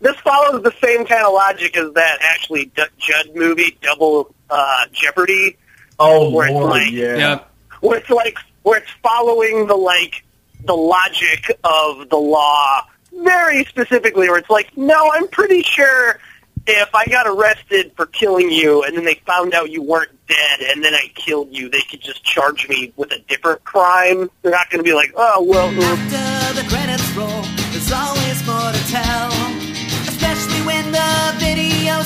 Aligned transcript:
this 0.00 0.16
follows 0.16 0.62
the 0.62 0.72
same 0.82 1.06
kind 1.06 1.24
of 1.26 1.32
logic 1.32 1.76
as 1.76 1.92
that 1.94 2.18
Ashley 2.22 2.66
D- 2.76 2.82
Judd 2.98 3.30
movie, 3.34 3.76
Double 3.82 4.34
uh, 4.50 4.86
Jeopardy, 4.92 5.56
Oh 5.98 6.30
Where 6.30 6.48
it's 6.48 6.56
like- 6.56 6.92
yeah. 6.92 7.16
Yeah. 7.16 7.40
where 7.80 7.98
it's 7.98 8.10
like 8.10 8.36
where 8.62 8.78
it's 8.80 8.90
following 9.02 9.66
the 9.66 9.76
like 9.76 10.24
the 10.64 10.74
logic 10.74 11.58
of 11.64 12.08
the 12.10 12.16
law 12.16 12.82
very 13.12 13.64
specifically. 13.64 14.28
Where 14.28 14.38
it's 14.38 14.50
like, 14.50 14.76
no, 14.76 15.10
I'm 15.12 15.28
pretty 15.28 15.62
sure 15.62 16.18
if 16.66 16.92
I 16.94 17.04
got 17.06 17.26
arrested 17.28 17.92
for 17.96 18.06
killing 18.06 18.50
you 18.50 18.82
and 18.82 18.96
then 18.96 19.04
they 19.04 19.14
found 19.26 19.54
out 19.54 19.70
you 19.70 19.82
weren't 19.82 20.10
dead 20.26 20.60
and 20.62 20.82
then 20.84 20.92
I 20.94 21.10
killed 21.14 21.48
you, 21.54 21.68
they 21.70 21.80
could 21.88 22.00
just 22.00 22.24
charge 22.24 22.68
me 22.68 22.92
with 22.96 23.12
a 23.12 23.20
different 23.20 23.62
crime. 23.64 24.28
They're 24.42 24.50
not 24.52 24.68
going 24.68 24.84
to 24.84 24.88
be 24.88 24.94
like, 24.94 25.12
oh 25.16 25.42
well. 25.44 25.68
After 25.82 26.60
the 26.60 26.68
credits 26.68 27.08
roll, 27.12 27.42
there's 27.70 27.92
always 27.92 28.44
more 28.46 28.72
to 28.72 28.86
tell. 28.88 29.45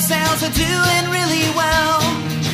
Sales 0.01 0.41
are 0.41 0.55
doing 0.57 1.03
really 1.13 1.45
well. 1.53 2.01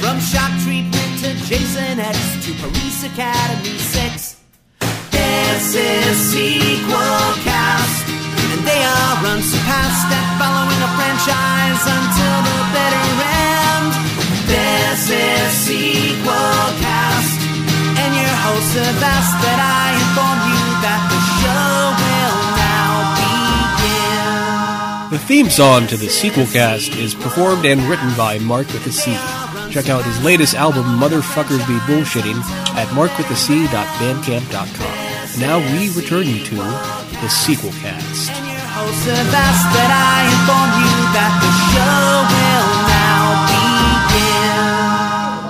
From 0.03 0.19
shock 0.19 0.51
treatment 0.67 1.11
to 1.23 1.31
Jason 1.47 1.95
X 1.99 2.19
to 2.45 2.51
Police 2.59 3.07
Academy 3.07 3.77
6. 3.79 4.35
This 5.15 5.75
is 5.75 6.15
sequel 6.35 7.23
cast. 7.47 8.03
And 8.51 8.61
they 8.67 8.83
are 8.83 9.15
unsurpassed 9.31 10.11
at 10.11 10.27
following 10.35 10.81
a 10.83 10.91
franchise 10.99 11.83
until 11.87 12.37
the 12.51 12.59
bitter 12.75 13.09
end. 13.23 13.91
This 14.51 15.01
is 15.07 15.47
sequel 15.63 16.63
cast. 16.83 17.39
And 17.95 18.11
your 18.11 18.35
host 18.43 18.75
have 18.75 19.03
asked 19.15 19.39
that 19.47 19.59
I 19.63 19.95
inform 19.95 20.39
you 20.51 20.63
that 20.83 21.16
theme 25.27 25.49
song 25.49 25.85
to 25.85 25.97
the 25.97 26.07
sequel 26.07 26.45
cast 26.45 26.95
is 26.95 27.13
performed 27.13 27.65
and 27.65 27.81
written 27.81 28.09
by 28.15 28.39
Mark 28.39 28.65
with 28.67 28.87
a 28.87 28.91
C. 28.93 29.11
Check 29.69 29.89
out 29.89 30.05
his 30.05 30.23
latest 30.23 30.55
album, 30.55 30.85
Motherfuckers 30.85 31.67
Be 31.67 31.73
Bullshitting, 31.83 32.39
at 32.79 32.87
markwithac.bandcamp.com. 32.95 35.39
Now 35.41 35.59
we 35.59 35.89
return 35.99 36.27
you 36.27 36.41
to 36.45 36.55
the 36.55 37.27
sequel 37.27 37.71
cast. 37.83 38.31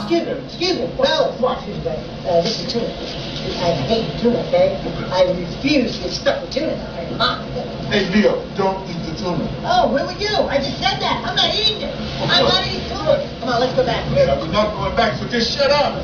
Excuse 0.02 0.26
me, 0.26 0.32
excuse 0.44 0.78
me, 0.80 0.88
fellas. 0.98 1.40
What? 1.40 1.58
Excuse 1.60 1.86
me, 1.86 1.92
uh, 2.26 2.42
this 2.42 2.62
is 2.62 2.66
tuna. 2.73 2.88
I 3.62 3.64
hate 3.86 4.10
tuna, 4.20 4.40
okay? 4.48 4.82
I 5.12 5.22
refuse 5.40 6.00
to 6.00 6.10
stuck 6.10 6.42
with 6.42 6.52
tuna. 6.52 6.76
Hey, 7.90 8.10
Leo, 8.14 8.44
don't 8.56 8.86
eat 8.90 8.97
tuna. 9.18 9.46
Oh, 9.66 9.92
where 9.92 10.06
were 10.06 10.18
you? 10.18 10.32
I 10.48 10.58
just 10.58 10.78
said 10.78 11.02
that. 11.02 11.26
I'm 11.26 11.36
not 11.36 11.50
eating 11.54 11.82
it. 11.82 11.94
I'm 12.30 12.46
not 12.46 12.62
eating 12.66 12.86
tuna. 12.90 13.18
Come 13.42 13.50
on, 13.50 13.60
let's 13.60 13.73
go 13.73 13.84
back. 13.86 14.06
Yeah, 14.14 14.38
we're 14.38 14.52
not 14.54 14.73
going 14.73 14.96
back, 14.96 15.18
so 15.18 15.28
just 15.28 15.52
shut 15.52 15.72
up. 15.72 15.98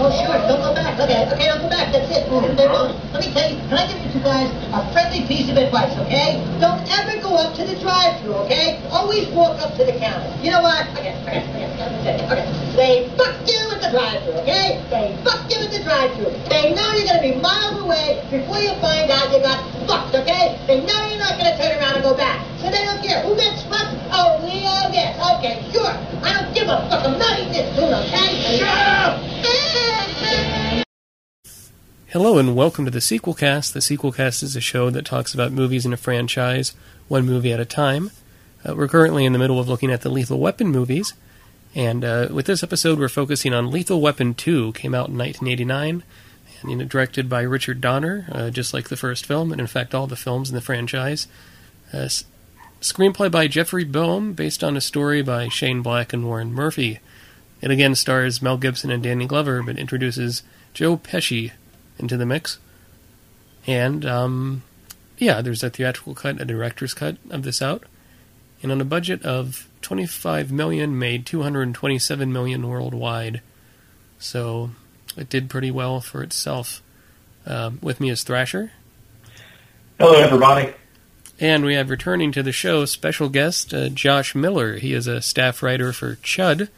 Oh, 0.00 0.10
sure. 0.10 0.38
Don't 0.48 0.64
go 0.64 0.74
back. 0.74 0.98
Okay, 0.98 1.28
okay, 1.28 1.46
don't 1.46 1.62
go 1.62 1.68
back. 1.68 1.92
That's 1.92 2.10
it. 2.10 2.26
Oh, 2.30 2.40
They're. 2.40 2.70
Let 3.14 3.22
me 3.22 3.30
tell 3.30 3.46
you, 3.46 3.58
can 3.70 3.78
I 3.78 3.86
give 3.86 4.00
you 4.02 4.10
two 4.10 4.24
guys 4.26 4.50
a 4.74 4.80
friendly 4.92 5.26
piece 5.26 5.50
of 5.50 5.56
advice, 5.56 5.94
okay? 6.02 6.42
Don't 6.58 6.82
ever 6.98 7.20
go 7.22 7.36
up 7.36 7.54
to 7.54 7.62
the 7.64 7.78
drive-thru, 7.78 8.34
okay? 8.46 8.82
Always 8.90 9.28
walk 9.30 9.60
up 9.62 9.76
to 9.78 9.84
the 9.84 9.94
counter. 9.98 10.26
You 10.42 10.50
know 10.50 10.62
what? 10.62 10.82
Okay, 10.98 11.14
okay, 11.22 11.46
okay, 11.46 11.66
okay. 12.02 12.16
okay. 12.26 12.46
They 12.74 13.06
fuck 13.14 13.38
you 13.46 13.58
at 13.70 13.78
the 13.82 13.90
drive-thru, 13.94 14.32
okay? 14.42 14.82
They 14.90 15.14
fuck 15.22 15.46
you 15.46 15.62
at 15.62 15.70
the 15.70 15.82
drive-thru. 15.82 16.26
They 16.50 16.74
know 16.74 16.90
you're 16.98 17.06
gonna 17.06 17.22
be 17.22 17.38
miles 17.38 17.78
away 17.78 18.18
before 18.30 18.58
you 18.58 18.74
find 18.82 19.10
out 19.10 19.30
you 19.30 19.38
got 19.38 19.62
fucked, 19.86 20.14
okay? 20.14 20.58
They 20.66 20.82
know 20.82 20.98
you're 21.06 21.22
not 21.22 21.38
gonna 21.38 21.56
turn 21.56 21.78
around 21.78 21.94
and 21.94 22.02
go 22.02 22.14
back. 22.16 22.42
So 22.64 22.70
they 22.70 22.82
don't 22.82 23.02
care. 23.02 23.20
Who 23.20 23.36
gets 23.36 23.62
fucked? 23.64 23.94
Oh, 24.10 24.40
Leo 24.42 24.90
gets. 24.90 25.18
Okay, 25.36 25.70
sure. 25.70 25.84
I 26.24 26.32
don't 26.40 26.54
give 26.54 26.64
a 26.66 26.88
fuck. 26.88 27.04
I'm 27.04 27.18
not 27.18 27.38
eating 27.38 27.52
this 27.52 27.76
tuna, 27.76 27.98
okay? 28.00 28.58
Shut 28.58 28.68
up! 28.68 29.20
Hello 32.08 32.38
and 32.38 32.56
welcome 32.56 32.86
to 32.86 32.90
the 32.90 33.02
Sequel 33.02 33.34
Cast. 33.34 33.74
The 33.74 33.82
Sequel 33.82 34.12
Cast 34.12 34.42
is 34.42 34.56
a 34.56 34.62
show 34.62 34.88
that 34.88 35.04
talks 35.04 35.34
about 35.34 35.52
movies 35.52 35.84
in 35.84 35.92
a 35.92 35.98
franchise, 35.98 36.74
one 37.06 37.26
movie 37.26 37.52
at 37.52 37.60
a 37.60 37.66
time. 37.66 38.10
Uh, 38.66 38.74
we're 38.74 38.88
currently 38.88 39.26
in 39.26 39.34
the 39.34 39.38
middle 39.38 39.60
of 39.60 39.68
looking 39.68 39.90
at 39.90 40.00
the 40.00 40.08
Lethal 40.08 40.38
Weapon 40.40 40.68
movies, 40.68 41.12
and 41.74 42.02
uh, 42.02 42.28
with 42.30 42.46
this 42.46 42.62
episode, 42.62 42.98
we're 42.98 43.10
focusing 43.10 43.52
on 43.52 43.70
Lethal 43.70 44.00
Weapon 44.00 44.32
2, 44.32 44.72
came 44.72 44.94
out 44.94 45.10
in 45.10 45.18
1989, 45.18 46.02
and 46.62 46.70
you 46.70 46.76
know, 46.78 46.84
directed 46.86 47.28
by 47.28 47.42
Richard 47.42 47.82
Donner, 47.82 48.26
uh, 48.32 48.48
just 48.48 48.72
like 48.72 48.88
the 48.88 48.96
first 48.96 49.26
film, 49.26 49.52
and 49.52 49.60
in 49.60 49.66
fact, 49.66 49.94
all 49.94 50.06
the 50.06 50.16
films 50.16 50.48
in 50.48 50.54
the 50.54 50.62
franchise. 50.62 51.28
Uh, 51.92 51.98
s- 51.98 52.24
screenplay 52.84 53.30
by 53.30 53.48
Jeffrey 53.48 53.84
Boam, 53.84 54.34
based 54.34 54.62
on 54.62 54.76
a 54.76 54.80
story 54.80 55.22
by 55.22 55.48
Shane 55.48 55.80
Black 55.80 56.12
and 56.12 56.24
Warren 56.24 56.52
Murphy. 56.52 57.00
It 57.62 57.70
again 57.70 57.94
stars 57.94 58.42
Mel 58.42 58.58
Gibson 58.58 58.90
and 58.90 59.02
Danny 59.02 59.26
Glover, 59.26 59.62
but 59.62 59.78
introduces 59.78 60.42
Joe 60.74 60.98
Pesci 60.98 61.52
into 61.98 62.18
the 62.18 62.26
mix. 62.26 62.58
And 63.66 64.04
um, 64.04 64.62
yeah, 65.16 65.40
there's 65.40 65.62
a 65.62 65.70
theatrical 65.70 66.14
cut, 66.14 66.40
a 66.40 66.44
director's 66.44 66.92
cut 66.92 67.16
of 67.30 67.42
this 67.42 67.62
out, 67.62 67.84
and 68.62 68.70
on 68.70 68.80
a 68.82 68.84
budget 68.84 69.22
of 69.22 69.66
25 69.80 70.52
million, 70.52 70.98
made 70.98 71.24
227 71.24 72.30
million 72.30 72.68
worldwide. 72.68 73.40
So 74.18 74.70
it 75.16 75.30
did 75.30 75.48
pretty 75.48 75.70
well 75.70 76.00
for 76.00 76.22
itself. 76.22 76.82
Um, 77.46 77.78
with 77.82 77.98
me 78.00 78.10
is 78.10 78.22
Thrasher, 78.22 78.72
Hello, 79.98 80.12
everybody. 80.14 80.74
And 81.40 81.64
we 81.64 81.74
have 81.74 81.90
returning 81.90 82.32
to 82.32 82.42
the 82.42 82.52
show 82.52 82.84
special 82.84 83.28
guest 83.28 83.74
uh, 83.74 83.88
Josh 83.88 84.34
Miller. 84.34 84.76
He 84.76 84.92
is 84.92 85.06
a 85.06 85.22
staff 85.22 85.62
writer 85.62 85.92
for 85.92 86.16
Chud, 86.16 86.68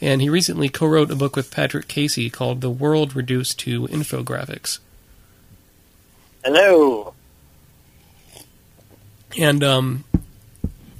and 0.00 0.20
he 0.20 0.28
recently 0.28 0.68
co-wrote 0.68 1.10
a 1.10 1.16
book 1.16 1.36
with 1.36 1.50
Patrick 1.50 1.88
Casey 1.88 2.30
called 2.30 2.60
"The 2.60 2.70
World 2.70 3.16
Reduced 3.16 3.58
to 3.60 3.86
Infographics." 3.88 4.78
Hello. 6.44 7.14
And 9.38 9.64
um, 9.64 10.04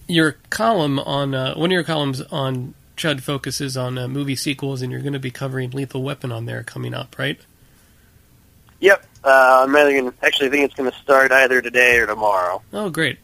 your 0.09 0.37
column 0.51 0.99
on 0.99 1.35
uh, 1.35 1.55
one 1.55 1.71
of 1.71 1.73
your 1.73 1.85
columns 1.85 2.21
on 2.23 2.75
Chud 2.97 3.21
focuses 3.21 3.77
on 3.77 3.99
uh, 3.99 4.09
movie 4.09 4.37
sequels, 4.37 4.83
and 4.83 4.91
you're 4.91 5.01
going 5.01 5.13
to 5.13 5.19
be 5.19 5.31
covering 5.31 5.71
Lethal 5.71 6.03
Weapon 6.03 6.33
on 6.33 6.47
there 6.47 6.63
coming 6.63 6.95
up, 6.95 7.19
right? 7.19 7.39
Yep. 8.81 9.05
Uh, 9.25 9.65
I'm 9.65 9.75
either 9.75 9.99
gonna, 9.99 10.15
actually 10.23 10.51
think 10.51 10.65
it's 10.65 10.75
going 10.75 10.91
to 10.91 10.99
start 10.99 11.33
either 11.33 11.63
today 11.63 11.97
or 11.99 12.07
tomorrow. 12.07 12.63
Oh, 12.73 12.91
great. 12.91 13.19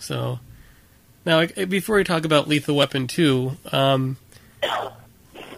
So 0.00 0.40
now, 1.24 1.46
before 1.46 1.96
we 1.96 2.04
talk 2.04 2.24
about 2.24 2.48
Lethal 2.48 2.74
Weapon 2.74 3.06
two, 3.06 3.52
um, 3.70 4.16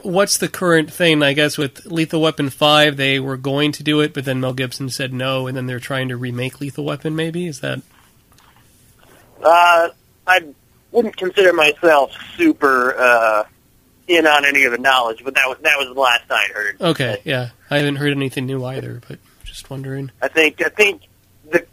what's 0.03 0.37
the 0.37 0.49
current 0.49 0.93
thing? 0.93 1.23
I 1.23 1.33
guess 1.33 1.57
with 1.57 1.87
Lethal 1.87 2.21
Weapon 2.21 2.51
five, 2.51 2.99
they 2.99 3.19
were 3.19 3.39
going 3.39 3.73
to 3.73 3.83
do 3.83 4.01
it, 4.03 4.13
but 4.13 4.27
then 4.27 4.41
Mel 4.41 4.53
Gibson 4.53 4.91
said 4.91 5.15
no, 5.15 5.47
and 5.47 5.57
then 5.57 5.67
they're 5.67 5.81
trying 5.81 6.09
to 6.09 6.17
remake 6.19 6.61
Lethal 6.61 6.85
Weapon. 6.85 7.17
Maybe 7.17 7.47
is 7.47 7.61
that 7.61 7.81
Uh, 9.43 9.89
I 10.27 10.45
wouldn't 10.93 11.17
consider 11.17 11.55
myself 11.55 12.13
super 12.37 12.95
uh, 12.99 13.45
in 14.07 14.27
on 14.27 14.45
any 14.45 14.65
of 14.65 14.73
the 14.73 14.79
knowledge, 14.79 15.23
but 15.25 15.35
that 15.35 15.49
was 15.49 15.59
that 15.63 15.79
was 15.79 15.89
the 15.95 16.01
last 16.01 16.25
I 16.31 16.47
heard. 16.55 16.81
okay? 16.81 17.21
Yeah, 17.25 17.51
I 17.71 17.79
haven't 17.79 17.97
heard 17.97 18.13
anything 18.13 18.47
new 18.47 18.65
either, 18.65 19.01
but 19.09 19.19
just 19.45 19.71
wondering. 19.71 20.11
I 20.21 20.29
think 20.29 20.61
I 20.65 20.69
think 20.69 21.03
the 21.51 21.65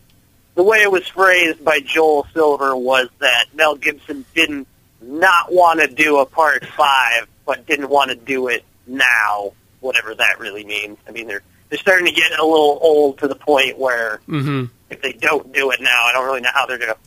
the 0.55 0.63
way 0.63 0.81
it 0.83 0.91
was 0.91 1.07
phrased 1.07 1.63
by 1.63 1.79
Joel 1.81 2.25
Silver 2.33 2.75
was 2.75 3.09
that 3.19 3.45
Mel 3.53 3.75
Gibson 3.75 4.25
didn't 4.33 4.67
not 5.01 5.51
want 5.51 5.79
to 5.81 5.87
do 5.87 6.19
a 6.19 6.25
part 6.25 6.65
five, 6.65 7.27
but 7.45 7.65
didn't 7.65 7.89
want 7.89 8.11
to 8.11 8.15
do 8.15 8.47
it 8.47 8.63
now, 8.87 9.53
whatever 9.79 10.13
that 10.15 10.39
really 10.39 10.63
means. 10.63 10.97
I 11.07 11.11
mean, 11.11 11.27
they're 11.27 11.41
they're 11.69 11.79
starting 11.79 12.05
to 12.05 12.11
get 12.13 12.31
a 12.37 12.45
little 12.45 12.77
old 12.81 13.17
to 13.19 13.27
the 13.27 13.35
point 13.35 13.77
where 13.77 14.19
Mm-hmm. 14.27 14.65
if 14.89 15.01
they 15.01 15.13
don't 15.13 15.51
do 15.53 15.71
it 15.71 15.81
now, 15.81 16.05
I 16.05 16.11
don't 16.13 16.25
really 16.25 16.41
know 16.41 16.49
how 16.53 16.65
they're 16.65 16.77
going 16.77 16.91
to 16.93 16.97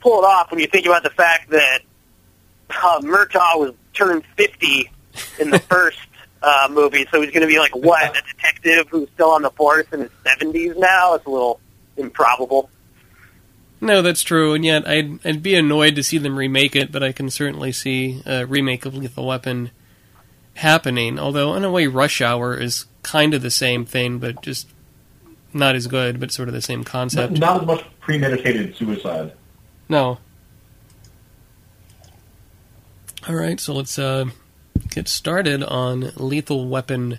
pull 0.00 0.22
it 0.22 0.26
off. 0.26 0.50
When 0.50 0.60
you 0.60 0.66
think 0.66 0.84
about 0.86 1.02
the 1.02 1.10
fact 1.10 1.50
that 1.50 1.78
uh, 2.70 3.00
Murtaugh 3.00 3.58
was 3.58 3.74
turned 3.94 4.24
fifty 4.36 4.90
in 5.38 5.50
the 5.50 5.58
first 5.70 5.98
uh, 6.42 6.68
movie, 6.70 7.06
so 7.10 7.20
he's 7.22 7.30
going 7.30 7.42
to 7.42 7.46
be 7.46 7.58
like 7.58 7.74
what 7.74 8.16
a 8.16 8.22
detective 8.22 8.88
who's 8.90 9.08
still 9.14 9.30
on 9.30 9.42
the 9.42 9.50
force 9.50 9.86
in 9.92 10.00
his 10.00 10.10
seventies 10.24 10.74
now. 10.76 11.14
It's 11.14 11.26
a 11.26 11.30
little 11.30 11.60
improbable. 11.96 12.68
No, 13.80 14.00
that's 14.02 14.22
true, 14.22 14.54
and 14.54 14.64
yet 14.64 14.86
I'd 14.88 15.24
I'd 15.26 15.42
be 15.42 15.54
annoyed 15.54 15.96
to 15.96 16.02
see 16.02 16.18
them 16.18 16.36
remake 16.38 16.74
it, 16.76 16.90
but 16.92 17.02
I 17.02 17.12
can 17.12 17.28
certainly 17.30 17.72
see 17.72 18.22
a 18.24 18.46
remake 18.46 18.86
of 18.86 18.94
Lethal 18.94 19.26
Weapon 19.26 19.70
happening. 20.54 21.18
Although 21.18 21.54
in 21.54 21.64
a 21.64 21.70
way, 21.70 21.86
Rush 21.86 22.20
Hour 22.20 22.56
is 22.56 22.86
kind 23.02 23.34
of 23.34 23.42
the 23.42 23.50
same 23.50 23.84
thing, 23.84 24.18
but 24.18 24.40
just 24.42 24.68
not 25.52 25.74
as 25.76 25.86
good, 25.86 26.18
but 26.18 26.32
sort 26.32 26.48
of 26.48 26.54
the 26.54 26.62
same 26.62 26.80
Not, 26.80 26.86
concept. 26.86 27.38
not 27.38 27.60
as 27.60 27.66
much 27.66 27.84
premeditated 28.00 28.74
suicide. 28.76 29.32
No. 29.88 30.18
All 33.26 33.34
right, 33.34 33.58
so 33.58 33.72
let's 33.72 33.98
uh, 33.98 34.26
get 34.90 35.08
started 35.08 35.62
on 35.62 36.12
Lethal 36.16 36.68
Weapon 36.68 37.18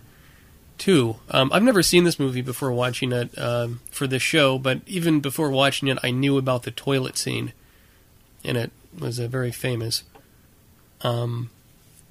2. 0.77 1.15
Um, 1.31 1.49
I've 1.51 1.63
never 1.63 1.81
seen 1.81 2.03
this 2.03 2.19
movie 2.19 2.41
before 2.41 2.71
watching 2.71 3.11
it 3.11 3.35
um, 3.39 3.81
for 3.89 4.05
this 4.05 4.21
show, 4.21 4.59
but 4.59 4.81
even 4.85 5.19
before 5.19 5.49
watching 5.49 5.87
it, 5.87 5.97
I 6.03 6.11
knew 6.11 6.37
about 6.37 6.61
the 6.61 6.69
toilet 6.69 7.17
scene. 7.17 7.53
and 8.43 8.55
it 8.55 8.71
was 8.95 9.19
uh, 9.19 9.27
very 9.27 9.51
famous. 9.51 10.03
Um, 11.01 11.49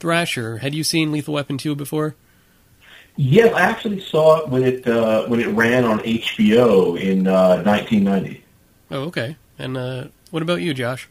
Thrasher, 0.01 0.59
had 0.59 0.75
you 0.75 0.83
seen 0.83 1.13
Lethal 1.13 1.35
Weapon 1.35 1.57
2 1.57 1.77
before? 1.77 2.17
Yes, 3.15 3.55
I 3.55 3.61
actually 3.61 4.01
saw 4.01 4.41
it 4.41 4.49
when 4.49 4.65
it 4.65 4.89
uh, 4.89 5.27
when 5.27 5.39
it 5.39 5.47
ran 5.47 5.85
on 5.85 6.01
HBO 6.01 7.01
in 7.01 7.29
uh, 7.29 7.63
1990. 7.63 8.43
Oh, 8.91 9.03
okay. 9.03 9.37
And 9.57 9.77
uh, 9.77 10.07
what 10.33 10.43
about 10.43 10.63
you, 10.63 10.75
Josh? 10.75 11.09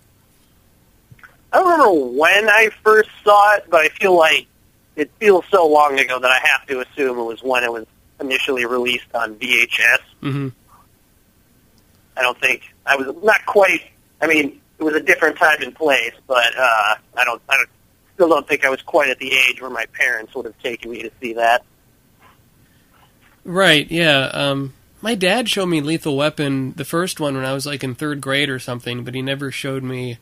I 1.53 1.59
don't 1.59 1.71
remember 1.71 2.17
when 2.17 2.49
I 2.49 2.69
first 2.83 3.09
saw 3.23 3.55
it, 3.55 3.65
but 3.69 3.81
I 3.81 3.89
feel 3.89 4.17
like 4.17 4.47
it 4.95 5.11
feels 5.19 5.45
so 5.51 5.67
long 5.67 5.99
ago 5.99 6.19
that 6.19 6.31
I 6.31 6.39
have 6.39 6.65
to 6.67 6.79
assume 6.81 7.19
it 7.19 7.23
was 7.23 7.43
when 7.43 7.63
it 7.63 7.71
was 7.71 7.85
initially 8.19 8.65
released 8.65 9.13
on 9.13 9.35
VHS. 9.35 9.99
Mm-hmm. 10.23 10.47
I 12.17 12.21
don't 12.21 12.39
think 12.39 12.63
I 12.85 12.95
was 12.95 13.15
not 13.23 13.45
quite. 13.45 13.81
I 14.19 14.27
mean, 14.27 14.59
it 14.79 14.83
was 14.83 14.95
a 14.95 14.99
different 15.01 15.37
time 15.37 15.61
and 15.61 15.75
place, 15.75 16.13
but 16.27 16.57
uh, 16.57 16.95
I 17.15 17.23
don't. 17.23 17.41
I 17.47 17.55
don't, 17.55 17.69
still 18.15 18.29
don't 18.29 18.47
think 18.47 18.65
I 18.65 18.69
was 18.69 18.81
quite 18.81 19.09
at 19.09 19.19
the 19.19 19.31
age 19.31 19.61
where 19.61 19.71
my 19.71 19.85
parents 19.87 20.33
would 20.35 20.45
have 20.45 20.57
taken 20.59 20.91
me 20.91 21.03
to 21.03 21.11
see 21.21 21.33
that. 21.33 21.63
Right, 23.43 23.89
yeah. 23.91 24.25
Um, 24.33 24.73
my 25.01 25.15
dad 25.15 25.49
showed 25.49 25.65
me 25.65 25.81
Lethal 25.81 26.15
Weapon, 26.15 26.73
the 26.73 26.85
first 26.85 27.19
one, 27.19 27.35
when 27.35 27.45
I 27.45 27.53
was 27.53 27.65
like 27.65 27.83
in 27.83 27.95
third 27.95 28.21
grade 28.21 28.49
or 28.49 28.59
something, 28.59 29.03
but 29.03 29.15
he 29.15 29.21
never 29.21 29.51
showed 29.51 29.83
me 29.83 30.17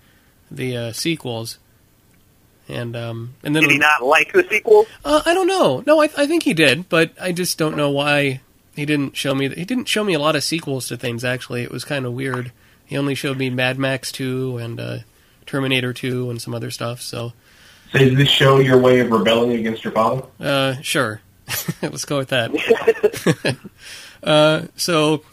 the 0.51 0.77
uh, 0.77 0.92
sequels. 0.92 1.57
And 2.68 2.95
um, 2.95 3.33
and 3.44 3.56
then 3.56 3.63
Did 3.63 3.71
he 3.71 3.77
not 3.77 4.03
like 4.03 4.31
the 4.33 4.45
sequel? 4.50 4.86
Uh, 5.03 5.21
I 5.25 5.33
don't 5.33 5.48
know. 5.48 5.83
No, 5.86 6.01
I, 6.01 6.06
I 6.15 6.27
think 6.27 6.44
he 6.44 6.53
did, 6.53 6.88
but 6.89 7.12
I 7.19 7.31
just 7.31 7.57
don't 7.57 7.75
know 7.75 7.89
why 7.89 8.42
he 8.75 8.86
didn't 8.86 9.18
show 9.18 9.33
me. 9.36 9.50
He 9.50 9.65
didn't 9.65 9.88
show 9.89 10.03
me 10.03 10.13
a 10.13 10.19
lot 10.19 10.36
of 10.36 10.44
sequels 10.44 10.88
to 10.88 10.95
things. 10.95 11.25
Actually, 11.25 11.63
it 11.63 11.71
was 11.71 11.83
kind 11.83 12.06
of 12.06 12.13
weird. 12.13 12.51
He 12.86 12.98
only 12.98 13.15
showed 13.15 13.38
me 13.38 13.50
Mad 13.50 13.77
Max 13.77 14.12
Two 14.12 14.57
and 14.57 14.80
uh, 14.80 14.98
Terminator 15.45 15.92
Two 15.92 16.30
and 16.30 16.42
some 16.42 16.54
other 16.54 16.71
stuff. 16.71 17.01
So, 17.01 17.33
So 17.92 17.97
is 17.97 18.15
this 18.15 18.30
show 18.30 18.59
your 18.59 18.77
way 18.77 19.00
of 19.00 19.12
rebelling 19.12 19.51
against 19.54 19.83
your 19.83 19.92
father? 19.92 20.24
uh, 20.39 20.75
sure, 20.81 21.19
let's 21.81 22.06
go 22.06 22.19
with 22.19 22.30
that. 22.30 23.57
uh, 24.24 24.68
so, 24.77 25.24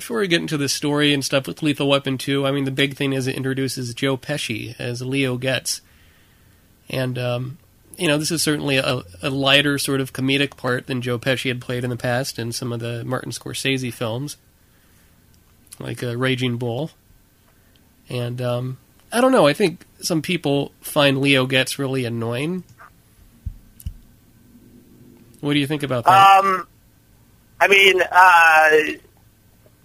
before 0.00 0.20
we 0.20 0.28
get 0.28 0.40
into 0.40 0.56
the 0.56 0.68
story 0.68 1.12
and 1.12 1.24
stuff 1.24 1.46
with 1.46 1.62
Lethal 1.62 1.88
Weapon 1.88 2.18
Two, 2.18 2.46
I 2.46 2.50
mean, 2.50 2.64
the 2.64 2.70
big 2.70 2.96
thing 2.96 3.12
is 3.12 3.26
it 3.26 3.34
introduces 3.34 3.92
Joe 3.94 4.16
Pesci 4.16 4.74
as 4.78 5.02
Leo 5.02 5.36
Getz, 5.36 5.80
and 6.88 7.18
um, 7.18 7.58
you 7.96 8.06
know, 8.06 8.16
this 8.16 8.30
is 8.30 8.42
certainly 8.42 8.76
a, 8.76 9.02
a 9.22 9.30
lighter 9.30 9.76
sort 9.76 10.00
of 10.00 10.12
comedic 10.12 10.56
part 10.56 10.86
than 10.86 11.02
Joe 11.02 11.18
Pesci 11.18 11.48
had 11.48 11.60
played 11.60 11.84
in 11.84 11.90
the 11.90 11.96
past 11.96 12.38
in 12.38 12.52
some 12.52 12.72
of 12.72 12.80
the 12.80 13.04
Martin 13.04 13.32
Scorsese 13.32 13.92
films, 13.92 14.36
like 15.80 16.02
uh, 16.02 16.16
Raging 16.16 16.56
Bull. 16.56 16.92
And 18.08 18.40
um, 18.40 18.78
I 19.12 19.20
don't 19.20 19.32
know. 19.32 19.46
I 19.46 19.52
think 19.52 19.84
some 20.00 20.22
people 20.22 20.72
find 20.80 21.20
Leo 21.20 21.46
Getz 21.46 21.78
really 21.78 22.04
annoying. 22.04 22.62
What 25.40 25.54
do 25.54 25.58
you 25.58 25.66
think 25.66 25.82
about 25.82 26.04
that? 26.04 26.44
Um, 26.44 26.66
I 27.60 27.68
mean, 27.68 28.00
uh, 28.00 28.98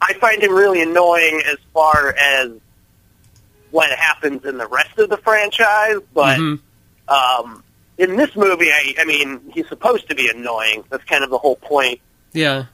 I 0.06 0.14
find 0.14 0.42
him 0.44 0.54
really 0.54 0.82
annoying 0.82 1.42
as 1.46 1.58
far 1.74 2.14
as 2.20 2.52
what 3.72 3.90
happens 3.98 4.44
in 4.46 4.58
the 4.58 4.68
rest 4.68 4.98
of 5.00 5.10
the 5.10 5.18
franchise, 5.18 5.98
but 6.14 6.38
Mhm. 6.38 6.60
um, 7.08 7.64
in 7.98 8.16
this 8.18 8.36
movie, 8.36 8.70
I, 8.72 8.96
I 9.00 9.06
mean, 9.06 9.52
he's 9.54 9.68
supposed 9.70 10.10
to 10.10 10.16
be 10.16 10.28
annoying. 10.30 10.84
That's 10.90 11.04
kind 11.06 11.24
of 11.24 11.30
the 11.30 11.38
whole 11.38 11.56
point 11.56 12.00
Yeah, 12.34 12.66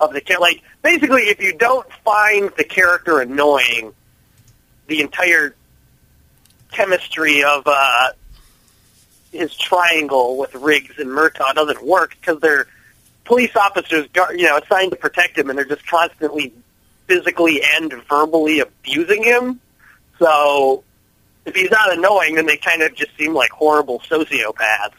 of 0.00 0.12
the 0.12 0.20
cha- 0.20 0.38
like. 0.40 0.62
Basically, 0.82 1.22
if 1.22 1.40
you 1.40 1.52
don't 1.56 1.86
find 2.04 2.50
the 2.56 2.64
character 2.64 3.20
annoying, 3.20 3.92
the 4.86 5.00
entire 5.00 5.54
chemistry 6.70 7.42
of 7.44 7.62
uh, 7.66 8.10
his 9.32 9.54
triangle 9.56 10.36
with 10.38 10.54
Riggs 10.54 10.98
and 10.98 11.08
Murtaugh 11.08 11.54
doesn't 11.54 11.82
work 11.84 12.16
because 12.20 12.40
they're 12.40 12.66
police 13.24 13.54
officers, 13.56 14.08
you 14.34 14.44
know, 14.44 14.58
assigned 14.58 14.90
to 14.90 14.96
protect 14.96 15.38
him, 15.38 15.48
and 15.48 15.58
they're 15.58 15.64
just 15.64 15.86
constantly 15.86 16.52
physically 17.06 17.62
and 17.62 17.92
verbally 18.08 18.60
abusing 18.60 19.22
him. 19.22 19.60
So 20.18 20.84
if 21.44 21.54
he's 21.54 21.70
not 21.70 21.92
annoying, 21.96 22.36
then 22.36 22.46
they 22.46 22.56
kind 22.56 22.82
of 22.82 22.94
just 22.94 23.16
seem 23.16 23.34
like 23.34 23.50
horrible 23.50 24.00
sociopaths. 24.00 24.92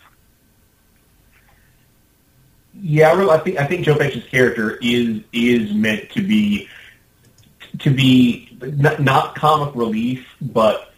Yeah, 2.81 3.13
I, 3.29 3.37
think 3.37 3.59
I 3.59 3.67
think 3.67 3.85
Joe 3.85 3.95
Pesci's 3.95 4.25
character 4.25 4.77
is 4.81 5.21
is 5.31 5.71
meant 5.73 6.09
to 6.11 6.21
be 6.21 6.67
to 7.79 7.91
be 7.91 8.57
not, 8.61 8.99
not 8.99 9.35
comic 9.35 9.75
relief, 9.75 10.25
but 10.41 10.91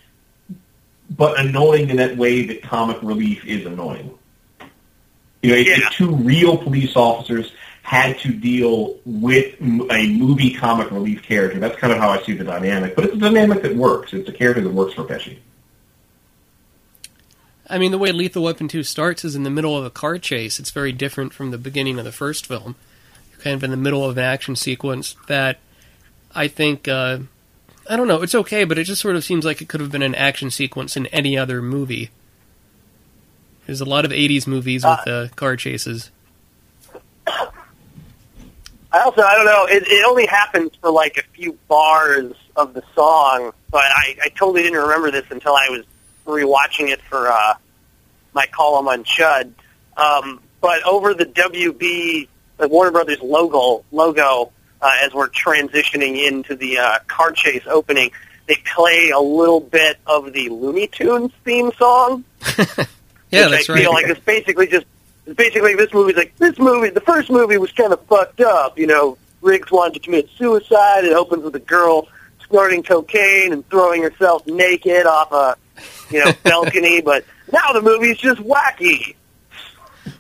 but 1.10 1.40
annoying 1.40 1.90
in 1.90 1.98
that 1.98 2.18
way 2.18 2.46
that 2.46 2.64
comic 2.64 2.98
relief 3.02 3.46
is 3.46 3.66
annoying. 3.66 4.18
You 5.46 5.52
know, 5.52 5.58
Yeah. 5.58 5.78
if 5.88 5.90
two 5.92 6.16
real 6.16 6.58
police 6.58 6.96
officers 6.96 7.52
had 7.84 8.18
to 8.20 8.30
deal 8.34 8.96
with 9.06 9.54
a 9.62 10.08
movie 10.08 10.54
comic 10.56 10.90
relief 10.92 11.22
character, 11.22 11.60
that's 11.60 11.78
kind 11.80 11.94
of 11.94 12.00
how 12.00 12.10
I 12.10 12.22
see 12.24 12.34
the 12.34 12.44
dynamic. 12.44 12.96
But 12.96 13.06
it's 13.06 13.14
a 13.16 13.20
dynamic 13.20 13.62
that 13.62 13.76
works. 13.76 14.12
It's 14.14 14.28
a 14.28 14.32
character 14.32 14.62
that 14.64 14.72
works 14.74 14.94
for 14.96 15.04
Pesci. 15.04 15.38
I 17.68 17.78
mean, 17.78 17.92
the 17.92 17.98
way 17.98 18.12
Lethal 18.12 18.44
Weapon 18.44 18.68
2 18.68 18.84
starts 18.84 19.26
is 19.26 19.36
in 19.36 19.44
the 19.44 19.50
middle 19.50 19.76
of 19.78 19.86
a 19.86 19.90
car 19.90 20.18
chase. 20.18 20.60
It's 20.60 20.72
very 20.72 20.92
different 20.92 21.34
from 21.34 21.52
the 21.52 21.58
beginning 21.58 21.98
of 21.98 22.06
the 22.06 22.12
first 22.12 22.46
film. 22.46 22.76
You're 23.32 23.42
kind 23.42 23.56
of 23.56 23.64
in 23.64 23.72
the 23.72 23.78
middle 23.78 24.08
of 24.08 24.18
an 24.18 24.24
action 24.24 24.56
sequence 24.56 25.16
that 25.28 25.60
I 26.34 26.48
think, 26.48 26.88
uh, 26.88 27.20
I 27.90 27.96
don't 27.96 28.08
know, 28.08 28.22
it's 28.22 28.36
okay, 28.36 28.64
but 28.66 28.78
it 28.78 28.84
just 28.84 29.02
sort 29.02 29.16
of 29.16 29.24
seems 29.24 29.46
like 29.46 29.62
it 29.62 29.68
could 29.68 29.80
have 29.82 29.92
been 29.92 30.04
an 30.04 30.16
action 30.16 30.52
sequence 30.52 30.96
in 30.96 31.08
any 31.08 31.38
other 31.38 31.62
movie. 31.62 32.10
There's 33.66 33.82
a 33.82 33.86
lot 33.86 34.06
of 34.06 34.12
80s 34.12 34.48
movies 34.48 34.86
with 34.86 35.08
uh, 35.08 35.28
car 35.36 35.56
chases. 35.56 36.12
I 37.28 39.02
also, 39.02 39.22
I 39.22 39.36
don't 39.36 39.46
know, 39.46 39.66
it, 39.66 39.84
it 39.88 40.06
only 40.06 40.26
happens 40.26 40.72
for 40.80 40.90
like 40.90 41.18
a 41.18 41.24
few 41.34 41.58
bars 41.68 42.34
of 42.56 42.74
the 42.74 42.84
song, 42.94 43.52
but 43.70 43.84
I, 43.84 44.16
I 44.24 44.30
totally 44.30 44.64
didn't 44.64 44.80
remember 44.80 45.12
this 45.12 45.26
until 45.30 45.54
I 45.54 45.68
was 45.70 45.84
rewatching 46.26 46.90
it 46.90 47.02
for 47.02 47.28
uh, 47.28 47.56
my 48.34 48.46
column 48.46 48.88
on 48.88 49.04
Chud. 49.04 49.52
Um, 49.98 50.40
but 50.62 50.84
over 50.84 51.14
the 51.14 51.26
WB, 51.26 52.28
the 52.58 52.68
Warner 52.68 52.92
Brothers 52.92 53.20
logo, 53.22 53.84
logo 53.92 54.52
uh, 54.82 54.98
as 55.02 55.14
we're 55.14 55.30
transitioning 55.30 56.26
into 56.26 56.56
the 56.56 56.78
uh, 56.78 57.00
car 57.08 57.32
chase 57.32 57.64
opening, 57.68 58.12
they 58.48 58.56
play 58.76 59.10
a 59.10 59.20
little 59.20 59.60
bit 59.60 59.98
of 60.06 60.32
the 60.32 60.50
Looney 60.50 60.88
Tunes 60.88 61.32
theme 61.44 61.72
song 61.78 62.24
Yeah, 63.32 63.48
which 63.48 63.52
that's 63.52 63.70
I 63.70 63.74
right. 63.74 63.82
feel 63.82 63.94
like 63.94 64.08
it's 64.08 64.20
basically 64.20 64.68
just 64.68 64.86
it's 65.26 65.36
basically 65.36 65.76
this 65.76 65.94
movie's 65.94 66.16
like 66.16 66.36
this 66.38 66.58
movie. 66.60 66.90
The 66.90 67.02
first 67.02 67.30
movie 67.30 67.58
was 67.58 67.72
kind 67.72 67.92
of 67.94 68.02
fucked 68.06 68.42
up. 68.42 68.78
You 68.78 68.88
know, 68.88 69.18
Riggs 69.42 69.72
wanted 69.72 69.96
to 69.96 70.00
commit 70.00 70.30
suicide. 70.38 71.04
It 71.04 71.14
opens 71.14 71.44
with 71.44 71.56
a 71.56 71.60
girl 71.60 72.08
snorting 72.48 72.84
cocaine 72.84 73.54
and 73.54 73.68
throwing 73.70 74.04
herself 74.04 74.46
naked 74.48 75.06
off 75.06 75.32
a 75.32 75.56
you 76.12 76.24
know 76.24 76.32
balcony. 76.44 77.02
But 77.02 77.26
now 77.52 77.74
the 77.74 77.82
movie's 77.82 78.18
just 78.18 78.42
wacky. 78.42 79.16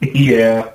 yeah. 0.02 0.72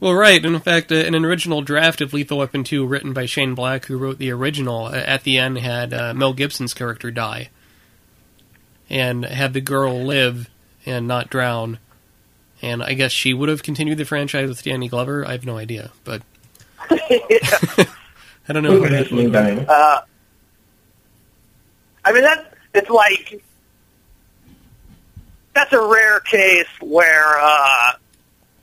Well, 0.00 0.14
right, 0.14 0.42
and 0.42 0.54
in 0.54 0.60
fact, 0.62 0.90
uh, 0.90 0.94
an 0.94 1.14
original 1.26 1.60
draft 1.60 2.00
of 2.00 2.14
Lethal 2.14 2.38
Weapon 2.38 2.64
2 2.64 2.86
written 2.86 3.12
by 3.12 3.26
Shane 3.26 3.54
Black, 3.54 3.84
who 3.84 3.98
wrote 3.98 4.16
the 4.16 4.30
original, 4.30 4.86
uh, 4.86 4.92
at 4.92 5.24
the 5.24 5.36
end 5.36 5.58
had 5.58 5.92
uh, 5.92 6.14
Mel 6.14 6.32
Gibson's 6.32 6.72
character 6.72 7.10
die. 7.10 7.50
And 8.88 9.26
had 9.26 9.52
the 9.52 9.60
girl 9.60 10.02
live 10.02 10.48
and 10.86 11.06
not 11.08 11.30
drown. 11.30 11.78
And 12.62 12.82
I 12.82 12.92
guess 12.94 13.10
she 13.12 13.32
would 13.32 13.48
have 13.48 13.62
continued 13.62 13.98
the 13.98 14.04
franchise 14.04 14.48
with 14.48 14.62
Danny 14.62 14.88
Glover. 14.88 15.26
I 15.26 15.32
have 15.32 15.46
no 15.46 15.56
idea, 15.56 15.90
but 16.04 16.22
I 16.90 17.86
don't 18.48 18.62
know. 18.62 18.72
It 18.72 18.76
how 18.76 18.80
was 18.82 18.90
that 18.90 19.10
would- 19.12 19.32
dynamic. 19.32 19.68
Uh, 19.68 20.00
I 22.04 22.12
mean 22.12 22.22
that 22.22 22.54
it's 22.74 22.90
like 22.90 23.42
that's 25.54 25.72
a 25.72 25.80
rare 25.80 26.20
case 26.20 26.66
where 26.80 27.38
uh, 27.40 27.92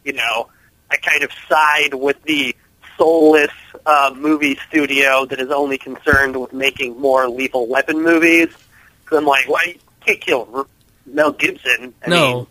you 0.04 0.14
know 0.14 0.48
I 0.92 0.98
kind 0.98 1.24
of 1.24 1.32
side 1.50 1.94
with 1.94 2.22
the 2.24 2.56
soulless 2.98 3.52
uh, 3.86 4.14
movie 4.16 4.58
studio 4.70 5.26
that 5.26 5.40
is 5.40 5.52
only 5.52 5.78
concerned 5.78 6.40
with 6.40 6.54
making 6.54 7.00
more 7.00 7.28
Lethal 7.30 7.68
Weapon 7.68 8.02
movies. 8.04 8.50
Because 9.04 9.20
I'm 9.20 9.26
like, 9.26 9.48
why 9.48 9.64
you 9.76 9.80
can't 10.06 10.20
kill 10.20 10.48
R- 10.54 10.66
Mel 11.08 11.32
Gibson? 11.32 11.94
I 12.06 12.10
No. 12.10 12.34
mean, 12.36 12.48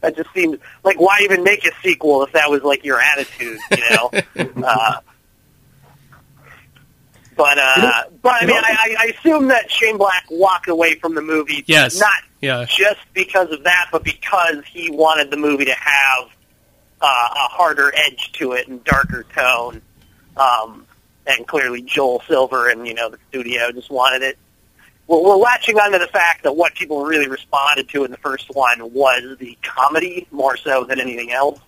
that 0.00 0.16
just 0.16 0.30
seems 0.34 0.58
like 0.82 1.00
why 1.00 1.20
even 1.22 1.44
make 1.44 1.64
a 1.66 1.70
sequel 1.82 2.22
if 2.24 2.32
that 2.32 2.50
was 2.50 2.62
like 2.62 2.84
your 2.84 3.00
attitude, 3.00 3.62
you 3.70 3.82
know? 3.88 4.12
uh, 4.64 5.00
but 7.36 7.58
uh, 7.58 8.02
but 8.20 8.42
I 8.42 8.46
mean, 8.46 8.56
I, 8.62 8.96
I 8.98 9.12
assume 9.18 9.48
that 9.48 9.70
Shane 9.70 9.96
Black 9.96 10.24
walked 10.30 10.68
away 10.68 10.96
from 10.96 11.14
the 11.14 11.22
movie, 11.22 11.64
Yes. 11.66 11.98
not 11.98 12.10
Yeah. 12.40 12.66
just 12.66 13.00
because 13.14 13.50
of 13.50 13.64
that, 13.64 13.88
but 13.90 14.04
because 14.04 14.56
he 14.70 14.90
wanted 14.90 15.30
the 15.30 15.36
movie 15.38 15.64
to 15.64 15.74
have 15.74 16.24
uh, 17.00 17.04
a 17.06 17.48
harder 17.48 17.92
edge 17.96 18.32
to 18.34 18.52
it 18.52 18.68
and 18.68 18.84
darker 18.84 19.24
tone. 19.34 19.80
Um, 20.36 20.86
and 21.26 21.46
clearly, 21.46 21.82
Joel 21.82 22.22
Silver 22.28 22.68
and 22.68 22.86
you 22.86 22.94
know 22.94 23.08
the 23.08 23.18
studio 23.28 23.70
just 23.72 23.90
wanted 23.90 24.22
it 24.22 24.36
we're, 25.12 25.22
we're 25.22 25.36
latching 25.36 25.78
onto 25.78 25.98
the 25.98 26.06
fact 26.06 26.42
that 26.44 26.56
what 26.56 26.74
people 26.74 27.04
really 27.04 27.28
responded 27.28 27.88
to 27.90 28.04
in 28.04 28.10
the 28.10 28.16
first 28.16 28.48
one 28.54 28.92
was 28.92 29.36
the 29.38 29.58
comedy 29.62 30.26
more 30.30 30.56
so 30.56 30.84
than 30.84 31.00
anything 31.00 31.32
else. 31.32 31.60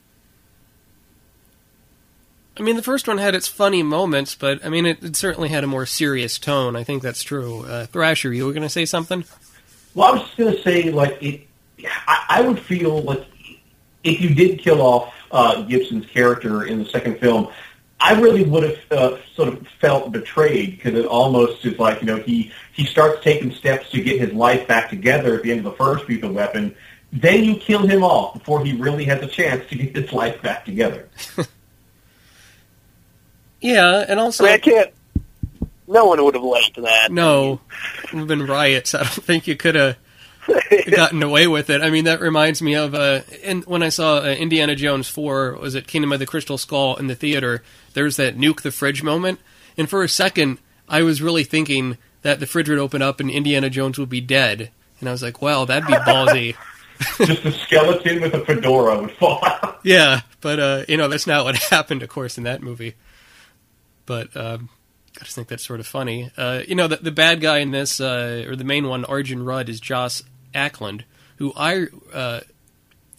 I 2.57 2.63
mean, 2.63 2.77
the 2.77 2.83
first 2.83 3.09
one 3.09 3.19
had 3.19 3.35
its 3.35 3.49
funny 3.49 3.83
moments, 3.83 4.35
but 4.35 4.65
I 4.65 4.69
mean, 4.69 4.87
it, 4.87 5.03
it 5.03 5.17
certainly 5.17 5.49
had 5.49 5.65
a 5.65 5.67
more 5.67 5.87
serious 5.87 6.39
tone. 6.39 6.77
I 6.77 6.85
think 6.85 7.03
that's 7.03 7.23
true. 7.23 7.65
Uh, 7.65 7.87
Thrasher, 7.87 8.33
you 8.33 8.47
were 8.47 8.53
going 8.53 8.63
to 8.63 8.69
say 8.69 8.85
something? 8.85 9.25
Well, 9.95 10.09
I 10.09 10.13
was 10.13 10.23
just 10.23 10.37
going 10.37 10.55
to 10.55 10.63
say, 10.63 10.91
like, 10.91 11.21
it. 11.21 11.49
I, 12.07 12.27
I 12.29 12.41
would 12.43 12.61
feel 12.61 13.03
like 13.03 13.27
if 14.05 14.21
you 14.21 14.35
did 14.35 14.61
kill 14.61 14.81
off 14.81 15.13
uh, 15.33 15.63
Gibson's 15.63 16.07
character 16.07 16.65
in 16.65 16.85
the 16.85 16.89
second 16.89 17.19
film, 17.19 17.49
I 18.05 18.21
really 18.21 18.45
would 18.45 18.63
have 18.65 18.79
uh, 18.93 19.19
sort 19.35 19.49
of 19.49 19.67
felt 19.81 20.13
betrayed 20.13 20.73
because 20.73 20.95
it 20.95 21.07
almost 21.07 21.65
is 21.65 21.79
like 21.79 22.01
you 22.01 22.07
know 22.07 22.19
he 22.19 22.53
he 22.75 22.85
starts 22.85 23.25
taking 23.25 23.51
steps 23.51 23.91
to 23.93 24.03
get 24.03 24.21
his 24.21 24.33
life 24.33 24.69
back 24.69 24.91
together 24.91 25.37
at 25.37 25.43
the 25.43 25.51
end 25.51 25.61
of 25.61 25.65
the 25.65 25.73
first 25.73 26.07
Lethal 26.07 26.33
Weapon. 26.33 26.77
Then 27.13 27.45
you 27.45 27.57
kill 27.57 27.87
him 27.87 28.05
off 28.05 28.35
before 28.35 28.63
he 28.65 28.75
really 28.77 29.05
has 29.05 29.23
a 29.23 29.27
chance 29.27 29.67
to 29.71 29.77
get 29.77 29.97
his 29.97 30.13
life 30.13 30.43
back 30.43 30.65
together. 30.65 31.09
Yeah, 33.61 34.05
and 34.07 34.21
I 34.21 34.25
also, 34.25 34.45
mean, 34.45 34.53
I 34.53 34.59
can't. 34.59 34.93
No 35.89 36.05
one 36.05 36.23
would 36.23 36.35
have 36.35 36.45
liked 36.45 36.77
that. 36.83 37.11
no, 37.11 37.61
it 38.03 38.13
would 38.13 38.19
have 38.19 38.29
been 38.29 38.47
riots. 38.47 38.95
I 38.95 38.99
don't 38.99 39.09
think 39.25 39.47
you 39.47 39.57
could 39.57 39.75
have 39.75 39.97
gotten 40.91 41.23
away 41.23 41.47
with 41.47 41.71
it. 41.71 41.83
I 41.83 41.91
mean, 41.91 42.05
that 42.05 42.21
reminds 42.21 42.63
me 42.63 42.75
of 42.75 42.95
uh, 42.95 43.21
in, 43.43 43.63
when 43.63 43.83
I 43.83 43.89
saw 43.89 44.19
uh, 44.19 44.35
Indiana 44.39 44.75
Jones 44.75 45.09
4, 45.09 45.55
was 45.55 45.75
it 45.75 45.87
Kingdom 45.87 46.13
of 46.13 46.19
the 46.19 46.27
Crystal 46.27 46.59
Skull 46.59 46.97
in 46.97 47.07
the 47.07 47.15
theater, 47.15 47.63
there's 47.95 48.17
that 48.17 48.37
nuke 48.37 48.63
the 48.63 48.71
fridge 48.71 49.03
moment. 49.03 49.41
And 49.77 49.89
for 49.89 50.03
a 50.03 50.09
second, 50.09 50.59
I 50.89 51.03
was 51.03 51.23
really 51.23 51.45
thinking 51.45 51.99
that 52.23 52.41
the 52.41 52.47
fridge 52.47 52.69
would 52.69 52.79
open 52.79 53.03
up 53.03 53.21
and 53.21 53.31
Indiana 53.31 53.71
Jones 53.71 53.99
would 53.99 54.09
be 54.09 54.21
dead. 54.21 54.71
And 55.01 55.09
I 55.09 55.13
was 55.13 55.23
like, 55.23 55.43
wow, 55.43 55.65
that'd 55.65 55.87
be 55.87 55.95
ballsy. 55.95 56.57
just 57.27 57.45
a 57.45 57.53
skeleton 57.53 58.21
with 58.21 58.35
a 58.35 58.45
fedora 58.45 59.01
would 59.01 59.11
fall 59.13 59.45
out. 59.45 59.81
yeah, 59.83 60.21
but, 60.41 60.61
uh, 60.61 60.85
you 60.89 60.97
know, 60.97 61.09
that's 61.09 61.27
not 61.27 61.45
what 61.45 61.57
happened, 61.71 62.03
of 62.03 62.09
course, 62.09 62.39
in 62.39 62.45
that 62.45 62.63
movie. 62.63 62.95
But 64.07 64.37
um, 64.37 64.69
I 65.21 65.25
just 65.25 65.35
think 65.35 65.49
that's 65.49 65.65
sort 65.65 65.81
of 65.81 65.87
funny. 65.87 66.31
Uh, 66.37 66.63
you 66.67 66.75
know, 66.75 66.89
the, 66.89 66.97
the 66.97 67.13
bad 67.13 67.41
guy 67.41 67.59
in 67.59 67.71
this, 67.71 68.01
uh, 68.01 68.45
or 68.47 68.57
the 68.57 68.65
main 68.65 68.87
one, 68.87 69.05
Arjen 69.05 69.45
Rudd, 69.45 69.69
is 69.69 69.81
Joss 69.81 70.23
Ackland, 70.55 71.05
who 71.37 71.53
I 71.57 71.87
uh, 72.13 72.41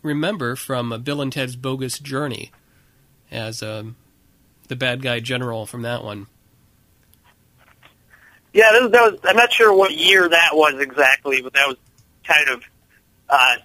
remember 0.02 0.56
from 0.56 0.92
uh, 0.94 0.98
Bill 0.98 1.22
and 1.22 1.32
Ted's 1.32 1.56
Bogus 1.56 2.00
Journey 2.00 2.52
as 3.32 3.62
um, 3.62 3.96
the 4.68 4.76
bad 4.76 5.02
guy 5.02 5.20
general 5.20 5.66
from 5.66 5.82
that 5.84 6.04
one. 6.04 6.28
Yeah, 8.54 8.72
that 8.72 8.82
was, 8.84 8.92
that 8.92 9.12
was. 9.12 9.20
I'm 9.26 9.36
not 9.36 9.52
sure 9.52 9.76
what 9.76 9.92
year 9.94 10.30
that 10.30 10.50
was 10.54 10.80
exactly, 10.80 11.42
but 11.42 11.54
that 11.54 11.68
was 11.68 11.78
kind 12.24 12.50
of 12.50 12.64
uh, 13.30 13.56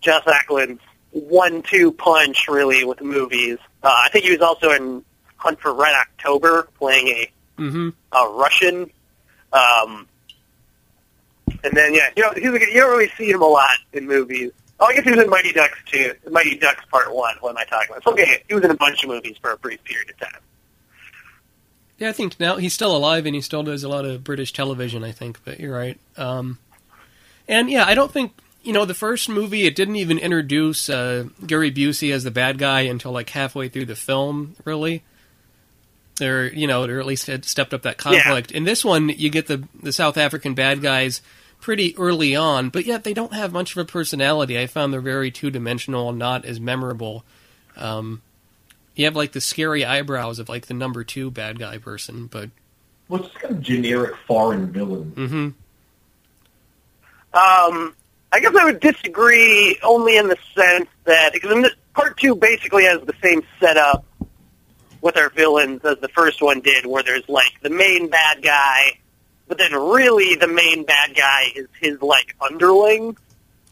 Joss 0.00 0.22
Ackland's 0.26 0.82
one-two 1.10 1.92
punch, 1.92 2.46
really, 2.46 2.84
with 2.84 3.00
movies. 3.00 3.58
Uh, 3.82 3.90
I 3.92 4.08
think 4.10 4.24
he 4.24 4.30
was 4.30 4.42
also 4.42 4.70
in 4.70 5.04
Hunt 5.36 5.60
for 5.60 5.74
Red 5.74 5.94
October, 5.94 6.68
playing 6.78 7.08
a 7.08 7.30
Mm-hmm. 7.58 7.88
a 8.12 8.28
Russian. 8.34 8.90
Um, 9.50 10.06
and 11.66 11.76
then 11.76 11.94
yeah, 11.94 12.10
you 12.16 12.22
know, 12.22 12.32
he's 12.34 12.50
like, 12.50 12.62
you 12.62 12.80
don't 12.80 12.90
really 12.90 13.10
see 13.18 13.30
him 13.30 13.42
a 13.42 13.46
lot 13.46 13.76
in 13.92 14.06
movies. 14.06 14.52
Oh, 14.78 14.86
I 14.86 14.94
guess 14.94 15.04
he 15.04 15.10
was 15.10 15.20
in 15.22 15.30
Mighty 15.30 15.52
Ducks 15.52 15.78
too. 15.86 16.12
Mighty 16.30 16.56
Ducks 16.56 16.84
Part 16.90 17.14
One. 17.14 17.34
What 17.40 17.50
am 17.50 17.56
I 17.56 17.64
talking 17.64 17.88
about? 17.90 18.04
So, 18.04 18.12
okay, 18.12 18.42
he 18.46 18.54
was 18.54 18.62
in 18.62 18.70
a 18.70 18.76
bunch 18.76 19.02
of 19.02 19.08
movies 19.08 19.36
for 19.40 19.52
a 19.52 19.56
brief 19.56 19.82
period 19.84 20.10
of 20.10 20.18
time. 20.18 20.40
Yeah, 21.98 22.10
I 22.10 22.12
think 22.12 22.38
now 22.38 22.56
he's 22.56 22.74
still 22.74 22.94
alive 22.94 23.24
and 23.24 23.34
he 23.34 23.40
still 23.40 23.62
does 23.62 23.82
a 23.84 23.88
lot 23.88 24.04
of 24.04 24.22
British 24.22 24.52
television, 24.52 25.02
I 25.02 25.12
think, 25.12 25.40
but 25.44 25.58
you're 25.58 25.74
right. 25.74 25.98
Um, 26.18 26.58
and 27.48 27.70
yeah, 27.70 27.86
I 27.86 27.94
don't 27.94 28.12
think, 28.12 28.32
you 28.62 28.74
know, 28.74 28.84
the 28.84 28.92
first 28.92 29.30
movie, 29.30 29.64
it 29.64 29.74
didn't 29.74 29.96
even 29.96 30.18
introduce 30.18 30.90
uh, 30.90 31.24
Gary 31.46 31.72
Busey 31.72 32.12
as 32.12 32.24
the 32.24 32.30
bad 32.30 32.58
guy 32.58 32.82
until 32.82 33.12
like 33.12 33.30
halfway 33.30 33.70
through 33.70 33.86
the 33.86 33.96
film, 33.96 34.56
really. 34.66 35.04
Or, 36.20 36.46
you 36.46 36.66
know, 36.66 36.84
or 36.84 37.00
at 37.00 37.06
least 37.06 37.28
had 37.28 37.46
stepped 37.46 37.72
up 37.72 37.82
that 37.82 37.96
conflict. 37.96 38.50
In 38.50 38.64
this 38.64 38.84
one, 38.84 39.08
you 39.08 39.30
get 39.30 39.46
the, 39.46 39.66
the 39.82 39.92
South 39.92 40.18
African 40.18 40.54
bad 40.54 40.82
guys 40.82 41.22
pretty 41.60 41.96
early 41.98 42.36
on, 42.36 42.68
but 42.70 42.84
yet 42.84 43.02
they 43.04 43.14
don't 43.14 43.32
have 43.32 43.52
much 43.52 43.72
of 43.72 43.78
a 43.78 43.84
personality. 43.84 44.58
I 44.58 44.66
found 44.66 44.92
they're 44.92 45.00
very 45.00 45.30
two 45.30 45.50
dimensional, 45.50 46.12
not 46.12 46.44
as 46.44 46.60
memorable. 46.60 47.24
Um, 47.76 48.22
you 48.94 49.04
have 49.04 49.16
like 49.16 49.32
the 49.32 49.40
scary 49.40 49.84
eyebrows 49.84 50.38
of 50.38 50.48
like 50.48 50.66
the 50.66 50.74
number 50.74 51.04
two 51.04 51.30
bad 51.30 51.58
guy 51.58 51.78
person, 51.78 52.26
but 52.26 52.50
Well, 53.08 53.24
it's 53.24 53.34
kind 53.36 53.54
of 53.54 53.62
generic 53.62 54.14
foreign 54.26 54.72
villain. 54.72 55.12
hmm 55.14 55.48
Um, 57.38 57.94
I 58.32 58.40
guess 58.40 58.54
I 58.54 58.64
would 58.64 58.80
disagree 58.80 59.78
only 59.82 60.16
in 60.16 60.28
the 60.28 60.38
sense 60.54 60.88
that 61.04 61.32
because 61.32 61.52
in 61.52 61.62
the, 61.62 61.70
part 61.94 62.16
two 62.18 62.34
basically 62.34 62.84
has 62.84 63.00
the 63.02 63.14
same 63.22 63.42
setup 63.60 64.04
with 65.02 65.16
our 65.16 65.28
villains 65.30 65.84
as 65.84 65.98
the 66.00 66.08
first 66.08 66.40
one 66.42 66.60
did, 66.60 66.86
where 66.86 67.02
there's 67.02 67.28
like 67.28 67.52
the 67.62 67.70
main 67.70 68.08
bad 68.08 68.42
guy, 68.42 68.98
but 69.48 69.58
then 69.58 69.72
really 69.72 70.34
the 70.36 70.48
main 70.48 70.84
bad 70.84 71.14
guy 71.14 71.52
is 71.54 71.68
his 71.80 72.00
like 72.02 72.34
underling, 72.40 73.16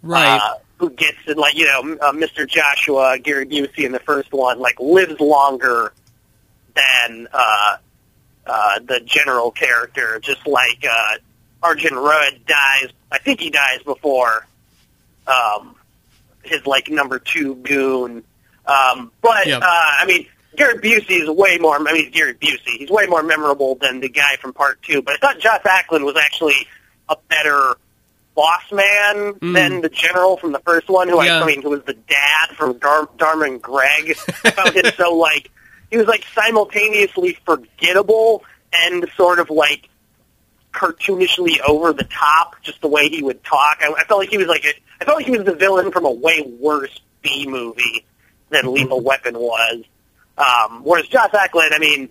right. 0.02 0.40
uh, 0.40 0.54
who 0.78 0.90
gets 0.90 1.18
it 1.26 1.36
like 1.36 1.54
you 1.56 1.64
know 1.66 1.96
uh, 2.00 2.12
Mr. 2.12 2.46
Joshua 2.46 3.18
Gary 3.18 3.46
Busey 3.46 3.84
in 3.84 3.92
the 3.92 4.00
first 4.00 4.32
one 4.32 4.58
like 4.58 4.78
lives 4.80 5.18
longer 5.20 5.92
than 6.74 7.28
uh, 7.32 7.76
uh, 8.46 8.78
the 8.80 9.00
general 9.04 9.50
character, 9.50 10.18
just 10.20 10.46
like 10.46 10.84
uh, 10.88 11.16
Arjen 11.62 11.94
Rudd 11.94 12.40
dies. 12.46 12.88
I 13.10 13.18
think 13.18 13.40
he 13.40 13.50
dies 13.50 13.82
before 13.84 14.46
um, 15.26 15.76
his 16.42 16.66
like 16.66 16.88
number 16.90 17.18
two 17.18 17.54
goon. 17.56 18.24
Um, 18.66 19.12
but 19.22 19.46
Yep. 19.46 19.62
uh, 19.62 19.66
I 19.66 20.04
mean, 20.06 20.26
Gary 20.56 20.78
Busey 20.78 21.22
is 21.22 21.28
way 21.30 21.58
more. 21.58 21.76
I 21.76 21.92
mean, 21.92 22.10
Gary 22.10 22.34
Busey. 22.34 22.78
He's 22.78 22.90
way 22.90 23.06
more 23.06 23.22
memorable 23.22 23.74
than 23.76 24.00
the 24.00 24.08
guy 24.08 24.36
from 24.40 24.52
Part 24.52 24.82
Two. 24.82 25.02
But 25.02 25.14
I 25.14 25.16
thought 25.18 25.38
Joss 25.40 25.60
Ackland 25.64 26.04
was 26.04 26.16
actually 26.16 26.66
a 27.08 27.16
better 27.28 27.76
boss 28.34 28.62
man 28.72 29.34
Mm. 29.34 29.54
than 29.54 29.80
the 29.80 29.88
general 29.88 30.36
from 30.36 30.52
the 30.52 30.58
first 30.60 30.88
one. 30.88 31.08
Who 31.08 31.22
Yeah. 31.22 31.38
I, 31.38 31.42
I 31.42 31.46
mean, 31.46 31.62
who 31.62 31.70
was 31.70 31.82
the 31.84 31.94
dad 31.94 32.56
from 32.56 32.78
Dar- 32.78 33.08
Dharma 33.16 33.44
and 33.44 33.62
Greg. 33.62 34.16
I 34.44 34.50
found 34.50 34.74
him 34.76 34.86
so 34.96 35.14
like 35.16 35.50
he 35.90 35.96
was 35.96 36.06
like 36.06 36.24
simultaneously 36.34 37.38
forgettable 37.46 38.42
and 38.72 39.06
sort 39.16 39.38
of 39.38 39.50
like 39.50 39.88
cartoonishly 40.72 41.60
over 41.66 41.92
the 41.92 42.04
top, 42.04 42.56
just 42.62 42.80
the 42.80 42.88
way 42.88 43.08
he 43.08 43.22
would 43.22 43.44
talk. 43.44 43.78
I, 43.80 43.92
I 43.96 44.04
felt 44.04 44.18
like 44.20 44.30
he 44.30 44.38
was 44.38 44.48
like 44.48 44.64
a, 44.64 44.72
I 45.00 45.04
felt 45.04 45.18
like 45.18 45.26
he 45.26 45.32
was 45.36 45.44
the 45.44 45.54
villain 45.54 45.92
from 45.92 46.04
a 46.04 46.10
way 46.10 46.42
worse 46.58 47.00
B 47.22 47.46
movie 47.46 48.04
than 48.50 48.72
Lethal 48.72 49.00
Weapon 49.00 49.38
was. 49.38 49.84
Um, 50.36 50.82
whereas 50.84 51.06
Joss 51.06 51.32
Ackland, 51.32 51.72
I 51.74 51.78
mean, 51.78 52.10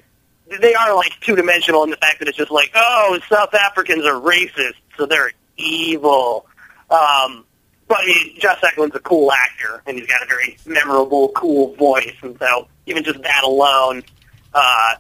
they 0.62 0.74
are 0.74 0.96
like 0.96 1.12
two 1.22 1.36
dimensional 1.36 1.84
in 1.84 1.90
the 1.90 1.98
fact 1.98 2.20
that 2.20 2.28
it's 2.28 2.38
just 2.38 2.52
like, 2.52 2.72
oh, 2.76 3.20
South 3.30 3.54
Africans 3.54 4.06
are 4.06 4.20
racist, 4.20 4.76
so 4.98 5.06
they're 5.06 5.32
evil. 5.58 6.46
Um, 6.90 7.46
but 7.88 8.00
I 8.02 8.06
mean, 8.06 8.40
Joss 8.40 8.64
Ackland's 8.64 8.96
a 8.96 9.00
cool 9.00 9.32
actor, 9.32 9.82
and 9.86 9.98
he's 9.98 10.08
got 10.08 10.22
a 10.22 10.26
very 10.26 10.58
memorable, 10.66 11.30
cool 11.30 11.76
voice, 11.76 12.16
and 12.22 12.38
so 12.40 12.68
even 12.86 13.04
just 13.04 13.22
that 13.24 13.44
alone, 13.44 14.04
uh, 14.54 14.96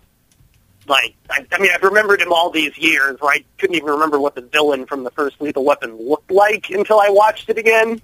like, 0.88 1.16
I, 1.30 1.46
I 1.52 1.60
mean, 1.60 1.72
I've 1.74 1.84
remembered 1.84 2.22
him 2.22 2.34
all 2.34 2.50
these 2.50 2.78
years, 2.78 3.20
where 3.20 3.32
I 3.32 3.44
couldn't 3.58 3.76
even 3.76 3.90
remember 3.90 4.20
what 4.20 4.36
the 4.36 4.42
villain 4.42 4.86
from 4.86 5.04
the 5.04 5.12
first 5.12 5.42
Lethal 5.42 5.64
Weapon 5.64 5.96
looked 5.98 6.32
like 6.32 6.70
until 6.70 7.00
I 7.00 7.10
watched 7.10 7.50
it 7.50 7.58
again. 7.58 8.02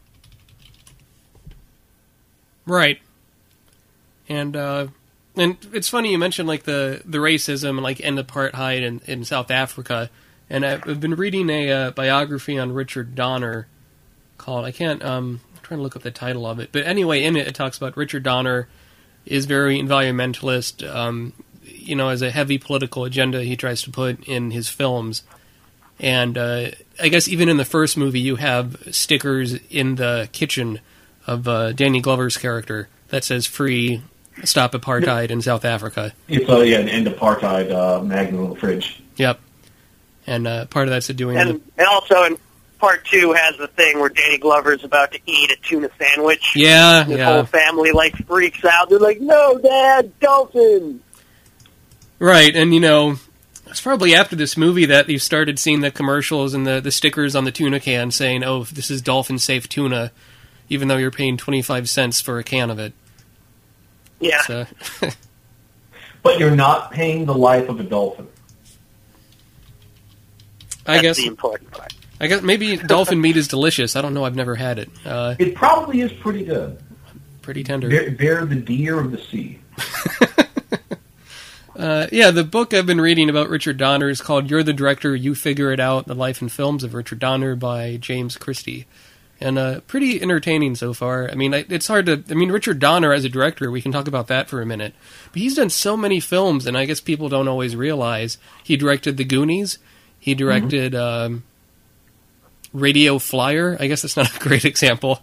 Right. 2.65 3.01
And 4.29 4.55
uh 4.55 4.87
and 5.39 5.57
it's 5.73 5.89
funny 5.89 6.11
you 6.11 6.17
mentioned 6.17 6.47
like 6.47 6.63
the 6.63 7.01
the 7.05 7.17
racism 7.17 7.69
and 7.69 7.81
like 7.81 8.01
end 8.01 8.19
apartheid 8.19 8.81
in, 8.81 9.01
in 9.05 9.23
South 9.25 9.49
Africa. 9.49 10.09
And 10.49 10.65
I've 10.65 10.99
been 10.99 11.15
reading 11.15 11.49
a 11.49 11.71
uh, 11.71 11.91
biography 11.91 12.57
on 12.57 12.71
Richard 12.71 13.15
Donner 13.15 13.67
called 14.37 14.65
I 14.65 14.71
can't 14.71 15.03
um 15.03 15.41
I'm 15.55 15.61
trying 15.61 15.79
to 15.79 15.83
look 15.83 15.95
up 15.95 16.01
the 16.01 16.11
title 16.11 16.45
of 16.45 16.59
it. 16.59 16.71
But 16.71 16.85
anyway, 16.85 17.23
in 17.23 17.35
it 17.35 17.47
it 17.47 17.55
talks 17.55 17.77
about 17.77 17.95
Richard 17.95 18.23
Donner 18.23 18.67
is 19.25 19.45
very 19.45 19.79
environmentalist, 19.79 20.87
um 20.87 21.33
you 21.63 21.95
know, 21.95 22.09
as 22.09 22.21
a 22.21 22.31
heavy 22.31 22.57
political 22.57 23.05
agenda 23.05 23.43
he 23.43 23.55
tries 23.55 23.81
to 23.83 23.91
put 23.91 24.27
in 24.27 24.51
his 24.51 24.69
films. 24.69 25.23
And 25.99 26.37
uh, 26.37 26.71
I 27.01 27.09
guess 27.09 27.27
even 27.27 27.49
in 27.49 27.57
the 27.57 27.65
first 27.65 27.97
movie, 27.97 28.21
you 28.21 28.37
have 28.37 28.77
stickers 28.91 29.55
in 29.69 29.95
the 29.95 30.29
kitchen 30.31 30.79
of 31.27 31.47
uh, 31.47 31.73
Danny 31.73 31.99
Glover's 31.99 32.37
character 32.37 32.87
that 33.09 33.23
says 33.23 33.45
"Free, 33.45 34.01
Stop 34.43 34.73
Apartheid" 34.73 35.29
in 35.31 35.41
South 35.41 35.65
Africa. 35.65 36.13
It's 36.27 36.49
uh, 36.49 36.59
yeah, 36.59 36.79
an 36.79 36.89
end 36.89 37.07
apartheid 37.07 37.71
uh, 37.71 38.03
magnet 38.03 38.39
on 38.39 38.49
the 38.49 38.55
fridge. 38.55 39.01
Yep. 39.17 39.39
And 40.27 40.47
uh, 40.47 40.65
part 40.65 40.87
of 40.87 40.91
that's 40.91 41.07
to 41.07 41.13
doing 41.13 41.37
And, 41.37 41.61
and 41.77 41.87
also 41.87 42.23
in 42.23 42.37
part 42.79 43.03
two 43.05 43.33
has 43.33 43.57
the 43.57 43.67
thing 43.67 43.99
where 43.99 44.09
Danny 44.09 44.37
Glover's 44.37 44.83
about 44.83 45.11
to 45.11 45.19
eat 45.25 45.51
a 45.51 45.55
tuna 45.57 45.89
sandwich. 45.97 46.53
the 46.53 46.61
yeah, 46.61 47.03
His 47.03 47.17
yeah, 47.17 47.25
whole 47.25 47.43
family 47.45 47.91
like 47.91 48.15
freaks 48.27 48.63
out. 48.63 48.89
They're 48.89 48.99
like, 48.99 49.19
"No, 49.19 49.57
Dad, 49.57 50.17
dolphin!" 50.19 51.01
right. 52.19 52.55
And 52.55 52.73
you 52.73 52.79
know, 52.79 53.17
It's 53.67 53.81
probably 53.81 54.15
after 54.15 54.35
this 54.35 54.57
movie 54.57 54.85
that 54.85 55.09
you 55.09 55.19
started 55.19 55.59
seeing 55.59 55.81
the 55.81 55.91
commercials 55.91 56.53
and 56.53 56.65
the, 56.65 56.79
the 56.79 56.91
stickers 56.91 57.35
on 57.35 57.43
the 57.43 57.51
tuna 57.51 57.79
can 57.79 58.11
saying, 58.11 58.43
"Oh, 58.43 58.63
this 58.63 58.89
is 58.89 59.01
dolphin 59.01 59.37
safe 59.39 59.69
tuna," 59.69 60.11
even 60.69 60.87
though 60.87 60.97
you're 60.97 61.11
paying 61.11 61.37
twenty 61.37 61.61
five 61.61 61.89
cents 61.89 62.19
for 62.21 62.39
a 62.39 62.43
can 62.43 62.69
of 62.69 62.79
it. 62.79 62.93
Yeah. 64.19 64.41
So, 64.41 64.65
But 66.21 66.39
you're 66.39 66.55
not 66.55 66.91
paying 66.91 67.25
the 67.25 67.33
life 67.33 67.69
of 67.69 67.79
a 67.79 67.83
dolphin. 67.83 68.27
I 70.85 71.01
guess 71.01 71.17
the 71.17 71.27
important 71.27 71.71
part. 71.71 71.93
I 72.19 72.27
guess 72.27 72.41
maybe 72.41 72.75
dolphin 72.75 73.21
meat 73.21 73.37
is 73.37 73.47
delicious. 73.47 73.95
I 73.95 74.01
don't 74.01 74.13
know. 74.13 74.25
I've 74.25 74.35
never 74.35 74.55
had 74.55 74.79
it. 74.79 74.89
Uh, 75.05 75.35
It 75.39 75.55
probably 75.55 76.01
is 76.01 76.11
pretty 76.11 76.43
good. 76.43 76.81
pretty 77.41 77.63
tender. 77.63 77.87
They're, 77.87 78.09
they're 78.09 78.45
the 78.45 78.55
deer 78.55 78.99
of 78.99 79.11
the 79.11 79.17
sea. 79.19 79.59
Uh, 81.75 82.07
yeah, 82.11 82.29
the 82.29 82.43
book 82.43 82.73
I've 82.73 82.85
been 82.85 82.99
reading 82.99 83.29
about 83.29 83.47
Richard 83.47 83.77
Donner 83.77 84.09
is 84.09 84.19
called 84.19 84.49
"You're 84.51 84.63
the 84.63 84.73
Director, 84.73 85.15
You 85.15 85.33
Figure 85.33 85.71
It 85.71 85.79
Out: 85.79 86.07
The 86.07 86.13
Life 86.13 86.41
and 86.41 86.51
Films 86.51 86.83
of 86.83 86.93
Richard 86.93 87.19
Donner" 87.19 87.55
by 87.55 87.95
James 87.95 88.35
Christie, 88.35 88.85
and 89.41 89.57
uh, 89.57 89.79
pretty 89.81 90.21
entertaining 90.21 90.75
so 90.75 90.93
far. 90.93 91.29
I 91.29 91.35
mean, 91.35 91.53
it's 91.53 91.87
hard 91.87 92.05
to. 92.07 92.23
I 92.29 92.33
mean, 92.33 92.51
Richard 92.51 92.79
Donner 92.79 93.13
as 93.13 93.23
a 93.23 93.29
director, 93.29 93.71
we 93.71 93.81
can 93.81 93.91
talk 93.91 94.07
about 94.07 94.27
that 94.27 94.49
for 94.49 94.61
a 94.61 94.65
minute, 94.65 94.93
but 95.31 95.41
he's 95.41 95.55
done 95.55 95.69
so 95.69 95.95
many 95.95 96.19
films, 96.19 96.65
and 96.65 96.77
I 96.77 96.85
guess 96.85 96.99
people 96.99 97.29
don't 97.29 97.47
always 97.47 97.75
realize 97.75 98.37
he 98.63 98.75
directed 98.75 99.17
The 99.17 99.23
Goonies, 99.23 99.77
he 100.19 100.35
directed 100.35 100.93
um, 100.93 101.43
Radio 102.73 103.17
Flyer. 103.19 103.77
I 103.79 103.87
guess 103.87 104.01
that's 104.01 104.17
not 104.17 104.35
a 104.35 104.39
great 104.47 104.65
example. 104.65 105.21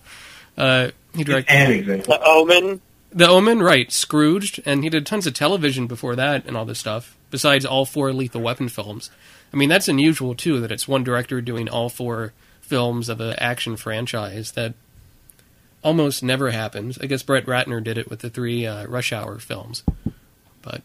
Uh, 0.56 0.90
he 1.14 1.24
directed 1.24 1.54
An 1.54 1.72
example. 1.72 2.14
The 2.14 2.24
Omen. 2.24 2.80
the 3.12 3.28
Omen, 3.28 3.60
right? 3.62 3.90
Scrooged, 3.92 4.60
and 4.64 4.82
he 4.82 4.90
did 4.90 5.04
tons 5.06 5.26
of 5.26 5.34
television 5.34 5.86
before 5.86 6.16
that 6.16 6.46
and 6.46 6.56
all 6.56 6.64
this 6.64 6.78
stuff. 6.78 7.16
Besides 7.30 7.66
all 7.66 7.84
four 7.84 8.12
Lethal 8.12 8.40
Weapon 8.40 8.68
films, 8.68 9.10
I 9.52 9.56
mean 9.56 9.68
that's 9.68 9.88
unusual 9.88 10.34
too. 10.34 10.60
That 10.60 10.72
it's 10.72 10.88
one 10.88 11.04
director 11.04 11.40
doing 11.40 11.68
all 11.68 11.88
four 11.88 12.32
films 12.66 13.08
of 13.08 13.20
an 13.20 13.34
action 13.38 13.76
franchise. 13.76 14.52
That 14.52 14.74
almost 15.82 16.22
never 16.22 16.50
happens. 16.50 16.98
I 16.98 17.06
guess 17.06 17.22
Brett 17.22 17.46
Ratner 17.46 17.82
did 17.82 17.98
it 17.98 18.10
with 18.10 18.20
the 18.20 18.30
three 18.30 18.66
uh, 18.66 18.86
Rush 18.86 19.12
Hour 19.12 19.38
films, 19.38 19.84
but 20.62 20.82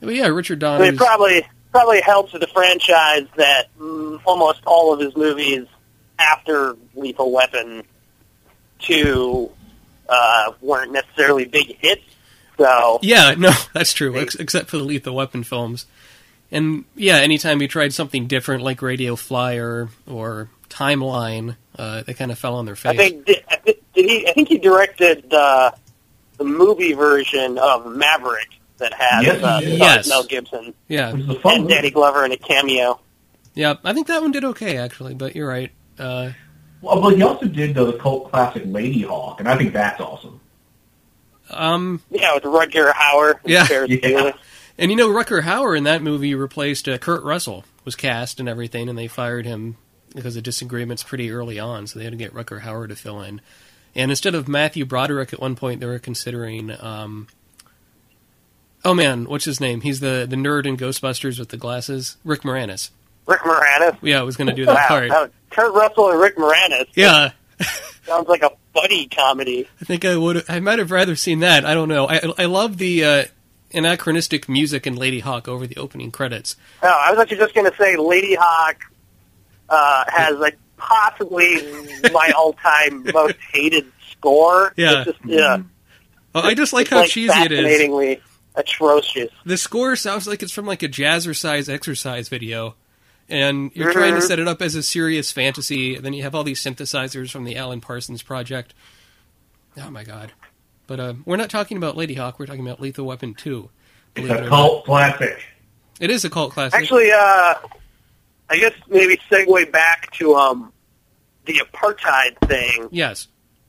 but 0.00 0.14
yeah, 0.14 0.28
Richard 0.28 0.58
Donner. 0.58 0.84
it 0.84 0.96
probably 0.96 1.46
probably 1.70 2.00
helps 2.00 2.32
with 2.32 2.42
the 2.42 2.48
franchise 2.48 3.26
that 3.36 3.66
mm, 3.78 4.20
almost 4.24 4.60
all 4.66 4.92
of 4.92 5.00
his 5.00 5.16
movies 5.16 5.66
after 6.18 6.76
Lethal 6.94 7.32
Weapon 7.32 7.82
two 8.78 9.50
uh, 10.08 10.52
weren't 10.60 10.92
necessarily 10.92 11.44
big 11.46 11.76
hits. 11.78 12.02
So 12.58 12.98
Yeah, 13.02 13.34
no, 13.36 13.52
that's 13.72 13.92
true, 13.92 14.16
ex- 14.18 14.34
except 14.34 14.68
for 14.68 14.78
the 14.78 14.84
Lethal 14.84 15.14
Weapon 15.14 15.42
films. 15.42 15.86
And 16.52 16.84
yeah, 16.94 17.16
anytime 17.16 17.58
he 17.60 17.66
tried 17.66 17.92
something 17.92 18.26
different 18.28 18.62
like 18.62 18.82
Radio 18.82 19.16
Flyer 19.16 19.88
or 20.06 20.48
Timeline, 20.68 21.56
uh, 21.78 22.02
they 22.02 22.12
kind 22.14 22.30
of 22.30 22.38
fell 22.38 22.54
on 22.56 22.66
their 22.66 22.76
face. 22.76 22.92
I 22.92 22.96
think 22.96 23.24
did, 23.26 23.44
did 23.64 23.76
he? 24.10 24.28
I 24.28 24.32
think 24.32 24.48
he 24.48 24.58
directed 24.58 25.32
uh, 25.32 25.70
the 26.36 26.44
movie 26.44 26.92
version 26.92 27.58
of 27.58 27.86
Maverick 27.96 28.48
that 28.78 28.92
has 28.94 29.24
Yes, 29.24 29.42
uh. 29.42 29.60
Yes. 29.64 30.08
Mel 30.08 30.24
Gibson 30.24 30.74
yeah, 30.88 31.12
Which 31.12 31.22
is 31.22 31.28
a 31.30 31.40
fun 31.40 31.52
and 31.54 31.62
movie. 31.64 31.74
Danny 31.74 31.90
Glover 31.90 32.24
in 32.24 32.32
a 32.32 32.36
cameo. 32.36 33.00
yeah, 33.54 33.74
I 33.84 33.92
think 33.94 34.06
that 34.08 34.20
one 34.20 34.32
did 34.32 34.44
okay 34.44 34.76
actually. 34.76 35.14
But 35.14 35.34
you're 35.34 35.48
right. 35.48 35.70
Uh, 35.98 36.32
Well, 36.82 37.00
but 37.00 37.16
he 37.16 37.22
also 37.22 37.46
did 37.46 37.78
uh, 37.78 37.84
the 37.84 37.92
cult 37.94 38.30
classic 38.30 38.64
Ladyhawke, 38.64 39.38
and 39.38 39.48
I 39.48 39.56
think 39.56 39.72
that's 39.72 40.00
awesome. 40.00 40.40
um, 41.50 42.02
Yeah, 42.10 42.34
with 42.34 42.44
Rutger 42.44 42.92
Hauer. 42.92 43.38
and 43.42 43.50
Yeah. 43.50 43.66
Yeah. 43.88 44.32
And 44.78 44.90
you 44.90 44.96
know, 44.96 45.08
Rutger 45.08 45.42
Hauer 45.42 45.76
in 45.76 45.84
that 45.84 46.02
movie 46.02 46.34
replaced 46.34 46.88
uh, 46.88 46.98
Kurt 46.98 47.22
Russell 47.22 47.64
was 47.84 47.94
cast 47.96 48.40
and 48.40 48.48
everything, 48.48 48.88
and 48.88 48.98
they 48.98 49.08
fired 49.08 49.44
him 49.46 49.76
because 50.14 50.36
of 50.36 50.42
disagreements 50.42 51.02
pretty 51.02 51.30
early 51.30 51.58
on. 51.58 51.86
So 51.86 51.98
they 51.98 52.04
had 52.04 52.12
to 52.12 52.16
get 52.18 52.34
Rutger 52.34 52.60
Hauer 52.62 52.88
to 52.88 52.96
fill 52.96 53.20
in. 53.22 53.40
And 53.94 54.10
instead 54.10 54.34
of 54.34 54.48
Matthew 54.48 54.84
Broderick, 54.86 55.32
at 55.32 55.40
one 55.40 55.54
point 55.56 55.80
they 55.80 55.86
were 55.86 55.98
considering. 55.98 56.70
Um, 56.82 57.28
oh 58.84 58.94
man, 58.94 59.24
what's 59.26 59.44
his 59.44 59.60
name? 59.60 59.82
He's 59.82 60.00
the 60.00 60.26
the 60.28 60.36
nerd 60.36 60.66
in 60.66 60.76
Ghostbusters 60.76 61.38
with 61.38 61.50
the 61.50 61.56
glasses. 61.56 62.16
Rick 62.24 62.42
Moranis. 62.42 62.90
Rick 63.26 63.40
Moranis. 63.42 63.96
Yeah, 64.02 64.20
I 64.20 64.22
was 64.22 64.36
going 64.36 64.48
to 64.48 64.54
do 64.54 64.66
that 64.66 64.74
Wow, 64.74 64.88
part. 64.88 65.08
that 65.10 65.30
Kurt 65.50 65.72
Russell 65.74 66.10
and 66.10 66.20
Rick 66.20 66.36
Moranis. 66.36 66.86
Yeah, 66.94 67.32
sounds 68.06 68.28
like 68.28 68.42
a 68.42 68.50
buddy 68.72 69.06
comedy. 69.06 69.68
I 69.80 69.84
think 69.84 70.04
I 70.04 70.16
would. 70.16 70.44
I 70.48 70.60
might 70.60 70.78
have 70.78 70.90
rather 70.90 71.14
seen 71.14 71.40
that. 71.40 71.64
I 71.66 71.74
don't 71.74 71.88
know. 71.88 72.08
I 72.08 72.20
I 72.38 72.44
love 72.46 72.78
the 72.78 73.04
uh, 73.04 73.24
anachronistic 73.74 74.48
music 74.48 74.86
in 74.86 74.96
Ladyhawke 74.96 75.48
over 75.48 75.66
the 75.66 75.76
opening 75.76 76.10
credits. 76.10 76.56
Oh, 76.82 76.88
I 76.88 77.10
was 77.10 77.20
actually 77.20 77.38
just 77.38 77.54
going 77.54 77.70
to 77.70 77.76
say 77.76 77.96
Ladyhawke 77.96 78.82
uh, 79.68 80.04
has 80.08 80.38
like 80.38 80.58
possibly 80.76 81.62
my 82.12 82.32
all-time 82.36 83.04
most 83.12 83.36
hated 83.52 83.86
score. 84.10 84.72
Yeah. 84.76 85.02
It's 85.02 85.12
just, 85.12 85.24
yeah. 85.24 85.62
Oh, 86.34 86.40
I 86.40 86.54
just 86.54 86.72
like 86.72 86.88
how 86.88 87.00
like 87.00 87.10
cheesy 87.10 87.32
it 87.38 87.52
is. 87.52 87.58
fascinatingly 87.58 88.20
atrocious. 88.54 89.30
The 89.44 89.56
score 89.56 89.96
sounds 89.96 90.26
like 90.26 90.42
it's 90.42 90.52
from 90.52 90.66
like 90.66 90.82
a 90.82 90.88
jazzercise 90.88 91.72
exercise 91.72 92.28
video. 92.28 92.74
And 93.28 93.70
you're 93.74 93.92
trying 93.92 94.14
to 94.14 94.20
set 94.20 94.38
it 94.38 94.48
up 94.48 94.60
as 94.60 94.74
a 94.74 94.82
serious 94.82 95.32
fantasy, 95.32 95.94
and 95.94 96.04
then 96.04 96.12
you 96.12 96.22
have 96.22 96.34
all 96.34 96.44
these 96.44 96.60
synthesizers 96.60 97.30
from 97.30 97.44
the 97.44 97.56
Alan 97.56 97.80
Parsons 97.80 98.22
project. 98.22 98.74
Oh 99.78 99.90
my 99.90 100.04
god. 100.04 100.32
But 100.92 101.00
uh, 101.00 101.14
we're 101.24 101.38
not 101.38 101.48
talking 101.48 101.78
about 101.78 101.96
Ladyhawke, 101.96 102.38
we're 102.38 102.44
talking 102.44 102.66
about 102.66 102.78
Lethal 102.78 103.06
Weapon 103.06 103.32
2. 103.32 103.70
It's 104.14 104.14
believe 104.14 104.30
it 104.30 104.36
a 104.36 104.40
not. 104.42 104.48
cult 104.50 104.84
classic. 104.84 105.42
It 106.00 106.10
is 106.10 106.22
a 106.26 106.28
cult 106.28 106.52
classic. 106.52 106.78
Actually, 106.78 107.10
uh, 107.10 107.54
I 108.50 108.58
guess 108.58 108.74
maybe 108.88 109.18
segue 109.30 109.72
back 109.72 110.10
to 110.16 110.34
um, 110.34 110.70
the 111.46 111.62
apartheid 111.64 112.36
thing. 112.46 112.88
yes. 112.90 113.28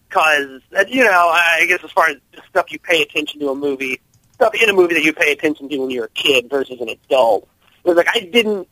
because 0.09 0.59
you 0.89 1.05
know, 1.05 1.29
I 1.29 1.65
guess 1.69 1.79
as 1.81 1.91
far 1.91 2.09
as 2.09 2.17
stuff 2.49 2.73
you 2.73 2.79
pay 2.79 3.01
attention 3.01 3.39
to 3.39 3.51
a 3.51 3.55
movie, 3.55 4.01
stuff 4.33 4.53
in 4.61 4.69
a 4.69 4.73
movie 4.73 4.95
that 4.95 5.03
you 5.05 5.13
pay 5.13 5.31
attention 5.31 5.69
to 5.69 5.77
when 5.77 5.91
you're 5.91 6.07
a 6.07 6.09
kid 6.09 6.49
versus 6.49 6.81
an 6.81 6.89
adult. 6.89 7.47
It 7.85 7.87
was 7.87 7.95
like 7.95 8.09
I 8.13 8.19
didn't, 8.19 8.67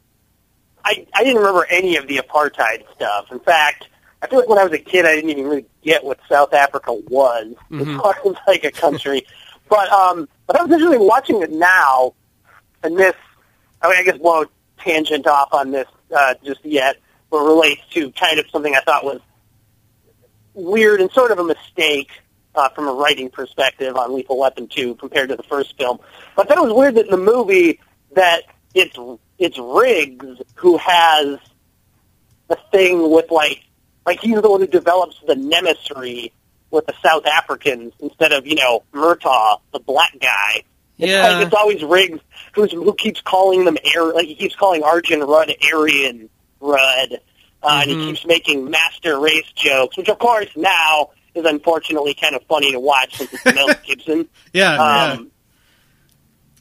I 0.84 1.08
I 1.16 1.24
didn't 1.24 1.38
remember 1.38 1.66
any 1.70 1.96
of 1.96 2.10
the 2.10 2.18
apartheid 2.18 2.84
stuff. 2.96 3.32
In 3.32 3.40
fact, 3.40 3.88
I 4.22 4.28
feel 4.28 4.40
like 4.40 4.50
when 4.50 4.60
I 4.60 4.64
was 4.64 4.74
a 4.74 4.78
kid, 4.80 5.06
I 5.06 5.16
didn't 5.16 5.32
even 5.32 5.46
really 5.46 5.66
get 5.84 6.04
what 6.04 6.20
South 6.30 6.54
Africa 6.54 6.94
was 6.94 7.54
Mhm. 7.72 7.96
as 7.96 8.02
far 8.02 8.16
as 8.26 8.36
like 8.48 8.64
a 8.64 8.72
country. 8.72 9.26
but 9.70 9.90
um, 9.92 10.28
but 10.48 10.60
I 10.60 10.64
was 10.64 10.72
actually 10.74 10.98
watching 10.98 11.42
it 11.42 11.52
now, 11.52 12.14
and 12.84 12.98
this, 12.98 13.16
I 13.82 13.88
mean, 13.90 13.98
I 13.98 14.04
guess 14.04 14.18
won't 14.20 14.50
tangent 14.80 15.28
off 15.28 15.54
on 15.54 15.72
this 15.72 15.88
uh, 16.16 16.34
just 16.44 16.64
yet, 16.66 16.98
but 17.30 17.40
relates 17.40 17.82
to 17.92 18.12
kind 18.12 18.38
of 18.40 18.46
something 18.52 18.76
I 18.76 18.82
thought 18.82 19.04
was 19.06 19.22
weird 20.54 21.00
and 21.02 21.10
sort 21.12 21.32
of 21.32 21.40
a 21.40 21.44
mistake 21.44 22.10
uh, 22.56 22.68
from 22.70 22.88
a 22.88 22.94
writing 22.94 23.30
perspective 23.30 23.96
on 23.96 24.14
Lethal 24.14 24.38
Weapon 24.38 24.68
2 24.68 24.96
compared 24.96 25.30
to 25.30 25.36
the 25.38 25.44
first 25.44 25.78
film. 25.78 26.00
But 26.36 26.46
I 26.46 26.50
thought 26.56 26.64
it 26.66 26.68
was 26.68 26.74
weird 26.78 26.96
that 26.96 27.06
in 27.06 27.12
the 27.12 27.18
movie 27.18 27.80
that 28.14 28.44
it's 28.74 28.98
it's 29.40 29.58
Riggs 29.58 30.42
who 30.56 30.78
has 30.78 31.40
the 32.50 32.58
thing 32.72 33.10
with 33.10 33.32
like 33.32 33.64
like 34.06 34.20
he's 34.20 34.42
the 34.42 34.50
one 34.50 34.62
who 34.62 34.68
develops 34.68 35.18
the 35.28 35.36
nemesis 35.36 36.30
with 36.70 36.86
the 36.86 36.94
South 37.04 37.26
Africans 37.26 37.94
instead 38.00 38.32
of 38.32 38.46
you 38.48 38.56
know 38.56 38.84
Murtaugh, 38.94 39.60
the 39.74 39.80
black 39.80 40.14
guy. 40.20 40.64
It's 40.98 41.10
Yeah. 41.12 41.28
like 41.38 41.46
it's 41.48 41.56
always 41.56 41.84
Riggs 41.84 42.20
who's 42.54 42.72
who 42.72 42.94
keeps 42.94 43.22
calling 43.22 43.66
them 43.66 43.78
Ar- 43.98 44.14
like 44.14 44.28
he 44.28 44.36
keeps 44.36 44.56
calling 44.56 44.84
Arjen 44.84 45.22
Rudd 45.22 45.54
Aryan 45.74 46.30
Rudd, 46.60 47.20
uh, 47.64 47.80
and 47.84 47.92
Mhm. 47.92 48.00
he 48.02 48.06
keeps 48.08 48.26
making 48.26 48.70
master 48.70 49.20
race 49.20 49.52
jokes, 49.56 49.98
which 49.98 50.10
of 50.10 50.20
course 50.20 50.50
now 50.56 51.10
is 51.34 51.46
unfortunately 51.46 52.14
kind 52.14 52.36
of 52.36 52.44
funny 52.48 52.72
to 52.74 52.80
watch 52.80 53.16
since 53.18 53.34
it's 53.34 53.46
Mel 53.46 53.70
Gibson. 53.86 54.28
Yeah, 54.54 54.76
yeah. 54.76 55.14
Um, 55.14 55.32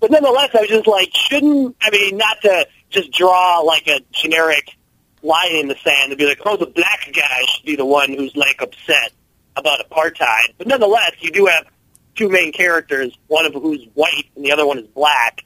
but 0.00 0.10
nonetheless, 0.10 0.50
I 0.54 0.60
was 0.62 0.70
just 0.70 0.86
like, 0.86 1.10
shouldn't 1.12 1.76
I 1.80 1.90
mean 1.90 2.16
not 2.16 2.40
to 2.42 2.66
just 2.88 3.12
draw 3.12 3.58
like 3.60 3.86
a 3.88 4.00
generic 4.12 4.76
line 5.22 5.54
in 5.56 5.68
the 5.68 5.76
sand 5.84 6.12
and 6.12 6.18
be 6.18 6.26
like, 6.26 6.40
oh, 6.44 6.56
the 6.56 6.66
black 6.66 7.10
guy 7.14 7.42
should 7.48 7.64
be 7.66 7.76
the 7.76 7.84
one 7.84 8.12
who's 8.12 8.34
like 8.36 8.60
upset 8.62 9.12
about 9.56 9.80
apartheid. 9.88 10.54
But 10.58 10.66
nonetheless, 10.66 11.12
you 11.20 11.30
do 11.30 11.46
have 11.46 11.66
two 12.14 12.28
main 12.28 12.52
characters, 12.52 13.16
one 13.28 13.46
of 13.46 13.52
who's 13.54 13.86
white 13.94 14.26
and 14.36 14.44
the 14.44 14.52
other 14.52 14.66
one 14.66 14.78
is 14.78 14.86
black, 14.88 15.44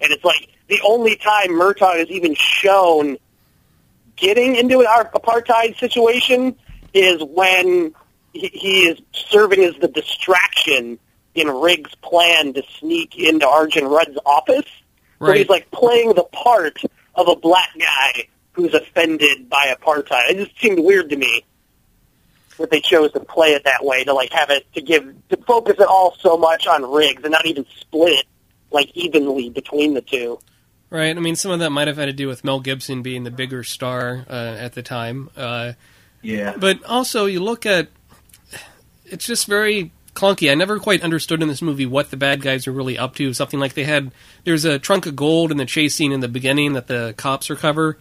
and 0.00 0.12
it's 0.12 0.24
like 0.24 0.48
the 0.68 0.80
only 0.84 1.16
time 1.16 1.48
Murtaugh 1.48 1.96
is 1.96 2.10
even 2.10 2.34
shown 2.34 3.16
getting 4.16 4.56
into 4.56 4.80
an 4.80 4.86
apartheid 4.86 5.78
situation 5.78 6.56
is 6.94 7.22
when 7.22 7.94
he, 8.32 8.48
he 8.48 8.80
is 8.88 9.00
serving 9.12 9.62
as 9.62 9.74
the 9.76 9.88
distraction 9.88 10.98
in 11.34 11.48
Riggs' 11.48 11.94
plan 11.96 12.54
to 12.54 12.62
sneak 12.78 13.16
into 13.16 13.46
Arjen 13.46 13.84
Rudd's 13.86 14.18
office. 14.24 14.64
So 15.18 15.26
Right. 15.26 15.38
he's 15.38 15.48
like 15.48 15.70
playing 15.70 16.14
the 16.14 16.24
part 16.24 16.82
of 17.14 17.28
a 17.28 17.36
black 17.36 17.70
guy 17.78 18.28
who's 18.56 18.74
offended 18.74 19.48
by 19.48 19.72
apartheid. 19.78 20.30
It 20.30 20.44
just 20.46 20.58
seemed 20.60 20.80
weird 20.80 21.10
to 21.10 21.16
me 21.16 21.44
that 22.58 22.70
they 22.70 22.80
chose 22.80 23.12
to 23.12 23.20
play 23.20 23.52
it 23.52 23.64
that 23.64 23.84
way 23.84 24.02
to 24.02 24.14
like 24.14 24.32
have 24.32 24.48
it 24.50 24.66
to 24.72 24.80
give 24.80 25.04
to 25.28 25.36
focus 25.46 25.74
it 25.78 25.86
all 25.86 26.16
so 26.18 26.38
much 26.38 26.66
on 26.66 26.90
Riggs 26.90 27.22
and 27.22 27.30
not 27.32 27.44
even 27.46 27.66
split 27.78 28.14
it 28.20 28.26
like 28.70 28.90
evenly 28.96 29.50
between 29.50 29.92
the 29.94 30.00
two. 30.00 30.38
Right. 30.88 31.14
I 31.16 31.20
mean, 31.20 31.36
some 31.36 31.50
of 31.50 31.58
that 31.58 31.70
might 31.70 31.86
have 31.88 31.96
had 31.98 32.06
to 32.06 32.12
do 32.12 32.28
with 32.28 32.44
Mel 32.44 32.60
Gibson 32.60 33.02
being 33.02 33.24
the 33.24 33.30
bigger 33.30 33.62
star 33.62 34.24
uh, 34.28 34.32
at 34.58 34.72
the 34.72 34.82
time. 34.82 35.28
Uh, 35.36 35.72
Yeah. 36.22 36.54
but 36.56 36.82
also, 36.84 37.26
you 37.26 37.40
look 37.40 37.66
at 37.66 37.88
it's 39.04 39.26
just 39.26 39.46
very 39.46 39.92
clunky. 40.14 40.50
I 40.50 40.54
never 40.54 40.78
quite 40.78 41.02
understood 41.02 41.42
in 41.42 41.48
this 41.48 41.60
movie 41.60 41.86
what 41.86 42.10
the 42.10 42.16
bad 42.16 42.40
guys 42.40 42.66
are 42.66 42.72
really 42.72 42.96
up 42.96 43.14
to. 43.16 43.32
Something 43.34 43.60
like 43.60 43.74
they 43.74 43.84
had 43.84 44.12
there's 44.44 44.64
a 44.64 44.78
trunk 44.78 45.04
of 45.06 45.14
gold 45.14 45.50
in 45.50 45.58
the 45.58 45.66
chase 45.66 45.94
scene 45.94 46.10
in 46.12 46.20
the 46.20 46.28
beginning 46.28 46.72
that 46.72 46.86
the 46.86 47.12
cops 47.18 47.50
recover, 47.50 47.98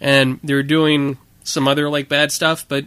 and 0.00 0.40
they're 0.42 0.62
doing 0.62 1.18
some 1.44 1.68
other 1.68 1.88
like 1.88 2.08
bad 2.08 2.32
stuff. 2.32 2.66
But 2.68 2.86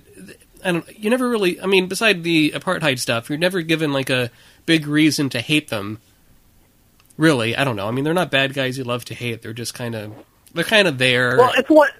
I 0.64 0.72
don't. 0.72 1.00
You 1.00 1.10
never 1.10 1.30
really. 1.30 1.62
I 1.62 1.66
mean, 1.66 1.88
beside 1.88 2.24
the 2.24 2.52
apartheid 2.52 3.00
stuff, 3.00 3.30
you're 3.30 3.40
never 3.40 3.62
given 3.62 3.94
like 3.94 4.10
a 4.10 4.32
big 4.66 4.88
reason 4.88 5.30
to 5.30 5.42
hate 5.42 5.70
them. 5.70 6.00
Really, 7.18 7.56
I 7.56 7.64
don't 7.64 7.76
know. 7.76 7.88
I 7.88 7.92
mean, 7.92 8.04
they're 8.04 8.14
not 8.14 8.32
bad 8.32 8.54
guys 8.54 8.78
you 8.78 8.84
love 8.84 9.06
to 9.06 9.14
hate. 9.14 9.42
They're 9.42 9.54
just 9.54 9.74
kind 9.74 9.96
of 9.96 10.14
they're 10.54 10.64
kind 10.64 10.88
of 10.88 10.98
there. 10.98 11.38
Well, 11.38 11.52
it's 11.56 11.70
what 11.70 11.92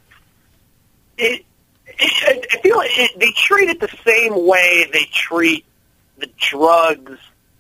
it. 1.18 1.46
it 1.88 2.48
I 2.52 2.62
feel 2.62 2.78
like 2.78 2.98
it, 2.98 3.20
they 3.20 3.32
treat 3.32 3.70
it 3.70 3.80
the 3.80 3.94
same 4.06 4.46
way 4.48 4.90
they 4.92 5.04
treat 5.12 5.66
the 6.18 6.30
drugs 6.38 7.18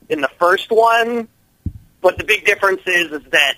in 0.09 0.21
the 0.21 0.29
first 0.39 0.71
one, 0.71 1.27
but 2.01 2.17
the 2.17 2.23
big 2.23 2.45
difference 2.45 2.81
is 2.85 3.11
is 3.11 3.23
that, 3.31 3.55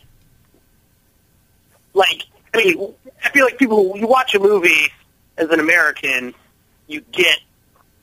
like, 1.93 2.25
I 2.53 2.57
mean, 2.57 2.93
I 3.23 3.29
feel 3.29 3.45
like 3.45 3.57
people 3.57 3.97
you 3.97 4.07
watch 4.07 4.35
a 4.35 4.39
movie 4.39 4.91
as 5.37 5.49
an 5.49 5.59
American, 5.59 6.33
you 6.87 7.01
get 7.11 7.37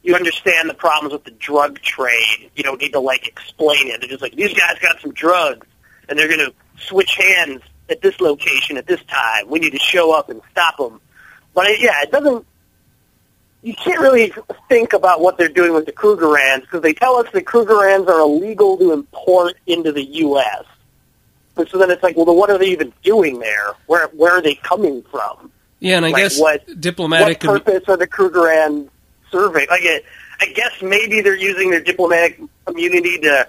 you 0.03 0.15
understand 0.15 0.71
the 0.71 0.75
problems 0.75 1.13
with 1.13 1.25
the 1.25 1.31
drug 1.33 1.81
trade. 1.81 2.51
You 2.57 2.63
don't 2.63 2.81
need 2.81 2.93
to 2.93 3.01
like 3.01 3.27
explain 3.27 3.89
it. 3.89 4.01
They're 4.01 4.09
just 4.09 4.23
like 4.23 4.35
these 4.35 4.55
guys 4.55 4.79
got 4.81 5.01
some 5.01 5.13
drugs, 5.13 5.67
and 6.09 6.19
they're 6.19 6.29
going 6.29 6.41
to 6.41 6.55
switch 6.79 7.17
hands 7.17 7.63
at 7.91 8.01
this 8.01 8.21
location 8.21 8.77
at 8.77 8.87
this 8.87 9.03
time. 9.05 9.49
We 9.49 9.59
need 9.59 9.73
to 9.73 9.79
show 9.79 10.17
up 10.17 10.31
and 10.31 10.41
stop 10.51 10.77
them. 10.79 11.01
But 11.55 11.67
uh, 11.67 11.75
yeah, 11.79 12.03
it 12.03 12.11
doesn't. 12.11 12.47
You 13.63 13.75
can't 13.75 14.01
really 14.01 14.33
think 14.69 14.93
about 14.93 15.21
what 15.21 15.37
they're 15.37 15.49
doing 15.49 15.75
with 15.75 15.85
the 15.85 15.93
Krugerrands 15.93 16.61
because 16.61 16.81
they 16.81 16.95
tell 16.95 17.17
us 17.17 17.27
the 17.33 17.43
Krugerrands 17.43 18.07
are 18.09 18.21
illegal 18.21 18.79
to 18.79 18.93
import 18.93 19.57
into 19.67 19.91
the 19.91 20.05
U.S. 20.05 20.65
And 21.59 21.69
so 21.69 21.79
then 21.79 21.91
it's 21.91 22.03
like, 22.03 22.17
well, 22.17 22.25
then 22.27 22.37
what 22.37 22.51
are 22.51 22.59
they 22.59 22.67
even 22.71 22.93
doing 23.03 23.39
there? 23.41 23.73
Where 23.87 24.09
where 24.09 24.33
are 24.39 24.43
they 24.43 24.55
coming 24.55 25.03
from? 25.11 25.51
yeah, 25.81 25.97
and 25.97 26.07
I 26.07 26.11
like, 26.11 26.23
guess 26.23 26.41
what- 26.41 26.81
diplomatic. 26.81 27.43
what 27.45 27.65
purpose 27.65 27.89
are 27.89 27.97
the 27.97 28.07
Krugerrand 28.07 28.89
serving? 29.31 29.67
Like, 29.71 29.83
it, 29.83 30.05
I 30.41 30.47
guess 30.47 30.73
maybe 30.83 31.21
they're 31.21 31.37
using 31.37 31.71
their 31.71 31.81
diplomatic 31.81 32.41
immunity 32.67 33.19
to 33.21 33.49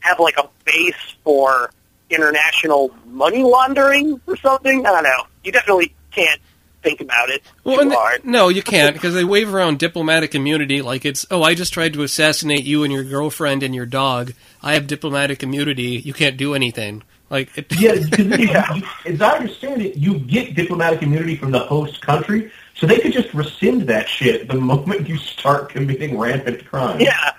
have 0.00 0.20
like 0.20 0.36
a 0.38 0.48
base 0.64 1.14
for 1.24 1.70
international 2.10 2.90
money 3.06 3.42
laundering 3.42 4.20
or 4.26 4.36
something. 4.36 4.86
I 4.86 4.90
don't 4.90 5.04
know. 5.04 5.24
You 5.42 5.52
definitely 5.52 5.94
can't 6.12 6.40
think 6.82 7.00
about 7.00 7.30
it 7.30 7.42
Well, 7.64 7.76
too 7.76 7.82
and 7.82 7.90
the- 7.90 7.96
hard. 7.96 8.24
no, 8.24 8.48
you 8.50 8.62
can't 8.62 8.94
because 8.94 9.14
they 9.14 9.24
wave 9.24 9.52
around 9.54 9.78
diplomatic 9.78 10.34
immunity 10.34 10.82
like 10.82 11.04
it's 11.06 11.24
oh, 11.30 11.42
I 11.42 11.54
just 11.54 11.72
tried 11.72 11.94
to 11.94 12.02
assassinate 12.02 12.64
you 12.64 12.84
and 12.84 12.92
your 12.92 13.04
girlfriend 13.04 13.62
and 13.62 13.74
your 13.74 13.86
dog. 13.86 14.32
I 14.62 14.74
have 14.74 14.86
diplomatic 14.86 15.42
immunity. 15.42 16.02
You 16.04 16.12
can't 16.12 16.36
do 16.36 16.54
anything. 16.54 17.02
Like 17.30 17.56
it, 17.56 17.66
Yeah, 17.80 17.94
because 17.94 18.26
you- 18.76 19.12
as 19.12 19.20
I 19.20 19.36
understand 19.38 19.82
it, 19.82 19.96
you 19.96 20.18
get 20.18 20.54
diplomatic 20.54 21.02
immunity 21.02 21.36
from 21.36 21.50
the 21.52 21.58
host 21.60 22.00
country, 22.02 22.50
so 22.76 22.86
they 22.86 22.98
could 22.98 23.12
just 23.12 23.32
rescind 23.34 23.82
that 23.82 24.08
shit 24.08 24.48
the 24.48 24.54
moment 24.60 25.08
you 25.08 25.16
start 25.16 25.70
committing 25.70 26.18
rampant 26.18 26.64
crime. 26.66 27.00
Yeah. 27.00 27.32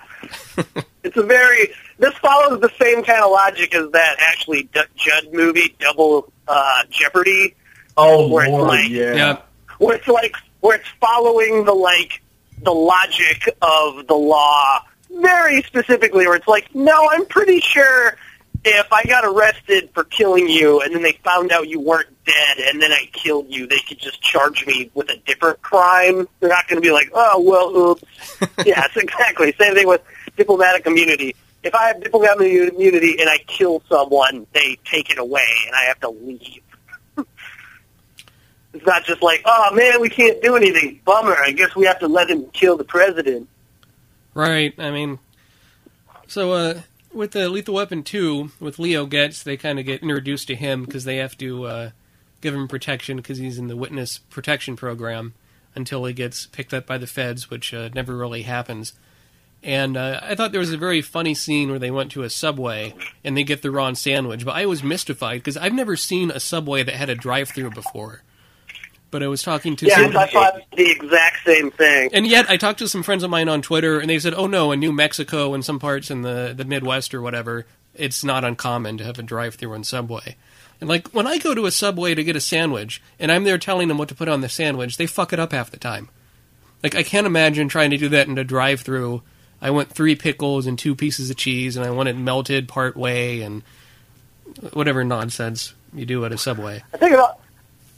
it's 1.04 1.16
a 1.16 1.22
very. 1.22 1.68
This 1.98 2.14
follows 2.18 2.60
the 2.60 2.70
same 2.80 3.04
kind 3.04 3.22
of 3.22 3.30
logic 3.30 3.74
as 3.74 3.90
that 3.92 4.16
Ashley 4.18 4.64
D- 4.74 4.80
Judd 4.96 5.32
movie, 5.32 5.74
Double 5.78 6.30
uh, 6.48 6.82
Jeopardy, 6.90 7.54
Oh 7.96 8.28
Where 8.30 8.44
it's 8.44 8.52
lord, 8.52 8.68
like- 8.68 8.88
yeah. 8.90 9.14
yeah, 9.14 9.38
where 9.78 9.96
it's 9.96 10.08
like 10.08 10.34
where 10.60 10.76
it's 10.78 10.88
following 11.00 11.64
the 11.64 11.72
like 11.74 12.20
the 12.62 12.72
logic 12.74 13.48
of 13.62 14.06
the 14.08 14.14
law 14.14 14.80
very 15.20 15.62
specifically 15.62 16.26
where 16.26 16.34
it's 16.36 16.48
like 16.48 16.74
no 16.74 17.08
i'm 17.10 17.24
pretty 17.26 17.60
sure 17.60 18.16
if 18.74 18.92
i 18.92 19.02
got 19.04 19.24
arrested 19.24 19.90
for 19.94 20.04
killing 20.04 20.48
you 20.48 20.80
and 20.80 20.94
then 20.94 21.02
they 21.02 21.12
found 21.24 21.52
out 21.52 21.68
you 21.68 21.80
weren't 21.80 22.08
dead 22.24 22.58
and 22.58 22.80
then 22.80 22.92
i 22.92 23.08
killed 23.12 23.46
you 23.48 23.66
they 23.66 23.78
could 23.80 23.98
just 23.98 24.20
charge 24.20 24.66
me 24.66 24.90
with 24.94 25.08
a 25.10 25.16
different 25.26 25.60
crime 25.62 26.26
they're 26.40 26.50
not 26.50 26.66
going 26.68 26.80
to 26.80 26.86
be 26.86 26.92
like 26.92 27.10
oh 27.14 27.40
well 27.40 27.74
oops 27.76 28.04
yes 28.66 28.90
exactly 28.96 29.54
same 29.58 29.74
thing 29.74 29.86
with 29.86 30.02
diplomatic 30.36 30.86
immunity 30.86 31.34
if 31.62 31.74
i 31.74 31.88
have 31.88 32.02
diplomatic 32.02 32.72
immunity 32.72 33.16
and 33.18 33.28
i 33.28 33.38
kill 33.46 33.82
someone 33.88 34.46
they 34.52 34.76
take 34.84 35.10
it 35.10 35.18
away 35.18 35.48
and 35.66 35.74
i 35.74 35.82
have 35.82 36.00
to 36.00 36.08
leave 36.08 36.62
it's 38.76 38.86
not 38.86 39.04
just 39.04 39.22
like, 39.22 39.40
oh 39.46 39.74
man, 39.74 40.00
we 40.00 40.10
can't 40.10 40.40
do 40.42 40.54
anything. 40.54 41.00
Bummer. 41.04 41.34
I 41.34 41.52
guess 41.52 41.74
we 41.74 41.86
have 41.86 41.98
to 42.00 42.08
let 42.08 42.28
him 42.28 42.46
kill 42.50 42.76
the 42.76 42.84
president. 42.84 43.48
right. 44.34 44.74
I 44.78 44.90
mean, 44.90 45.18
so 46.26 46.52
uh, 46.52 46.80
with 47.16 47.32
the 47.32 47.48
Lethal 47.48 47.74
Weapon 47.74 48.02
two, 48.02 48.50
with 48.60 48.78
Leo 48.78 49.06
Getz, 49.06 49.42
they 49.42 49.56
kind 49.56 49.78
of 49.78 49.86
get 49.86 50.02
introduced 50.02 50.46
to 50.48 50.54
him 50.54 50.84
because 50.84 51.04
they 51.04 51.16
have 51.16 51.36
to 51.38 51.64
uh, 51.64 51.90
give 52.40 52.54
him 52.54 52.68
protection 52.68 53.16
because 53.16 53.38
he's 53.38 53.58
in 53.58 53.68
the 53.68 53.76
witness 53.76 54.18
protection 54.18 54.76
program 54.76 55.34
until 55.74 56.04
he 56.04 56.12
gets 56.12 56.46
picked 56.46 56.74
up 56.74 56.86
by 56.86 56.98
the 56.98 57.06
feds, 57.06 57.50
which 57.50 57.72
uh, 57.74 57.88
never 57.94 58.16
really 58.16 58.42
happens. 58.42 58.92
And 59.62 59.96
uh, 59.96 60.20
I 60.22 60.34
thought 60.34 60.52
there 60.52 60.60
was 60.60 60.72
a 60.72 60.78
very 60.78 61.00
funny 61.00 61.34
scene 61.34 61.70
where 61.70 61.78
they 61.78 61.90
went 61.90 62.12
to 62.12 62.22
a 62.22 62.30
subway 62.30 62.94
and 63.24 63.36
they 63.36 63.42
get 63.42 63.62
the 63.62 63.70
wrong 63.70 63.94
sandwich, 63.94 64.44
but 64.44 64.54
I 64.54 64.66
was 64.66 64.82
mystified 64.82 65.40
because 65.40 65.56
I've 65.56 65.72
never 65.72 65.96
seen 65.96 66.30
a 66.30 66.38
subway 66.38 66.82
that 66.82 66.94
had 66.94 67.10
a 67.10 67.14
drive-through 67.14 67.70
before. 67.70 68.22
But 69.10 69.22
I 69.22 69.28
was 69.28 69.42
talking 69.42 69.76
to 69.76 69.86
Yeah, 69.86 70.10
I 70.16 70.26
thought 70.26 70.60
the 70.76 70.90
exact 70.90 71.44
same 71.46 71.70
thing. 71.70 72.10
and 72.12 72.26
yet 72.26 72.50
I 72.50 72.56
talked 72.56 72.80
to 72.80 72.88
some 72.88 73.02
friends 73.02 73.22
of 73.22 73.30
mine 73.30 73.48
on 73.48 73.62
Twitter, 73.62 74.00
and 74.00 74.10
they 74.10 74.18
said, 74.18 74.34
"Oh 74.34 74.46
no, 74.46 74.72
in 74.72 74.80
New 74.80 74.92
Mexico 74.92 75.54
and 75.54 75.64
some 75.64 75.78
parts 75.78 76.10
in 76.10 76.22
the 76.22 76.52
the 76.56 76.64
Midwest 76.64 77.14
or 77.14 77.22
whatever, 77.22 77.66
it's 77.94 78.24
not 78.24 78.44
uncommon 78.44 78.98
to 78.98 79.04
have 79.04 79.18
a 79.18 79.22
drive-through 79.22 79.72
on 79.72 79.84
Subway." 79.84 80.36
And 80.80 80.90
like 80.90 81.08
when 81.10 81.26
I 81.26 81.38
go 81.38 81.54
to 81.54 81.66
a 81.66 81.70
Subway 81.70 82.14
to 82.14 82.24
get 82.24 82.36
a 82.36 82.40
sandwich, 82.40 83.00
and 83.18 83.30
I'm 83.32 83.44
there 83.44 83.58
telling 83.58 83.88
them 83.88 83.96
what 83.96 84.08
to 84.08 84.14
put 84.14 84.28
on 84.28 84.40
the 84.42 84.48
sandwich, 84.48 84.96
they 84.96 85.06
fuck 85.06 85.32
it 85.32 85.38
up 85.38 85.52
half 85.52 85.70
the 85.70 85.78
time. 85.78 86.08
Like 86.82 86.94
I 86.96 87.02
can't 87.02 87.26
imagine 87.26 87.68
trying 87.68 87.90
to 87.92 87.96
do 87.96 88.08
that 88.10 88.26
in 88.28 88.36
a 88.36 88.44
drive-through. 88.44 89.22
I 89.62 89.70
want 89.70 89.88
three 89.90 90.16
pickles 90.16 90.66
and 90.66 90.78
two 90.78 90.94
pieces 90.94 91.30
of 91.30 91.36
cheese, 91.36 91.76
and 91.76 91.86
I 91.86 91.90
want 91.90 92.08
it 92.10 92.16
melted 92.16 92.68
part 92.68 92.96
way, 92.96 93.40
and 93.40 93.62
whatever 94.72 95.04
nonsense 95.04 95.74
you 95.94 96.04
do 96.04 96.24
at 96.24 96.32
a 96.32 96.38
Subway. 96.38 96.82
I 96.92 96.96
think 96.98 97.12
al- 97.14 97.40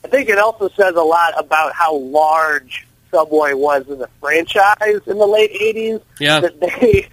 I 0.04 0.08
think 0.08 0.28
it 0.28 0.38
also 0.38 0.68
says 0.70 0.94
a 0.94 1.02
lot 1.02 1.34
about 1.38 1.72
how 1.74 1.96
large 1.96 2.86
Subway 3.10 3.52
was 3.54 3.88
as 3.88 4.00
a 4.00 4.08
franchise 4.20 5.00
in 5.06 5.18
the 5.18 5.26
late 5.26 5.52
'80s. 5.52 6.02
Yeah. 6.20 6.40
That 6.40 6.60
they 6.60 7.08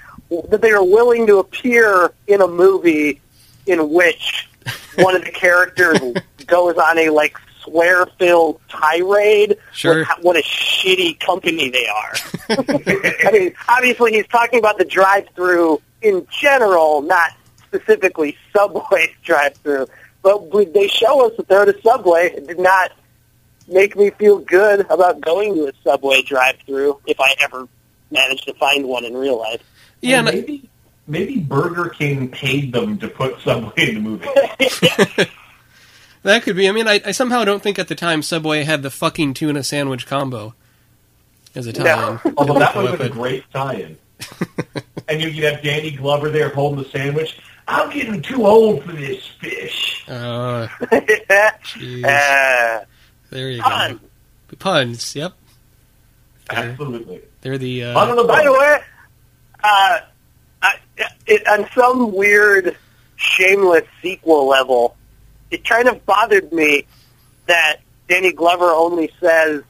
that 0.49 0.61
they 0.61 0.71
were 0.71 0.83
willing 0.83 1.27
to 1.27 1.37
appear 1.37 2.11
in 2.27 2.41
a 2.41 2.47
movie 2.47 3.21
in 3.65 3.89
which 3.91 4.47
one 4.97 5.15
of 5.15 5.23
the 5.23 5.31
characters 5.33 5.99
goes 6.45 6.75
on 6.77 6.97
a 6.99 7.09
like 7.09 7.37
swear-filled 7.63 8.59
tirade. 8.69 9.57
Sure. 9.73 10.03
how- 10.03 10.17
What 10.21 10.35
a 10.37 10.41
shitty 10.41 11.19
company 11.19 11.69
they 11.69 11.87
are. 11.87 12.13
I 12.49 13.31
mean, 13.31 13.53
obviously 13.67 14.13
he's 14.13 14.27
talking 14.27 14.59
about 14.59 14.77
the 14.77 14.85
drive-through 14.85 15.81
in 16.01 16.27
general, 16.29 17.01
not 17.01 17.31
specifically 17.65 18.37
Subway 18.55 19.15
drive-through. 19.23 19.87
But 20.25 20.51
we- 20.51 20.65
they 20.65 20.87
show 20.87 21.27
us 21.27 21.33
that 21.37 21.47
they're 21.47 21.61
at 21.61 21.69
a 21.69 21.79
Subway. 21.83 22.31
It 22.35 22.47
did 22.47 22.57
not 22.59 22.91
make 23.67 23.95
me 23.95 24.09
feel 24.09 24.39
good 24.39 24.81
about 24.89 25.21
going 25.21 25.53
to 25.53 25.67
a 25.67 25.71
Subway 25.83 26.23
drive-through 26.23 26.99
if 27.05 27.19
I 27.19 27.35
ever 27.43 27.67
managed 28.09 28.45
to 28.45 28.53
find 28.55 28.87
one 28.87 29.05
in 29.05 29.15
real 29.15 29.37
life. 29.37 29.61
Yeah, 30.01 30.17
and 30.19 30.25
maybe 30.25 30.67
maybe 31.07 31.37
Burger 31.37 31.89
King 31.89 32.29
paid 32.29 32.73
them 32.73 32.97
to 32.97 33.07
put 33.07 33.39
Subway 33.41 33.89
in 33.89 33.95
the 33.95 34.01
movie. 34.01 35.29
That 36.23 36.41
could 36.41 36.55
be. 36.55 36.67
I 36.67 36.71
mean, 36.71 36.87
I, 36.87 36.99
I 37.05 37.11
somehow 37.11 37.43
don't 37.45 37.61
think 37.61 37.77
at 37.77 37.87
the 37.87 37.93
time 37.93 38.23
Subway 38.23 38.63
had 38.63 38.81
the 38.81 38.89
fucking 38.89 39.35
tuna 39.35 39.61
sandwich 39.63 40.07
combo 40.07 40.55
as 41.53 41.67
a 41.67 41.71
tie-in. 41.73 42.33
Although 42.37 42.57
that 42.57 42.75
would 42.75 42.89
have 42.89 42.97
been 42.97 43.11
a 43.11 43.13
great 43.13 43.43
tie-in. 43.53 43.95
and 45.07 45.21
you, 45.21 45.27
you'd 45.27 45.43
have 45.53 45.61
Danny 45.61 45.91
Glover 45.91 46.31
there 46.31 46.49
holding 46.49 46.81
the 46.83 46.89
sandwich. 46.89 47.37
I'm 47.67 47.89
getting 47.91 48.21
too 48.21 48.45
old 48.45 48.83
for 48.83 48.91
this 48.91 49.25
fish. 49.39 50.05
Uh, 50.07 50.67
uh, 50.91 52.79
there 53.31 53.49
you 53.49 53.61
fun. 53.61 53.99
go. 54.49 54.55
Puns. 54.59 55.15
Yep. 55.15 55.33
They're, 56.51 56.59
Absolutely. 56.69 57.21
they're 57.41 57.57
the. 57.57 57.85
I 57.85 57.93
Uh, 57.93 58.05
don't 58.05 58.15
know 58.17 58.27
By 58.27 58.43
the 58.43 58.51
way, 58.51 58.79
uh, 59.63 59.99
I, 60.61 60.75
it, 61.25 61.47
on 61.47 61.67
some 61.73 62.13
weird, 62.13 62.77
shameless 63.15 63.85
sequel 64.01 64.47
level, 64.47 64.95
it 65.49 65.67
kind 65.67 65.87
of 65.87 66.05
bothered 66.05 66.53
me 66.53 66.85
that 67.47 67.77
Danny 68.07 68.31
Glover 68.31 68.65
only 68.69 69.11
says, 69.19 69.63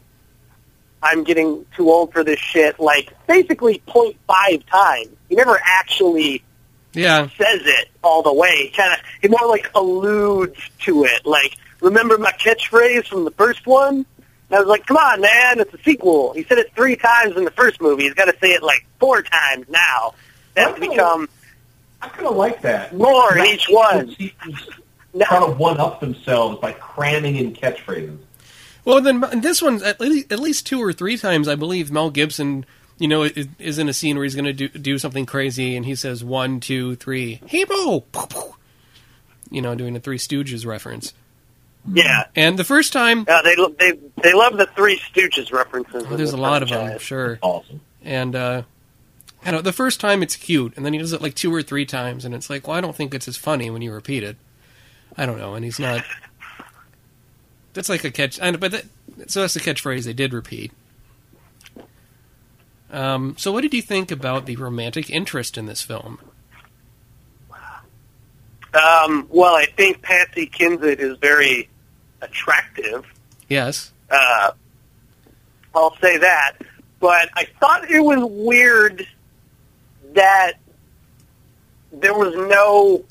"I'm 1.02 1.24
getting 1.24 1.66
too 1.78 1.90
old 1.90 2.12
for 2.12 2.24
this 2.26 2.40
shit." 2.40 2.78
Like 2.80 3.14
basically 3.28 3.82
0.5 3.88 4.66
times. 4.70 5.08
He 5.30 5.36
never 5.36 5.58
actually 5.64 6.44
Yeah. 6.96 7.28
says 7.38 7.62
it 7.64 7.90
all 8.04 8.24
the 8.24 8.34
way. 8.34 8.72
Kind 8.76 8.94
of, 8.94 9.00
he 9.22 9.28
more 9.28 9.48
like 9.48 9.70
alludes 9.76 10.60
to 10.82 11.06
it. 11.06 11.26
Like, 11.26 11.58
remember 11.82 12.18
my 12.18 12.32
catchphrase 12.32 13.08
from 13.08 13.26
the 13.26 13.32
first 13.32 13.66
one? 13.68 14.06
And 14.50 14.58
I 14.58 14.60
was 14.60 14.68
like, 14.68 14.86
come 14.86 14.98
on, 14.98 15.22
man, 15.22 15.60
it's 15.60 15.74
a 15.74 15.82
sequel. 15.84 16.34
He 16.34 16.44
said 16.44 16.58
it 16.60 16.74
three 16.76 16.96
times 16.96 17.36
in 17.36 17.46
the 17.46 17.52
first 17.52 17.82
movie. 17.82 18.04
He's 18.04 18.14
got 18.14 18.26
to 18.26 18.38
say 18.40 18.50
it 18.54 18.62
like 18.64 18.86
four 19.00 19.22
times 19.24 19.66
now. 19.70 20.14
It 20.56 20.62
has 20.62 20.76
to 20.76 20.82
become 20.82 21.28
I 22.02 22.10
kind 22.10 22.28
of 22.28 22.36
like 22.36 22.62
that. 22.62 22.96
more 22.96 23.38
in 23.38 23.46
each 23.46 23.66
one. 23.70 24.16
Sequels 24.16 24.70
No. 25.14 25.26
Trying 25.26 25.52
to 25.52 25.58
one 25.58 25.80
up 25.80 26.00
themselves 26.02 26.60
by 26.60 26.74
cramming 26.74 27.38
in 27.38 27.54
catchphrases. 27.54 28.18
Well, 28.84 29.02
then 29.02 29.24
in 29.32 29.42
this 29.42 29.62
one, 29.62 29.82
at 29.84 30.00
least, 30.00 30.32
at 30.32 30.40
least 30.40 30.68
two 30.68 30.80
or 30.80 30.94
three 30.94 31.18
times, 31.18 31.48
I 31.48 31.56
believe 31.56 31.92
Mel 31.92 32.12
Gibson, 32.12 32.66
you 32.98 33.08
know, 33.08 33.24
is, 33.24 33.48
is 33.60 33.78
in 33.80 33.90
a 33.90 33.94
scene 33.94 34.16
where 34.16 34.24
he's 34.24 34.36
going 34.36 34.46
to 34.46 34.54
do, 34.54 34.68
do 34.70 34.98
something 34.98 35.26
crazy, 35.26 35.76
and 35.76 35.86
he 35.86 35.96
says 35.96 36.24
one, 36.24 36.60
two, 36.60 36.96
three, 36.96 37.42
Hebo, 37.48 38.04
you 39.52 39.62
know, 39.62 39.76
doing 39.76 39.96
a 39.96 40.00
Three 40.00 40.18
Stooges 40.18 40.66
reference. 40.66 41.14
Yeah. 41.92 42.26
And 42.36 42.58
the 42.58 42.64
first 42.64 42.94
time, 42.94 43.26
Uh, 43.28 43.42
they 43.44 43.56
they 43.78 44.00
they 44.24 44.34
love 44.34 44.58
the 44.58 44.68
Three 44.76 44.98
Stooges 45.00 45.52
references. 45.52 46.04
there's 46.10 46.34
a 46.34 46.36
the 46.36 46.42
lot 46.42 46.64
of 46.64 46.70
them, 46.70 46.98
sure. 47.00 47.38
Awesome. 47.42 47.82
And 48.04 48.36
uh, 48.36 48.64
I 49.44 49.52
don't. 49.52 49.64
The 49.64 49.74
first 49.74 50.00
time 50.00 50.24
it's 50.24 50.36
cute, 50.36 50.74
and 50.76 50.86
then 50.86 50.94
he 50.94 51.00
does 51.00 51.14
it 51.14 51.22
like 51.22 51.36
two 51.36 51.54
or 51.54 51.62
three 51.62 51.86
times, 51.86 52.26
and 52.26 52.34
it's 52.34 52.50
like, 52.50 52.68
well, 52.68 52.76
I 52.78 52.82
don't 52.82 52.96
think 52.96 53.14
it's 53.14 53.28
as 53.28 53.38
funny 53.38 53.70
when 53.70 53.82
you 53.82 53.92
repeat 53.94 54.24
it. 54.24 54.38
I 55.18 55.26
don't 55.26 55.38
know, 55.38 55.54
and 55.54 55.64
he's 55.64 55.80
not. 55.80 56.04
That's 57.74 57.90
like 57.90 58.04
a 58.04 58.12
catch, 58.12 58.40
but 58.40 58.72
that, 58.72 58.86
so 59.28 59.42
that's 59.42 59.54
the 59.54 59.60
catchphrase 59.60 60.06
they 60.06 60.14
did 60.14 60.34
repeat. 60.34 60.72
Um, 62.96 63.36
so, 63.38 63.52
what 63.52 63.62
did 63.62 63.74
you 63.74 63.82
think 63.82 64.10
about 64.10 64.46
the 64.46 64.56
romantic 64.56 65.10
interest 65.10 65.58
in 65.58 65.66
this 65.66 65.82
film? 65.82 66.18
Um, 68.74 69.28
well, 69.30 69.54
I 69.54 69.66
think 69.66 70.02
Patsy 70.02 70.48
Kensit 70.48 71.00
is 71.00 71.18
very 71.18 71.70
attractive. 72.22 73.06
Yes, 73.50 73.92
Uh, 74.10 74.52
I'll 75.74 75.96
say 75.98 76.18
that. 76.18 76.54
But 77.00 77.30
I 77.34 77.48
thought 77.60 77.90
it 77.92 78.00
was 78.00 78.20
weird 78.32 79.06
that 80.14 80.54
there 81.92 82.14
was 82.14 82.34
no 82.36 83.04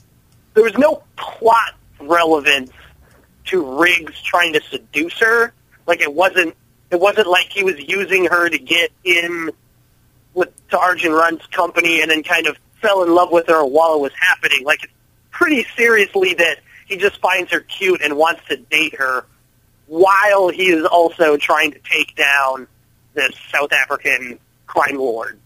there 0.54 0.64
was 0.64 0.76
no 0.78 1.02
plot 1.16 1.74
relevance 2.00 2.70
to 3.46 3.78
Riggs 3.78 4.20
trying 4.22 4.54
to 4.54 4.60
seduce 4.70 5.18
her. 5.20 5.52
Like 5.86 6.00
it 6.00 6.12
wasn't 6.12 6.56
it 6.90 6.98
wasn't 6.98 7.26
like 7.26 7.50
he 7.50 7.62
was 7.62 7.78
using 7.78 8.24
her 8.26 8.48
to 8.48 8.58
get 8.58 8.90
in 9.04 9.50
with 10.34 10.50
Arjen 10.72 11.12
Rudd's 11.12 11.46
company 11.46 12.02
and 12.02 12.10
then 12.10 12.22
kind 12.22 12.46
of 12.46 12.56
fell 12.82 13.02
in 13.02 13.14
love 13.14 13.30
with 13.30 13.46
her 13.48 13.64
while 13.64 13.94
it 13.94 14.00
was 14.00 14.12
happening. 14.18 14.64
Like 14.64 14.84
it's 14.84 14.92
pretty 15.30 15.66
seriously 15.76 16.34
that 16.34 16.58
he 16.86 16.96
just 16.96 17.18
finds 17.20 17.50
her 17.52 17.60
cute 17.60 18.02
and 18.02 18.16
wants 18.16 18.42
to 18.48 18.56
date 18.56 18.96
her 18.96 19.24
while 19.86 20.48
he 20.48 20.68
is 20.68 20.84
also 20.84 21.36
trying 21.36 21.72
to 21.72 21.78
take 21.78 22.14
down 22.16 22.66
this 23.14 23.34
South 23.52 23.72
African 23.72 24.38
crime 24.66 24.96
lord. 24.96 25.38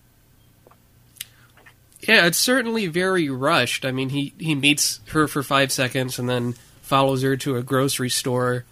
yeah, 2.00 2.26
it's 2.26 2.38
certainly 2.38 2.86
very 2.86 3.28
rushed. 3.28 3.84
I 3.84 3.92
mean, 3.92 4.08
he 4.10 4.32
he 4.38 4.54
meets 4.54 5.00
her 5.08 5.28
for 5.28 5.42
five 5.42 5.70
seconds 5.70 6.18
and 6.18 6.28
then 6.28 6.54
follows 6.82 7.22
her 7.22 7.36
to 7.36 7.56
a 7.56 7.62
grocery 7.62 8.08
store 8.08 8.64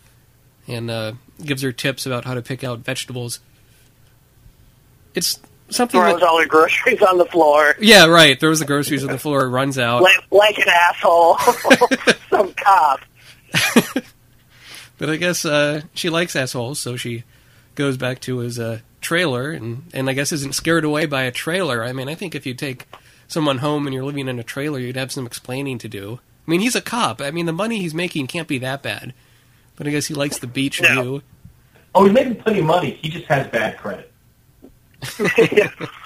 and 0.66 0.90
uh, 0.90 1.12
gives 1.44 1.62
her 1.62 1.72
tips 1.72 2.06
about 2.06 2.24
how 2.24 2.34
to 2.34 2.42
pick 2.42 2.64
out 2.64 2.78
vegetables. 2.80 3.40
It's 5.14 5.38
something 5.70 6.00
Throws 6.00 6.20
that, 6.20 6.26
all 6.28 6.40
her 6.40 6.46
groceries 6.46 7.02
on 7.02 7.18
the 7.18 7.26
floor 7.26 7.74
yeah, 7.80 8.06
right. 8.06 8.38
Throws 8.38 8.58
the 8.60 8.64
groceries 8.64 9.02
on 9.04 9.10
the 9.10 9.18
floor, 9.18 9.48
runs 9.48 9.78
out. 9.78 10.02
like, 10.02 10.16
like 10.30 10.58
an 10.58 10.68
asshole. 10.68 11.38
Some 12.30 12.52
cop. 12.54 13.00
But 14.98 15.10
I 15.10 15.16
guess 15.16 15.44
uh, 15.44 15.82
she 15.92 16.08
likes 16.08 16.34
assholes, 16.34 16.78
so 16.78 16.96
she 16.96 17.24
goes 17.74 17.96
back 17.98 18.18
to 18.22 18.38
his 18.38 18.58
uh, 18.58 18.78
trailer, 19.02 19.50
and, 19.50 19.82
and 19.92 20.08
I 20.08 20.14
guess 20.14 20.32
isn't 20.32 20.54
scared 20.54 20.84
away 20.84 21.04
by 21.04 21.24
a 21.24 21.30
trailer. 21.30 21.84
I 21.84 21.92
mean, 21.92 22.08
I 22.08 22.14
think 22.14 22.34
if 22.34 22.46
you 22.46 22.54
take 22.54 22.86
someone 23.28 23.58
home 23.58 23.86
and 23.86 23.92
you're 23.92 24.04
living 24.04 24.26
in 24.26 24.38
a 24.38 24.42
trailer, 24.42 24.78
you'd 24.78 24.96
have 24.96 25.12
some 25.12 25.26
explaining 25.26 25.76
to 25.78 25.88
do. 25.88 26.20
I 26.46 26.50
mean, 26.50 26.60
he's 26.60 26.76
a 26.76 26.80
cop. 26.80 27.20
I 27.20 27.30
mean, 27.30 27.44
the 27.44 27.52
money 27.52 27.78
he's 27.78 27.92
making 27.92 28.28
can't 28.28 28.48
be 28.48 28.58
that 28.60 28.82
bad. 28.82 29.12
But 29.74 29.86
I 29.86 29.90
guess 29.90 30.06
he 30.06 30.14
likes 30.14 30.38
the 30.38 30.46
beach 30.46 30.80
No. 30.80 30.88
view. 31.02 31.22
Oh, 31.94 32.04
he's 32.04 32.14
making 32.14 32.36
plenty 32.36 32.60
of 32.60 32.64
money. 32.64 32.92
He 33.02 33.10
just 33.10 33.26
has 33.26 33.46
bad 33.48 33.76
credit. 33.76 34.10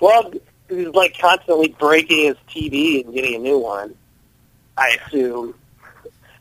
Well, 0.00 0.32
he's 0.68 0.88
like 0.88 1.18
constantly 1.18 1.68
breaking 1.68 2.26
his 2.26 2.36
TV 2.50 3.04
and 3.04 3.14
getting 3.14 3.36
a 3.36 3.38
new 3.38 3.58
one. 3.58 3.94
I 4.76 4.98
assume, 5.06 5.54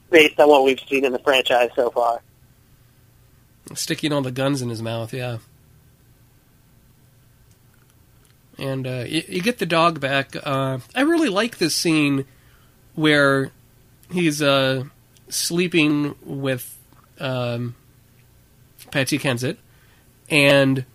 based 0.10 0.38
on 0.38 0.50
what 0.50 0.66
we've 0.66 0.82
seen 0.90 1.06
in 1.06 1.14
the 1.14 1.20
franchise 1.20 1.70
so 1.74 1.90
far. 1.90 2.22
Sticking 3.74 4.12
all 4.12 4.22
the 4.22 4.32
guns 4.32 4.62
in 4.62 4.68
his 4.68 4.82
mouth, 4.82 5.14
yeah. 5.14 5.38
And 8.58 8.86
uh, 8.86 9.06
you, 9.08 9.24
you 9.30 9.42
get 9.42 9.60
the 9.60 9.66
dog 9.66 10.02
back. 10.02 10.36
Uh, 10.44 10.80
I 10.94 11.02
really 11.02 11.30
like 11.30 11.58
this 11.58 11.74
scene 11.74 12.26
where 12.96 13.52
he's 14.12 14.42
uh, 14.42 14.84
sleeping 15.30 16.16
with 16.24 16.78
um, 17.20 17.76
Patsy 18.92 19.18
Kensit, 19.20 19.56
and 20.30 20.86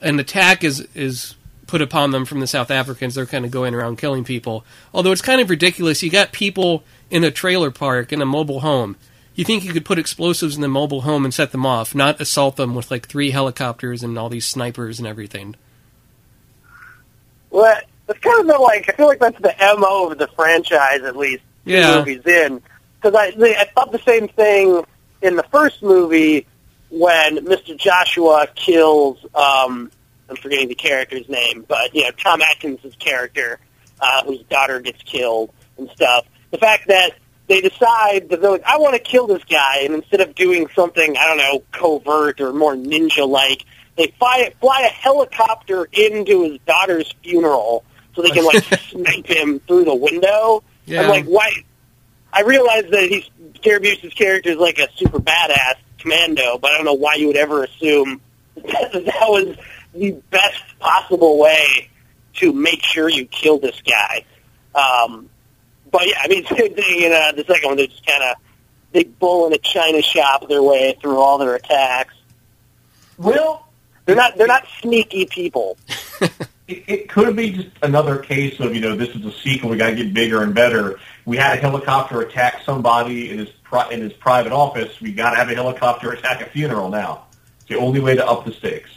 an 0.00 0.18
attack 0.20 0.64
is 0.64 0.86
is 0.94 1.34
put 1.66 1.80
upon 1.80 2.10
them 2.10 2.24
from 2.24 2.40
the 2.40 2.46
South 2.46 2.70
Africans. 2.70 3.14
They're 3.14 3.26
kind 3.26 3.44
of 3.44 3.50
going 3.50 3.74
around 3.74 3.96
killing 3.98 4.24
people. 4.24 4.64
Although 4.92 5.12
it's 5.12 5.22
kind 5.22 5.40
of 5.40 5.48
ridiculous. 5.50 6.02
You 6.02 6.10
got 6.10 6.32
people 6.32 6.82
in 7.10 7.22
a 7.22 7.30
trailer 7.30 7.70
park 7.70 8.12
in 8.12 8.20
a 8.20 8.26
mobile 8.26 8.60
home. 8.60 8.96
You 9.36 9.44
think 9.44 9.64
you 9.64 9.72
could 9.72 9.84
put 9.84 9.98
explosives 9.98 10.56
in 10.56 10.62
the 10.62 10.68
mobile 10.68 11.02
home 11.02 11.24
and 11.24 11.32
set 11.32 11.52
them 11.52 11.64
off, 11.64 11.94
not 11.94 12.20
assault 12.20 12.56
them 12.56 12.74
with 12.74 12.90
like 12.90 13.06
three 13.06 13.30
helicopters 13.30 14.02
and 14.02 14.18
all 14.18 14.28
these 14.28 14.44
snipers 14.46 14.98
and 14.98 15.06
everything. 15.06 15.54
Well, 17.50 17.78
it's 18.08 18.18
kind 18.20 18.40
of 18.40 18.46
the, 18.48 18.58
like 18.58 18.88
I 18.88 18.92
feel 18.92 19.06
like 19.06 19.20
that's 19.20 19.40
the 19.40 19.54
mo 19.78 20.10
of 20.10 20.18
the 20.18 20.28
franchise, 20.28 21.02
at 21.02 21.16
least 21.16 21.42
Yeah. 21.64 21.98
movies 21.98 22.26
in. 22.26 22.60
Because 23.00 23.14
I 23.14 23.32
I 23.38 23.70
thought 23.74 23.92
the 23.92 24.00
same 24.00 24.28
thing 24.28 24.84
in 25.22 25.36
the 25.36 25.44
first 25.44 25.82
movie 25.82 26.46
when 26.90 27.38
Mr. 27.46 27.76
Joshua 27.76 28.48
kills 28.54 29.24
um, 29.34 29.90
I'm 30.30 30.36
forgetting 30.36 30.68
the 30.68 30.76
character's 30.76 31.28
name, 31.28 31.64
but 31.66 31.94
you 31.94 32.04
know 32.04 32.10
Tom 32.12 32.40
Atkins' 32.40 32.94
character, 32.98 33.58
uh, 34.00 34.24
whose 34.24 34.42
daughter 34.44 34.80
gets 34.80 35.02
killed 35.02 35.50
and 35.76 35.90
stuff. 35.90 36.26
The 36.52 36.58
fact 36.58 36.86
that 36.88 37.10
they 37.48 37.60
decide 37.60 38.28
that 38.30 38.40
they're 38.40 38.52
like, 38.52 38.64
I 38.64 38.78
want 38.78 38.94
to 38.94 39.00
kill 39.00 39.26
this 39.26 39.42
guy, 39.44 39.80
and 39.80 39.94
instead 39.94 40.20
of 40.20 40.36
doing 40.36 40.68
something 40.74 41.16
I 41.16 41.26
don't 41.26 41.38
know 41.38 41.64
covert 41.72 42.40
or 42.40 42.52
more 42.52 42.76
ninja-like, 42.76 43.64
they 43.96 44.14
fly 44.18 44.54
fly 44.60 44.82
a 44.82 44.92
helicopter 44.92 45.88
into 45.92 46.44
his 46.44 46.58
daughter's 46.64 47.12
funeral 47.24 47.84
so 48.14 48.22
they 48.22 48.30
can 48.30 48.44
like 48.44 48.62
snipe 48.90 49.26
him 49.26 49.58
through 49.60 49.84
the 49.84 49.94
window. 49.94 50.62
Yeah. 50.86 51.02
I'm 51.02 51.08
like, 51.08 51.24
why? 51.24 51.50
I 52.32 52.42
realize 52.42 52.84
that 52.90 53.08
he's 53.10 53.28
Gary 53.60 53.80
Busey's 53.80 54.14
character 54.14 54.50
is 54.50 54.56
like 54.56 54.78
a 54.78 54.88
super 54.94 55.18
badass 55.18 55.74
commando, 56.00 56.58
but 56.58 56.70
I 56.70 56.76
don't 56.76 56.86
know 56.86 56.94
why 56.94 57.14
you 57.14 57.28
would 57.28 57.36
ever 57.36 57.64
assume 57.64 58.20
that 58.56 58.92
that 58.92 59.28
was 59.28 59.56
the 59.94 60.12
best 60.30 60.62
possible 60.78 61.38
way 61.38 61.90
to 62.34 62.52
make 62.52 62.82
sure 62.82 63.08
you 63.08 63.26
kill 63.26 63.58
this 63.58 63.80
guy. 63.82 64.24
Um, 64.74 65.28
but 65.90 66.06
yeah, 66.06 66.20
I 66.22 66.28
mean, 66.28 66.44
same 66.46 66.74
thing 66.74 67.02
in 67.02 67.12
uh, 67.12 67.32
the 67.32 67.44
second 67.46 67.68
one. 67.68 67.76
They 67.76 67.86
just 67.86 68.06
kind 68.06 68.22
of 68.22 68.36
they 68.92 69.04
bull 69.04 69.46
in 69.46 69.52
a 69.52 69.58
china 69.58 70.02
shop 70.02 70.48
their 70.48 70.62
way 70.62 70.96
through 71.00 71.18
all 71.18 71.38
their 71.38 71.54
attacks. 71.54 72.14
Well, 73.18 73.68
They're 74.06 74.16
not 74.16 74.36
they're 74.36 74.46
not 74.46 74.66
sneaky 74.80 75.26
people. 75.26 75.76
it, 76.20 76.84
it 76.86 77.08
could 77.08 77.36
be 77.36 77.50
just 77.50 77.68
another 77.82 78.18
case 78.18 78.58
of 78.60 78.74
you 78.74 78.80
know 78.80 78.96
this 78.96 79.10
is 79.10 79.24
a 79.24 79.32
sequel. 79.32 79.70
We 79.70 79.76
got 79.76 79.90
to 79.90 79.96
get 79.96 80.14
bigger 80.14 80.42
and 80.42 80.54
better. 80.54 80.98
We 81.24 81.36
had 81.36 81.58
a 81.58 81.60
helicopter 81.60 82.20
attack 82.22 82.62
somebody 82.64 83.30
in 83.30 83.38
his 83.38 83.50
pri- 83.70 83.88
in 83.90 84.00
his 84.00 84.12
private 84.12 84.52
office. 84.52 85.00
We 85.00 85.12
got 85.12 85.30
to 85.30 85.36
have 85.36 85.48
a 85.48 85.54
helicopter 85.54 86.10
attack 86.10 86.42
a 86.42 86.50
funeral 86.50 86.90
now. 86.90 87.26
It's 87.60 87.68
the 87.68 87.76
only 87.76 88.00
way 88.00 88.16
to 88.16 88.26
up 88.26 88.44
the 88.44 88.52
stakes. 88.52 88.90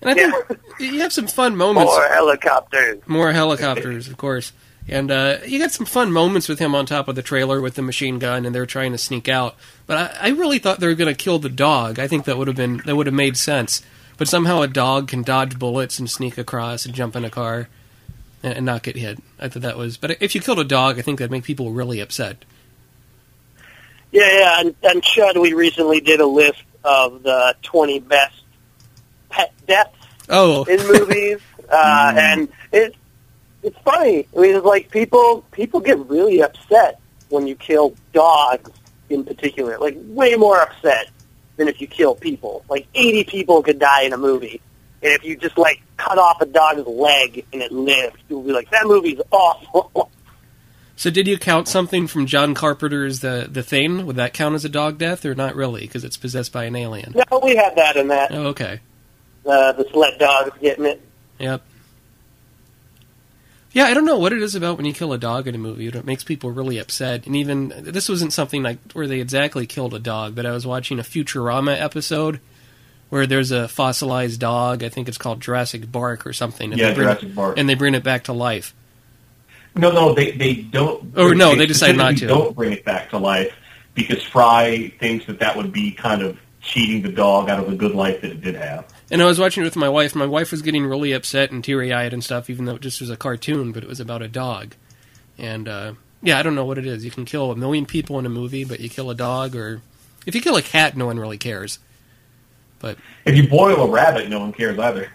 And 0.00 0.10
I 0.10 0.14
think 0.14 0.60
you 0.78 1.00
have 1.00 1.12
some 1.12 1.26
fun 1.26 1.56
moments. 1.56 1.90
More 1.90 2.08
helicopters. 2.08 3.02
More 3.08 3.32
helicopters, 3.32 4.06
of 4.06 4.16
course. 4.16 4.52
And 4.86 5.10
uh, 5.10 5.38
you 5.44 5.58
got 5.58 5.72
some 5.72 5.86
fun 5.86 6.12
moments 6.12 6.48
with 6.48 6.60
him 6.60 6.74
on 6.74 6.86
top 6.86 7.08
of 7.08 7.14
the 7.14 7.22
trailer 7.22 7.60
with 7.60 7.74
the 7.74 7.82
machine 7.82 8.18
gun, 8.18 8.46
and 8.46 8.54
they're 8.54 8.64
trying 8.64 8.92
to 8.92 8.98
sneak 8.98 9.28
out. 9.28 9.56
But 9.86 10.16
I, 10.16 10.28
I 10.28 10.30
really 10.30 10.58
thought 10.58 10.80
they 10.80 10.86
were 10.86 10.94
going 10.94 11.14
to 11.14 11.20
kill 11.20 11.38
the 11.38 11.48
dog. 11.48 11.98
I 11.98 12.06
think 12.06 12.24
that 12.24 12.38
would 12.38 12.46
have 12.46 12.56
been 12.56 12.78
that 12.86 12.94
would 12.94 13.06
have 13.06 13.14
made 13.14 13.36
sense. 13.36 13.82
But 14.16 14.28
somehow 14.28 14.62
a 14.62 14.68
dog 14.68 15.08
can 15.08 15.22
dodge 15.22 15.58
bullets 15.58 15.98
and 15.98 16.08
sneak 16.08 16.38
across 16.38 16.86
and 16.86 16.94
jump 16.94 17.16
in 17.16 17.24
a 17.24 17.30
car 17.30 17.68
and, 18.42 18.54
and 18.54 18.66
not 18.66 18.82
get 18.82 18.96
hit. 18.96 19.18
I 19.38 19.48
thought 19.48 19.62
that 19.62 19.76
was. 19.76 19.96
But 19.96 20.22
if 20.22 20.34
you 20.34 20.40
killed 20.40 20.58
a 20.58 20.64
dog, 20.64 20.98
I 20.98 21.02
think 21.02 21.18
that'd 21.18 21.30
make 21.30 21.44
people 21.44 21.72
really 21.72 22.00
upset. 22.00 22.44
Yeah, 24.10 24.38
yeah. 24.38 24.54
On, 24.60 24.66
on 24.90 25.00
Chud, 25.02 25.40
we 25.40 25.52
recently 25.52 26.00
did 26.00 26.20
a 26.20 26.26
list 26.26 26.62
of 26.84 27.22
the 27.22 27.54
20 27.62 28.00
best 28.00 28.34
pet 29.28 29.52
deaths 29.66 29.94
Oh, 30.28 30.64
in 30.64 30.86
movies, 30.86 31.40
uh, 31.70 32.12
and 32.16 32.48
it 32.72 32.94
it's 33.62 33.78
funny. 33.78 34.28
I 34.36 34.40
mean, 34.40 34.56
it's 34.56 34.64
like 34.64 34.90
people 34.90 35.44
people 35.50 35.80
get 35.80 35.98
really 35.98 36.42
upset 36.42 37.00
when 37.28 37.46
you 37.46 37.54
kill 37.54 37.94
dogs 38.12 38.70
in 39.08 39.24
particular. 39.24 39.78
Like 39.78 39.96
way 39.98 40.34
more 40.36 40.60
upset 40.60 41.08
than 41.56 41.68
if 41.68 41.80
you 41.80 41.86
kill 41.86 42.14
people. 42.14 42.64
Like 42.68 42.86
80 42.94 43.24
people 43.24 43.62
could 43.62 43.78
die 43.78 44.02
in 44.02 44.12
a 44.12 44.18
movie. 44.18 44.60
And 45.02 45.12
if 45.12 45.24
you 45.24 45.36
just 45.36 45.56
like 45.56 45.82
cut 45.96 46.18
off 46.18 46.40
a 46.40 46.46
dog's 46.46 46.86
leg 46.86 47.44
and 47.52 47.62
it 47.62 47.72
lived, 47.72 48.18
you'll 48.28 48.42
be 48.42 48.52
like, 48.52 48.70
that 48.70 48.86
movie's 48.86 49.20
awful. 49.30 50.10
So 50.98 51.10
did 51.10 51.28
you 51.28 51.38
count 51.38 51.68
something 51.68 52.08
from 52.08 52.26
John 52.26 52.54
Carpenter's 52.56 53.20
The 53.20 53.46
The 53.48 53.62
Thing? 53.62 54.04
Would 54.04 54.16
that 54.16 54.34
count 54.34 54.56
as 54.56 54.64
a 54.64 54.68
dog 54.68 54.98
death 54.98 55.24
or 55.24 55.32
not 55.32 55.54
really? 55.54 55.82
Because 55.82 56.02
it's 56.02 56.16
possessed 56.16 56.52
by 56.52 56.64
an 56.64 56.74
alien. 56.74 57.14
no, 57.14 57.38
we 57.38 57.54
had 57.54 57.76
that 57.76 57.96
in 57.96 58.08
that. 58.08 58.34
Oh, 58.34 58.46
okay. 58.48 58.80
Uh, 59.46 59.70
the 59.72 59.88
sled 59.92 60.18
dog's 60.18 60.58
getting 60.58 60.86
it. 60.86 61.00
Yep. 61.38 61.62
Yeah, 63.70 63.84
I 63.84 63.94
don't 63.94 64.06
know 64.06 64.18
what 64.18 64.32
it 64.32 64.42
is 64.42 64.56
about 64.56 64.76
when 64.76 64.86
you 64.86 64.92
kill 64.92 65.12
a 65.12 65.18
dog 65.18 65.46
in 65.46 65.54
a 65.54 65.58
movie. 65.58 65.86
It 65.86 66.04
makes 66.04 66.24
people 66.24 66.50
really 66.50 66.78
upset. 66.78 67.26
And 67.26 67.36
even 67.36 67.72
this 67.78 68.08
wasn't 68.08 68.32
something 68.32 68.64
like 68.64 68.78
where 68.92 69.06
they 69.06 69.20
exactly 69.20 69.66
killed 69.66 69.94
a 69.94 70.00
dog, 70.00 70.34
but 70.34 70.46
I 70.46 70.50
was 70.50 70.66
watching 70.66 70.98
a 70.98 71.02
Futurama 71.02 71.80
episode 71.80 72.40
where 73.08 73.24
there's 73.24 73.52
a 73.52 73.68
fossilized 73.68 74.40
dog. 74.40 74.82
I 74.82 74.88
think 74.88 75.06
it's 75.06 75.16
called 75.16 75.40
Jurassic 75.40 75.92
Bark 75.92 76.26
or 76.26 76.32
something. 76.32 76.72
And 76.72 76.80
Yeah, 76.80 76.88
they 76.88 76.94
bring 76.96 77.06
Jurassic 77.06 77.28
it, 77.28 77.34
Bark. 77.36 77.56
And 77.56 77.68
they 77.68 77.74
bring 77.74 77.94
it 77.94 78.02
back 78.02 78.24
to 78.24 78.32
life. 78.32 78.74
No, 79.78 79.92
no, 79.92 80.12
they 80.12 80.32
they 80.32 80.54
don't. 80.54 81.12
Oh, 81.16 81.32
no, 81.32 81.54
they 81.54 81.66
decide 81.66 81.96
not 81.96 82.16
to. 82.18 82.26
Don't 82.26 82.54
bring 82.54 82.72
it 82.72 82.84
back 82.84 83.10
to 83.10 83.18
life 83.18 83.54
because 83.94 84.22
Fry 84.22 84.92
thinks 84.98 85.26
that 85.26 85.38
that 85.40 85.56
would 85.56 85.72
be 85.72 85.92
kind 85.92 86.22
of 86.22 86.38
cheating 86.60 87.02
the 87.02 87.08
dog 87.08 87.48
out 87.48 87.60
of 87.60 87.70
the 87.70 87.76
good 87.76 87.94
life 87.94 88.20
that 88.20 88.30
it 88.30 88.40
did 88.40 88.56
have. 88.56 88.86
And 89.10 89.22
I 89.22 89.24
was 89.24 89.38
watching 89.38 89.62
it 89.62 89.66
with 89.66 89.76
my 89.76 89.88
wife. 89.88 90.14
My 90.14 90.26
wife 90.26 90.50
was 90.50 90.62
getting 90.62 90.84
really 90.84 91.12
upset 91.12 91.50
and 91.50 91.62
teary 91.62 91.92
eyed 91.92 92.12
and 92.12 92.22
stuff, 92.22 92.50
even 92.50 92.64
though 92.64 92.74
it 92.74 92.82
just 92.82 93.00
was 93.00 93.08
a 93.08 93.16
cartoon, 93.16 93.72
but 93.72 93.82
it 93.82 93.88
was 93.88 94.00
about 94.00 94.20
a 94.20 94.28
dog. 94.28 94.74
And 95.38 95.68
uh, 95.68 95.94
yeah, 96.22 96.38
I 96.38 96.42
don't 96.42 96.54
know 96.56 96.64
what 96.64 96.78
it 96.78 96.86
is. 96.86 97.04
You 97.04 97.10
can 97.10 97.24
kill 97.24 97.50
a 97.52 97.56
million 97.56 97.86
people 97.86 98.18
in 98.18 98.26
a 98.26 98.30
movie, 98.30 98.64
but 98.64 98.80
you 98.80 98.88
kill 98.88 99.10
a 99.10 99.14
dog, 99.14 99.54
or 99.54 99.80
if 100.26 100.34
you 100.34 100.40
kill 100.40 100.56
a 100.56 100.62
cat, 100.62 100.96
no 100.96 101.06
one 101.06 101.18
really 101.18 101.38
cares. 101.38 101.78
But 102.80 102.98
If 103.24 103.36
you 103.36 103.48
boil 103.48 103.76
a 103.76 103.88
rabbit, 103.90 104.28
no 104.28 104.40
one 104.40 104.52
cares 104.52 104.78
either. 104.78 105.08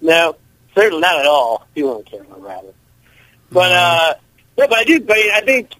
No, 0.00 0.36
certainly 0.74 1.00
not 1.00 1.18
at 1.18 1.26
all. 1.26 1.66
You 1.74 1.86
won't 1.86 2.06
care 2.06 2.20
about 2.22 2.42
rabbit. 2.42 2.74
But 3.50 3.72
uh, 3.72 4.14
yeah, 4.56 4.66
but 4.66 4.78
I 4.78 4.84
do. 4.84 5.00
But 5.00 5.16
I 5.16 5.40
think 5.40 5.72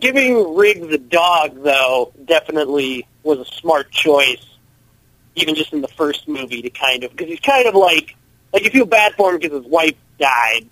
giving 0.00 0.56
Rig 0.56 0.88
the 0.88 0.98
dog 0.98 1.62
though 1.62 2.12
definitely 2.24 3.06
was 3.22 3.38
a 3.40 3.44
smart 3.44 3.90
choice, 3.90 4.44
even 5.34 5.54
just 5.54 5.72
in 5.72 5.80
the 5.80 5.88
first 5.88 6.28
movie 6.28 6.62
to 6.62 6.70
kind 6.70 7.04
of 7.04 7.10
because 7.10 7.28
he's 7.28 7.40
kind 7.40 7.66
of 7.66 7.74
like 7.74 8.16
like 8.52 8.64
you 8.64 8.70
feel 8.70 8.86
bad 8.86 9.14
for 9.14 9.30
him 9.32 9.38
because 9.38 9.62
his 9.62 9.70
wife 9.70 9.96
died, 10.18 10.66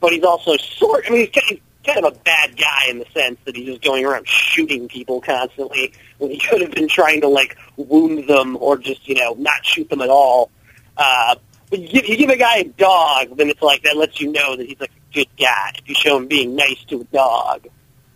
but 0.00 0.12
he's 0.12 0.24
also 0.24 0.56
sort. 0.56 1.04
I 1.06 1.10
mean, 1.10 1.20
he's 1.20 1.42
kind 1.42 1.52
of, 1.52 1.84
kind 1.84 2.04
of 2.04 2.12
a 2.12 2.18
bad 2.20 2.56
guy 2.56 2.86
in 2.90 2.98
the 2.98 3.06
sense 3.14 3.38
that 3.44 3.56
he's 3.56 3.66
just 3.66 3.82
going 3.82 4.04
around 4.04 4.28
shooting 4.28 4.88
people 4.88 5.20
constantly 5.20 5.92
when 6.18 6.30
he 6.30 6.38
could 6.48 6.60
have 6.60 6.72
been 6.72 6.88
trying 6.88 7.20
to 7.22 7.28
like 7.28 7.56
wound 7.76 8.28
them 8.28 8.56
or 8.60 8.78
just 8.78 9.08
you 9.08 9.14
know 9.14 9.34
not 9.38 9.64
shoot 9.64 9.88
them 9.90 10.00
at 10.00 10.10
all. 10.10 10.50
Uh, 10.96 11.36
but 11.70 11.80
you 11.80 11.88
give, 11.88 12.06
you 12.06 12.16
give 12.16 12.30
a 12.30 12.36
guy 12.36 12.58
a 12.58 12.64
dog, 12.64 13.36
then 13.36 13.48
it's 13.48 13.62
like 13.62 13.82
that 13.82 13.96
lets 13.96 14.20
you 14.20 14.32
know 14.32 14.56
that 14.56 14.66
he's 14.66 14.80
like 14.80 14.90
good 15.12 15.28
guy. 15.38 15.72
If 15.78 15.88
you 15.88 15.94
show 15.94 16.16
him 16.16 16.26
being 16.26 16.54
nice 16.56 16.82
to 16.88 17.00
a 17.00 17.04
dog, 17.04 17.66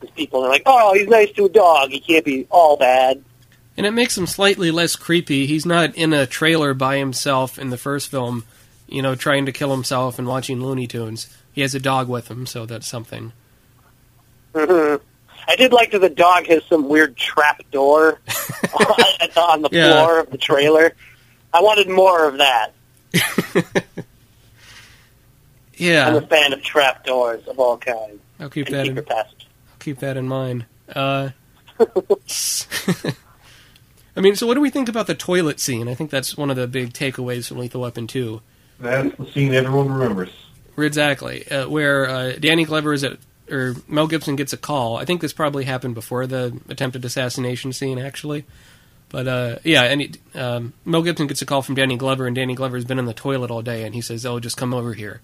because 0.01 0.15
people 0.15 0.45
are 0.45 0.49
like, 0.49 0.63
oh, 0.67 0.95
he's 0.95 1.09
nice 1.09 1.31
to 1.33 1.47
a 1.47 1.49
dog. 1.49 1.91
He 1.91 2.01
can't 2.01 2.25
be 2.25 2.47
all 2.51 2.77
bad. 2.77 3.23
and 3.77 3.87
it 3.87 3.93
makes 3.93 4.17
him 4.19 4.27
slightly 4.27 4.71
less 4.71 4.97
creepy. 4.97 5.47
He's 5.47 5.65
not 5.67 5.95
in 5.97 6.13
a 6.13 6.27
trailer 6.27 6.75
by 6.75 6.99
himself 6.99 7.59
in 7.59 7.71
the 7.71 7.77
first 7.79 8.11
film, 8.11 8.45
you 8.89 9.01
know, 9.03 9.15
trying 9.15 9.47
to 9.47 9.53
kill 9.53 9.71
himself 9.71 10.19
and 10.19 10.27
watching 10.29 10.61
Looney 10.63 10.87
Tunes. 10.87 11.29
He 11.53 11.61
has 11.63 11.75
a 11.75 11.81
dog 11.81 12.09
with 12.09 12.29
him, 12.31 12.47
so 12.47 12.67
that's 12.67 12.87
something. 12.87 13.33
hmm 14.55 14.97
I 15.49 15.57
did 15.57 15.73
like 15.73 15.91
that 15.91 15.99
the 16.01 16.09
dog 16.09 16.47
has 16.47 16.63
some 16.69 16.89
weird 16.89 17.17
trap 17.17 17.61
door 17.73 18.21
on 19.37 19.63
the 19.63 19.69
Yeah. 19.73 19.87
floor 20.05 20.21
of 20.21 20.31
the 20.31 20.39
trailer. 20.39 20.95
I 21.53 21.61
wanted 21.63 21.89
more 21.89 22.29
of 22.29 22.39
that. 22.39 22.73
Yeah, 25.75 26.09
I'm 26.09 26.17
a 26.17 26.27
fan 26.27 26.53
of 26.53 26.63
trap 26.63 27.05
doors 27.05 27.47
of 27.49 27.59
all 27.59 27.79
kinds 27.79 28.21
I'll 28.39 28.51
keep 28.51 28.67
and 28.67 28.77
that. 28.77 28.87
In, 28.87 28.97
secret 28.97 29.09
passages. 29.09 29.47
keep 29.79 29.99
that 30.01 30.17
in 30.17 30.29
mind. 30.29 30.67
Uh, 30.89 31.31
I 34.17 34.21
mean, 34.21 34.37
so 34.37 34.47
what 34.47 34.55
do 34.55 34.61
we 34.61 34.71
think 34.71 34.89
about 34.89 35.07
the 35.07 35.15
toilet 35.15 35.59
scene? 35.59 35.89
I 35.89 35.95
think 35.95 36.11
that's 36.11 36.37
one 36.37 36.51
of 36.51 36.57
the 36.57 36.67
big 36.67 36.93
takeaways 36.93 37.49
from 37.49 37.59
Lethal 37.59 37.81
Weapon 37.81 38.07
2. 38.07 38.43
That's 38.81 39.17
the 39.17 39.27
scene 39.31 39.55
everyone 39.55 39.91
remembers. 39.91 40.31
Exactly, 40.77 41.47
uh, 41.49 41.69
where 41.69 42.09
uh, 42.09 42.33
Danny 42.33 42.65
Glover 42.65 42.93
is 42.93 43.05
at, 43.05 43.19
or 43.51 43.75
Mel 43.87 44.07
Gibson 44.07 44.37
gets 44.37 44.53
a 44.53 44.57
call. 44.57 44.97
I 44.97 45.05
think 45.05 45.21
this 45.21 45.33
probably 45.33 45.65
happened 45.65 45.95
before 45.95 46.27
the 46.27 46.59
attempted 46.69 47.05
assassination 47.05 47.73
scene, 47.73 47.99
actually. 47.99 48.45
But 49.11 49.29
uh, 49.29 49.59
yeah, 49.65 49.83
and 49.83 50.01
he, 50.01 50.15
um, 50.35 50.73
Mel 50.85 51.03
Gibson 51.03 51.27
gets 51.27 51.43
a 51.43 51.47
call 51.47 51.61
from 51.61 51.75
Danny 51.75 51.97
Glover, 51.97 52.27
and 52.27 52.35
Danny 52.35 52.55
Glover's 52.55 52.87
been 52.87 52.99
in 52.99 53.05
the 53.05 53.13
toilet 53.13 53.51
all 53.51 53.61
day, 53.61 53.85
and 53.85 53.95
he 53.95 54.01
says, 54.01 54.25
"Oh, 54.25 54.41
just 54.41 54.57
come 54.57 54.73
over 54.73 54.95
here." 54.95 55.21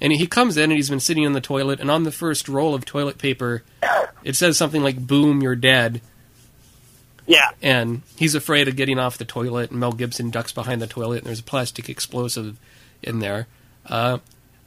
And 0.00 0.12
he 0.12 0.26
comes 0.26 0.56
in, 0.56 0.64
and 0.64 0.72
he's 0.72 0.90
been 0.90 1.00
sitting 1.00 1.24
in 1.24 1.32
the 1.32 1.40
toilet, 1.40 1.80
and 1.80 1.90
on 1.90 2.04
the 2.04 2.12
first 2.12 2.48
roll 2.48 2.74
of 2.74 2.84
toilet 2.84 3.18
paper, 3.18 3.64
it 4.22 4.36
says 4.36 4.56
something 4.56 4.82
like 4.82 5.06
"Boom, 5.06 5.42
you're 5.42 5.56
dead." 5.56 6.00
Yeah, 7.26 7.50
and 7.60 8.02
he's 8.16 8.34
afraid 8.34 8.68
of 8.68 8.76
getting 8.76 8.98
off 8.98 9.18
the 9.18 9.24
toilet, 9.24 9.70
and 9.70 9.80
Mel 9.80 9.92
Gibson 9.92 10.30
ducks 10.30 10.52
behind 10.52 10.80
the 10.80 10.86
toilet, 10.86 11.18
and 11.18 11.26
there's 11.26 11.40
a 11.40 11.44
plastic 11.44 11.88
explosive 11.88 12.58
in 13.02 13.18
there. 13.18 13.48
Uh, 13.86 14.18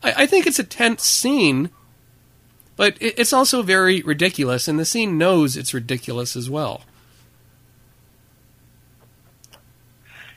I, 0.03 0.23
I 0.23 0.25
think 0.25 0.45
it's 0.47 0.59
a 0.59 0.63
tense 0.63 1.03
scene, 1.03 1.69
but 2.75 2.97
it, 2.99 3.17
it's 3.17 3.33
also 3.33 3.61
very 3.61 4.01
ridiculous, 4.01 4.67
and 4.67 4.77
the 4.77 4.85
scene 4.85 5.17
knows 5.17 5.55
it's 5.55 5.73
ridiculous 5.73 6.35
as 6.35 6.49
well. 6.49 6.83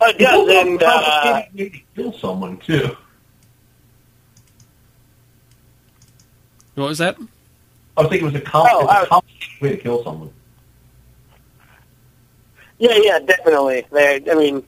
It 0.02 0.18
does, 0.18 0.48
and 0.48 0.82
uh, 0.82 1.02
complicated 1.22 1.54
way 1.54 1.68
to 1.68 2.02
kill 2.02 2.12
someone 2.18 2.58
too. 2.58 2.96
What 6.74 6.88
was 6.88 6.98
that? 6.98 7.16
I 7.96 8.00
was 8.02 8.10
thinking 8.10 8.28
it 8.28 8.32
was 8.32 8.42
a, 8.42 8.44
com- 8.44 8.66
Oh, 8.70 8.80
it's 8.80 8.88
a 8.90 8.92
I- 8.92 9.06
complicated 9.06 9.60
way 9.62 9.68
to 9.70 9.76
kill 9.76 10.02
someone. 10.04 10.32
yeah, 12.78 12.96
yeah, 13.00 13.18
definitely. 13.20 13.86
They, 13.92 14.22
I 14.30 14.34
mean, 14.34 14.64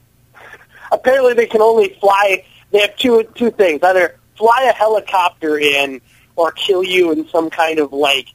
apparently 0.93 1.35
they 1.35 1.47
can 1.47 1.61
only 1.61 1.97
fly. 2.01 2.45
They 2.71 2.81
have 2.81 2.97
two 2.97 3.25
two 3.35 3.51
things: 3.51 3.83
either 3.83 4.17
fly 4.37 4.67
a 4.71 4.73
helicopter 4.73 5.59
in, 5.59 6.01
or 6.37 6.53
kill 6.53 6.85
you 6.85 7.11
in 7.13 7.29
some 7.29 7.51
kind 7.51 7.79
of 7.81 7.93
like 7.93 8.29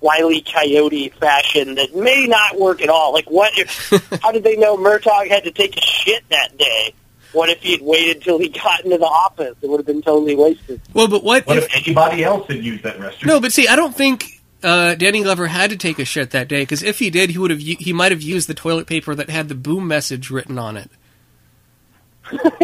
wily 0.00 0.42
coyote 0.42 1.08
fashion 1.08 1.74
that 1.76 1.94
may 1.96 2.26
not 2.26 2.58
work 2.60 2.82
at 2.82 2.90
all. 2.90 3.12
Like, 3.14 3.30
what 3.30 3.56
if? 3.58 3.90
how 4.22 4.32
did 4.32 4.44
they 4.44 4.56
know 4.56 4.76
Murtaugh 4.76 5.26
had 5.28 5.44
to 5.44 5.50
take 5.50 5.76
a 5.78 5.80
shit 5.80 6.22
that 6.28 6.56
day? 6.58 6.92
What 7.36 7.50
if 7.50 7.60
he 7.62 7.72
had 7.72 7.82
waited 7.82 8.22
till 8.22 8.38
he 8.38 8.48
got 8.48 8.84
into 8.84 8.96
the 8.98 9.04
office? 9.04 9.54
It 9.60 9.68
would 9.68 9.78
have 9.78 9.86
been 9.86 10.00
totally 10.02 10.34
wasted. 10.34 10.80
Well, 10.94 11.06
but 11.08 11.22
what, 11.22 11.46
What 11.46 11.58
if? 11.58 11.64
if 11.66 11.86
anybody 11.86 12.24
else 12.24 12.46
had 12.48 12.64
used 12.64 12.82
that 12.84 12.96
restroom? 12.98 13.26
No, 13.26 13.40
but 13.40 13.52
see, 13.52 13.68
I 13.68 13.76
don't 13.76 13.94
think 13.94 14.40
uh, 14.62 14.94
Danny 14.94 15.22
Glover 15.22 15.46
had 15.46 15.70
to 15.70 15.76
take 15.76 15.98
a 15.98 16.04
shit 16.04 16.30
that 16.30 16.48
day 16.48 16.62
because 16.62 16.82
if 16.82 16.98
he 16.98 17.10
did, 17.10 17.30
he 17.30 17.38
would 17.38 17.50
have. 17.50 17.60
He 17.60 17.92
might 17.92 18.10
have 18.12 18.22
used 18.22 18.48
the 18.48 18.54
toilet 18.54 18.86
paper 18.86 19.14
that 19.14 19.28
had 19.30 19.48
the 19.48 19.54
boom 19.54 19.86
message 19.86 20.30
written 20.30 20.58
on 20.58 20.76
it. 20.76 20.90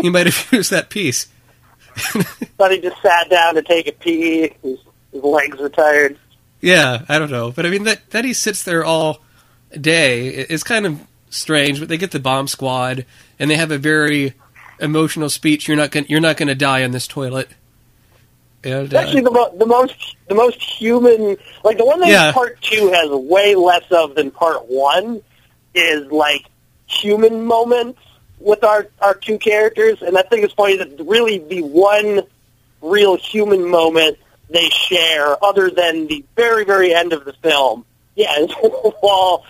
he 0.00 0.10
might 0.10 0.26
have 0.26 0.48
used 0.52 0.70
that 0.70 0.90
piece. 0.90 1.28
Thought 1.96 2.70
he 2.72 2.80
just 2.80 3.00
sat 3.02 3.28
down 3.28 3.54
to 3.54 3.62
take 3.62 3.86
a 3.86 3.92
pee. 3.92 4.52
His, 4.62 4.78
his 5.12 5.22
legs 5.22 5.58
were 5.58 5.68
tired. 5.68 6.18
Yeah, 6.60 7.04
I 7.08 7.18
don't 7.18 7.30
know, 7.30 7.50
but 7.50 7.66
I 7.66 7.70
mean 7.70 7.84
that 7.84 8.08
that 8.10 8.24
he 8.24 8.32
sits 8.32 8.62
there 8.62 8.84
all 8.84 9.20
day 9.78 10.28
i- 10.28 10.46
is 10.48 10.62
kind 10.64 10.86
of 10.86 10.98
strange. 11.28 11.78
But 11.80 11.88
they 11.88 11.98
get 11.98 12.12
the 12.12 12.20
bomb 12.20 12.48
squad, 12.48 13.04
and 13.38 13.50
they 13.50 13.56
have 13.56 13.70
a 13.70 13.78
very 13.78 14.32
emotional 14.82 15.30
speech. 15.30 15.68
You're 15.68 15.76
not 15.76 15.90
gonna 15.90 16.06
you're 16.08 16.20
not 16.20 16.36
going 16.36 16.48
to 16.48 16.54
die 16.54 16.80
in 16.80 16.90
this 16.90 17.06
toilet. 17.06 17.48
And 18.64 18.84
It's 18.86 18.94
actually 18.94 19.22
uh, 19.22 19.24
the, 19.24 19.30
mo- 19.30 19.54
the 19.56 19.66
most 19.66 20.16
the 20.28 20.34
most 20.34 20.60
human. 20.62 21.36
Like 21.64 21.78
the 21.78 21.84
one 21.84 22.00
that 22.00 22.10
Yeah. 22.10 22.32
part 22.32 22.60
two 22.60 22.90
has 22.92 23.08
way 23.10 23.54
less 23.54 23.84
of 23.90 24.14
than 24.14 24.30
part 24.30 24.66
one 24.66 25.22
is 25.74 26.10
like 26.12 26.44
human 26.86 27.44
moments 27.44 28.00
with 28.38 28.62
our 28.64 28.88
our 29.00 29.14
two 29.14 29.38
characters, 29.38 30.02
and 30.02 30.18
I 30.18 30.22
think 30.22 30.44
it's 30.44 30.54
funny 30.54 30.76
that 30.76 31.04
really 31.06 31.38
the 31.38 31.62
one 31.62 32.22
real 32.80 33.16
human 33.16 33.68
moment 33.68 34.18
they 34.50 34.68
share, 34.68 35.42
other 35.42 35.70
than 35.70 36.06
the 36.08 36.24
very 36.36 36.64
very 36.64 36.92
end 36.94 37.12
of 37.12 37.24
the 37.24 37.32
film, 37.34 37.84
yeah, 38.16 38.38
is 38.38 38.50
while 39.00 39.44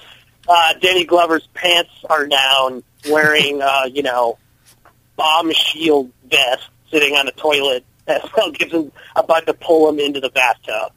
uh, 0.49 0.75
Danny 0.81 1.05
Glover's 1.05 1.47
pants 1.55 1.91
are 2.09 2.27
down, 2.27 2.83
wearing 3.09 3.61
uh, 3.63 3.85
you 3.93 4.03
know 4.03 4.39
bomb 5.23 5.53
shield 5.53 6.11
vest, 6.29 6.69
sitting 6.91 7.15
on 7.15 7.29
a 7.29 7.33
toilet 7.33 7.85
as 8.09 8.23
Mel 8.37 8.51
Gibson's 8.51 8.91
about 9.15 9.47
to 9.47 9.55
pull 9.55 9.89
him 9.89 10.01
into 10.01 10.19
the 10.21 10.31
bathtub. 10.31 10.93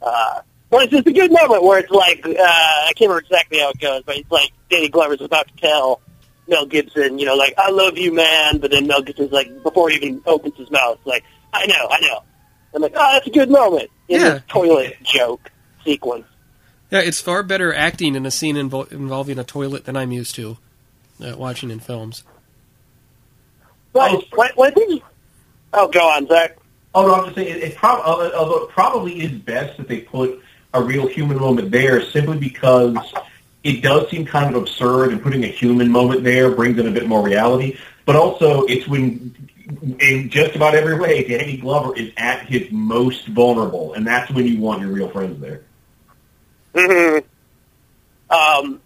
Uh, 0.00 0.40
but 0.70 0.82
it's 0.84 0.92
just 0.92 1.06
a 1.06 1.12
good 1.12 1.32
moment 1.32 1.64
where 1.64 1.78
it's 1.80 1.90
like, 1.90 2.24
uh, 2.24 2.30
I 2.38 2.92
can't 2.96 3.08
remember 3.10 3.18
exactly 3.20 3.58
how 3.58 3.70
it 3.70 3.80
goes, 3.80 4.02
but 4.04 4.16
it's 4.16 4.30
like 4.30 4.52
Danny 4.70 4.88
Glover's 4.88 5.20
about 5.20 5.48
to 5.48 5.56
tell 5.56 6.00
Mel 6.48 6.66
Gibson, 6.66 7.18
you 7.18 7.26
know, 7.26 7.34
like, 7.34 7.54
I 7.58 7.70
love 7.70 7.98
you, 7.98 8.12
man, 8.14 8.58
but 8.58 8.70
then 8.70 8.86
Mel 8.86 9.02
Gibson's 9.02 9.32
like, 9.32 9.62
before 9.64 9.90
he 9.90 9.96
even 9.96 10.22
opens 10.26 10.56
his 10.56 10.70
mouth, 10.70 10.98
like, 11.04 11.24
I 11.52 11.66
know, 11.66 11.88
I 11.90 12.00
know. 12.00 12.22
I'm 12.74 12.82
like, 12.82 12.92
oh, 12.94 13.12
that's 13.14 13.26
a 13.26 13.30
good 13.30 13.50
moment 13.50 13.90
in 14.08 14.20
Yeah. 14.20 14.28
this 14.34 14.42
toilet 14.48 14.96
joke 15.02 15.50
sequence. 15.84 16.26
Yeah, 16.90 17.00
it's 17.00 17.20
far 17.20 17.42
better 17.42 17.74
acting 17.74 18.14
in 18.14 18.26
a 18.26 18.30
scene 18.30 18.54
invo- 18.54 18.90
involving 18.92 19.38
a 19.40 19.44
toilet 19.44 19.86
than 19.86 19.96
I'm 19.96 20.12
used 20.12 20.36
to 20.36 20.56
uh, 21.24 21.34
watching 21.36 21.70
in 21.72 21.80
films. 21.80 22.22
Oh. 23.96 24.22
what, 24.34 24.56
what 24.56 24.72
I 24.72 24.74
think, 24.74 25.02
oh, 25.72 25.88
go 25.88 26.00
on, 26.00 26.26
Zach. 26.26 26.56
Oh, 26.94 27.06
no, 27.06 27.14
I'm 27.14 27.24
just 27.24 27.36
saying, 27.36 27.48
it, 27.48 27.62
it 27.62 27.76
prob- 27.76 28.02
although 28.04 28.32
although 28.32 28.64
it 28.64 28.70
probably 28.70 29.20
is 29.20 29.32
best 29.32 29.76
that 29.76 29.88
they 29.88 30.00
put 30.00 30.42
a 30.72 30.82
real 30.82 31.06
human 31.06 31.38
moment 31.38 31.70
there 31.70 32.02
simply 32.02 32.38
because 32.38 32.96
it 33.64 33.82
does 33.82 34.08
seem 34.10 34.24
kind 34.24 34.54
of 34.54 34.62
absurd 34.62 35.12
and 35.12 35.22
putting 35.22 35.44
a 35.44 35.48
human 35.48 35.90
moment 35.90 36.24
there 36.24 36.50
brings 36.50 36.78
in 36.78 36.86
a 36.86 36.90
bit 36.90 37.06
more 37.06 37.22
reality. 37.22 37.76
But 38.04 38.16
also, 38.16 38.62
it's 38.66 38.86
when, 38.86 39.34
in 39.98 40.30
just 40.30 40.54
about 40.54 40.74
every 40.74 40.98
way, 40.98 41.26
Danny 41.26 41.56
Glover 41.56 41.96
is 41.96 42.12
at 42.16 42.46
his 42.46 42.70
most 42.70 43.26
vulnerable, 43.26 43.94
and 43.94 44.06
that's 44.06 44.30
when 44.30 44.46
you 44.46 44.60
want 44.60 44.80
your 44.82 44.90
real 44.90 45.08
friends 45.08 45.40
there. 45.40 45.62
hmm 46.74 47.18
Um, 48.30 48.80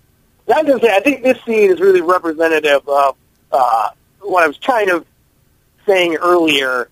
I 0.52 0.62
was 0.62 0.66
going 0.66 0.80
to 0.80 0.86
say, 0.86 0.96
I 0.96 1.00
think 1.00 1.22
this 1.22 1.38
scene 1.44 1.70
is 1.70 1.80
really 1.80 2.00
representative 2.00 2.88
of 2.88 3.16
uh, 3.52 3.90
what 4.20 4.44
I 4.44 4.48
was 4.48 4.58
kind 4.58 4.90
of 4.90 5.06
saying 5.86 6.16
earlier. 6.16 6.88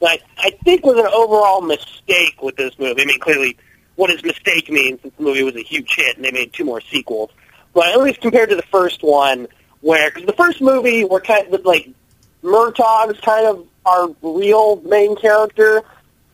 That 0.00 0.20
I 0.38 0.50
think 0.64 0.86
was 0.86 0.98
an 0.98 1.06
overall 1.12 1.60
mistake 1.60 2.40
with 2.40 2.56
this 2.56 2.78
movie. 2.78 3.02
I 3.02 3.04
mean, 3.04 3.18
clearly, 3.18 3.56
what 3.96 4.10
does 4.10 4.22
mistake 4.22 4.70
mean? 4.70 4.98
Since 5.02 5.14
the 5.16 5.22
movie 5.24 5.42
was 5.42 5.56
a 5.56 5.62
huge 5.62 5.92
hit 5.96 6.16
and 6.16 6.24
they 6.24 6.30
made 6.30 6.52
two 6.52 6.64
more 6.64 6.80
sequels, 6.80 7.30
but 7.74 7.88
at 7.88 8.00
least 8.00 8.20
compared 8.20 8.50
to 8.50 8.56
the 8.56 8.62
first 8.62 9.02
one, 9.02 9.48
where 9.80 10.10
because 10.10 10.26
the 10.26 10.34
first 10.34 10.60
movie 10.60 11.04
were 11.04 11.20
kind 11.20 11.52
of 11.52 11.64
like 11.64 11.90
Murtaugh's 12.42 13.18
kind 13.20 13.46
of 13.46 13.66
our 13.84 14.14
real 14.22 14.76
main 14.82 15.16
character 15.16 15.82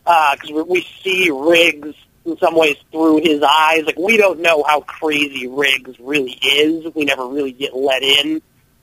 uh, 0.05 0.35
because 0.35 0.51
we 0.51 0.61
we 0.61 0.87
see 1.03 1.31
Riggs 1.31 1.95
in 2.25 2.37
some 2.37 2.55
ways 2.55 2.77
through 2.91 3.21
his 3.23 3.41
eyes. 3.41 3.83
Like 3.85 3.97
we 3.97 4.17
don't 4.17 4.39
know 4.41 4.63
how 4.63 4.81
crazy 4.81 5.47
Riggs 5.47 5.99
really 5.99 6.33
is. 6.33 6.93
We 6.93 7.05
never 7.05 7.25
really 7.27 7.51
get 7.51 7.75
let 7.75 8.03
in 8.03 8.41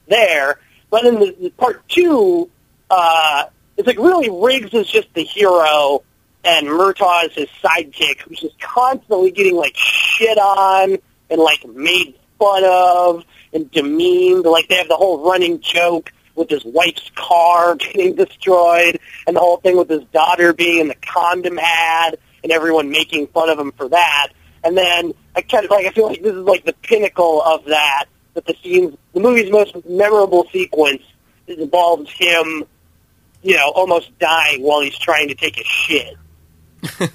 there. 0.09 0.59
But 0.93 1.07
in 1.07 1.15
the, 1.21 1.35
the 1.41 1.49
part 1.49 1.89
two, 1.89 2.51
uh, 2.91 3.45
it's 3.79 3.87
like 3.87 3.97
really 3.97 4.29
Riggs 4.29 4.75
is 4.75 4.87
just 4.87 5.09
the 5.15 5.25
hero, 5.25 6.03
and 6.45 6.67
Murtaugh 6.67 7.31
is 7.31 7.35
his 7.35 7.49
sidekick, 7.65 8.21
who's 8.21 8.41
just 8.41 8.61
constantly 8.61 9.31
getting 9.31 9.57
like 9.57 9.75
shit 9.75 10.37
on 10.37 10.99
and 11.31 11.41
like 11.41 11.67
made 11.67 12.15
fun 12.39 12.63
of 12.67 13.25
and 13.55 13.71
demeaned. 13.71 14.45
Like 14.45 14.69
they 14.69 14.75
have 14.75 14.89
the 14.89 14.97
whole 14.97 15.27
running 15.27 15.63
joke 15.63 16.13
with 16.35 16.51
his 16.51 16.63
wife's 16.63 17.11
car 17.15 17.75
getting 17.77 18.15
destroyed, 18.15 19.01
and 19.27 19.35
the 19.35 19.41
whole 19.41 19.57
thing 19.57 19.79
with 19.79 19.89
his 19.89 20.05
daughter 20.13 20.53
being 20.53 20.81
in 20.81 20.89
the 20.89 20.95
condom 20.97 21.59
ad, 21.59 22.19
and 22.43 22.53
everyone 22.53 22.91
making 22.91 23.29
fun 23.29 23.49
of 23.49 23.59
him 23.59 23.73
for 23.73 23.89
that. 23.89 24.29
And 24.63 24.77
then 24.77 25.15
I 25.35 25.41
kind 25.41 25.65
of 25.65 25.71
like 25.71 25.87
I 25.87 25.91
feel 25.93 26.09
like 26.09 26.23
this 26.23 26.35
is 26.35 26.45
like 26.45 26.67
the 26.67 26.75
pinnacle 26.75 27.41
of 27.41 27.65
that. 27.65 28.05
That 28.35 28.47
the 28.47 28.55
scenes, 28.63 28.97
the 29.13 29.21
movie's 29.21 29.51
most 29.51 29.77
memorable 29.87 30.47
sequence, 30.53 31.03
involves 31.47 32.11
him, 32.13 32.65
you 33.43 33.57
know, 33.57 33.73
almost 33.75 34.19
dying 34.19 34.63
while 34.63 34.81
he's 34.81 34.99
trying 34.99 35.29
to 35.29 35.35
take 35.35 35.59
a 35.59 35.65
shit. 35.65 36.17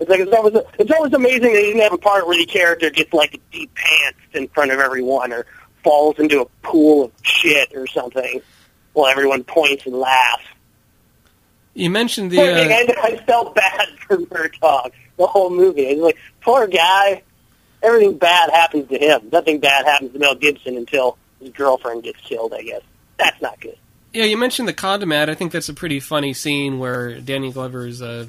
It's 0.00 0.08
like 0.08 0.20
it's 0.20 0.32
always 0.32 0.54
it's 0.78 0.90
always 0.90 1.12
amazing 1.12 1.52
that 1.52 1.60
he 1.60 1.66
didn't 1.66 1.82
have 1.82 1.92
a 1.92 1.98
part 1.98 2.26
where 2.26 2.38
the 2.38 2.46
character 2.46 2.88
gets 2.88 3.12
like 3.12 3.38
deep 3.52 3.70
pants 3.74 4.18
in 4.32 4.48
front 4.48 4.72
of 4.72 4.80
everyone 4.80 5.30
or 5.30 5.44
falls 5.84 6.18
into 6.18 6.40
a 6.40 6.46
pool 6.62 7.04
of 7.04 7.12
shit 7.22 7.70
or 7.74 7.86
something 7.86 8.40
while 8.94 9.10
everyone 9.10 9.44
points 9.44 9.84
and 9.84 9.94
laughs. 9.94 10.44
You 11.74 11.90
mentioned 11.90 12.30
the. 12.30 12.40
Uh, 12.40 12.44
I, 12.44 12.94
I 13.02 13.16
felt 13.26 13.54
bad 13.54 13.88
for 14.06 14.16
Murtaugh 14.16 14.90
the 15.18 15.26
whole 15.26 15.50
movie. 15.50 15.90
I 15.90 15.94
was 15.94 16.02
like, 16.02 16.18
poor 16.40 16.66
guy. 16.66 17.22
Everything 17.82 18.18
bad 18.18 18.50
happens 18.50 18.88
to 18.88 18.98
him. 18.98 19.28
Nothing 19.32 19.60
bad 19.60 19.86
happens 19.86 20.12
to 20.12 20.18
Mel 20.18 20.34
Gibson 20.34 20.76
until 20.76 21.16
his 21.40 21.50
girlfriend 21.50 22.02
gets 22.02 22.20
killed. 22.20 22.52
I 22.52 22.62
guess 22.62 22.82
that's 23.18 23.40
not 23.40 23.60
good. 23.60 23.78
yeah, 24.12 24.24
you 24.24 24.36
mentioned 24.36 24.68
the 24.68 24.72
condom 24.72 25.12
ad. 25.12 25.30
I 25.30 25.34
think 25.34 25.52
that's 25.52 25.68
a 25.68 25.74
pretty 25.74 26.00
funny 26.00 26.34
scene 26.34 26.78
where 26.78 27.20
Danny 27.20 27.52
Glover's 27.52 28.02
uh, 28.02 28.26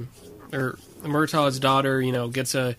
or 0.53 0.77
Murtaugh's 1.03 1.59
daughter, 1.59 2.01
you 2.01 2.11
know, 2.11 2.27
gets 2.27 2.55
a 2.55 2.75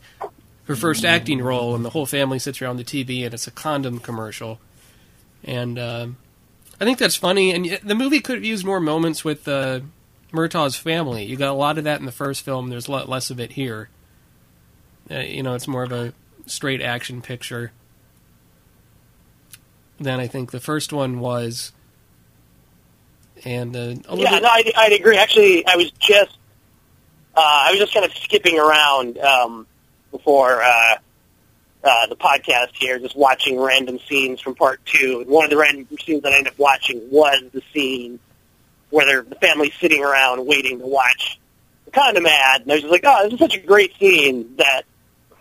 her 0.64 0.76
first 0.76 1.04
acting 1.04 1.42
role, 1.42 1.74
and 1.74 1.84
the 1.84 1.90
whole 1.90 2.06
family 2.06 2.38
sits 2.38 2.62
around 2.62 2.76
the 2.76 2.84
TV, 2.84 3.24
and 3.24 3.34
it's 3.34 3.46
a 3.46 3.50
condom 3.50 3.98
commercial. 3.98 4.60
And 5.44 5.78
uh, 5.78 6.06
I 6.80 6.84
think 6.84 6.98
that's 6.98 7.16
funny. 7.16 7.52
And 7.52 7.80
the 7.82 7.96
movie 7.96 8.20
could 8.20 8.36
have 8.36 8.44
used 8.44 8.64
more 8.64 8.80
moments 8.80 9.24
with 9.24 9.48
uh, 9.48 9.80
Murtaugh's 10.30 10.76
family. 10.76 11.24
You 11.24 11.36
got 11.36 11.50
a 11.50 11.54
lot 11.54 11.78
of 11.78 11.84
that 11.84 11.98
in 11.98 12.06
the 12.06 12.12
first 12.12 12.42
film. 12.44 12.68
There's 12.68 12.86
a 12.86 12.92
lot 12.92 13.08
less 13.08 13.30
of 13.30 13.40
it 13.40 13.52
here. 13.52 13.88
Uh, 15.10 15.18
you 15.18 15.42
know, 15.42 15.54
it's 15.54 15.66
more 15.66 15.82
of 15.82 15.90
a 15.90 16.14
straight 16.46 16.82
action 16.82 17.22
picture 17.22 17.72
Then 20.00 20.18
I 20.20 20.26
think 20.26 20.50
the 20.50 20.60
first 20.60 20.92
one 20.92 21.20
was. 21.20 21.72
And 23.44 23.74
uh, 23.76 23.78
a 23.80 23.84
little 24.14 24.18
Yeah, 24.18 24.30
bit, 24.30 24.42
no, 24.42 24.48
I'd, 24.48 24.72
I'd 24.76 24.92
agree. 24.92 25.16
Actually, 25.16 25.66
I 25.66 25.76
was 25.76 25.90
just 25.92 26.36
uh, 27.34 27.40
I 27.40 27.70
was 27.70 27.80
just 27.80 27.94
kind 27.94 28.04
of 28.04 28.12
skipping 28.16 28.58
around 28.58 29.18
um, 29.18 29.66
before 30.10 30.62
uh, 30.62 30.96
uh, 31.84 32.06
the 32.08 32.16
podcast 32.16 32.70
here, 32.74 32.98
just 32.98 33.16
watching 33.16 33.58
random 33.60 33.98
scenes 34.08 34.40
from 34.40 34.54
part 34.54 34.84
two. 34.84 35.20
And 35.22 35.30
one 35.30 35.44
of 35.44 35.50
the 35.50 35.56
random 35.56 35.86
scenes 36.04 36.22
that 36.22 36.32
I 36.32 36.36
ended 36.38 36.52
up 36.52 36.58
watching 36.58 37.00
was 37.10 37.42
the 37.52 37.62
scene 37.72 38.18
where 38.90 39.06
they're, 39.06 39.22
the 39.22 39.36
family's 39.36 39.72
sitting 39.80 40.04
around 40.04 40.44
waiting 40.46 40.78
to 40.78 40.86
watch 40.86 41.40
the 41.86 41.90
condom 41.90 42.26
ad. 42.26 42.62
And 42.62 42.70
I 42.70 42.74
was 42.74 42.82
just 42.82 42.92
like, 42.92 43.04
oh, 43.04 43.24
this 43.24 43.32
is 43.32 43.38
such 43.38 43.56
a 43.56 43.60
great 43.60 43.96
scene 43.98 44.56
that 44.58 44.82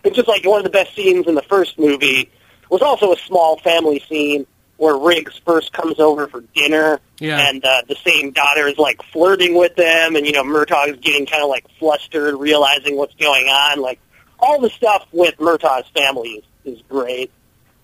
it's 0.04 0.16
just 0.16 0.28
like 0.28 0.46
one 0.46 0.60
of 0.60 0.64
the 0.64 0.70
best 0.70 0.96
scenes 0.96 1.28
in 1.28 1.36
the 1.36 1.42
first 1.44 1.78
movie. 1.80 2.30
Was 2.70 2.82
also 2.82 3.12
a 3.12 3.18
small 3.18 3.58
family 3.60 4.02
scene 4.08 4.48
where 4.78 4.96
Riggs 4.98 5.40
first 5.46 5.74
comes 5.74 6.00
over 6.00 6.28
for 6.28 6.42
dinner 6.56 7.00
Yeah. 7.20 7.38
and 7.50 7.64
uh, 7.64 7.82
the 7.88 7.96
same 8.04 8.32
daughter 8.32 8.66
is 8.68 8.78
like 8.78 9.02
flirting 9.12 9.56
with 9.56 9.76
them, 9.76 10.16
and 10.16 10.26
you 10.26 10.32
know 10.32 10.44
Murtaugh 10.44 10.88
is 10.88 10.98
getting 10.98 11.26
kind 11.26 11.44
of 11.44 11.50
like 11.50 11.66
flustered, 11.78 12.36
realizing 12.40 12.96
what's 12.98 13.14
going 13.16 13.48
on. 13.48 13.82
Like 13.82 14.00
all 14.40 14.60
the 14.62 14.70
stuff 14.70 15.06
with 15.12 15.36
Murtaugh's 15.38 15.88
family 15.90 16.44
is, 16.66 16.78
is 16.78 16.82
great. 16.90 17.30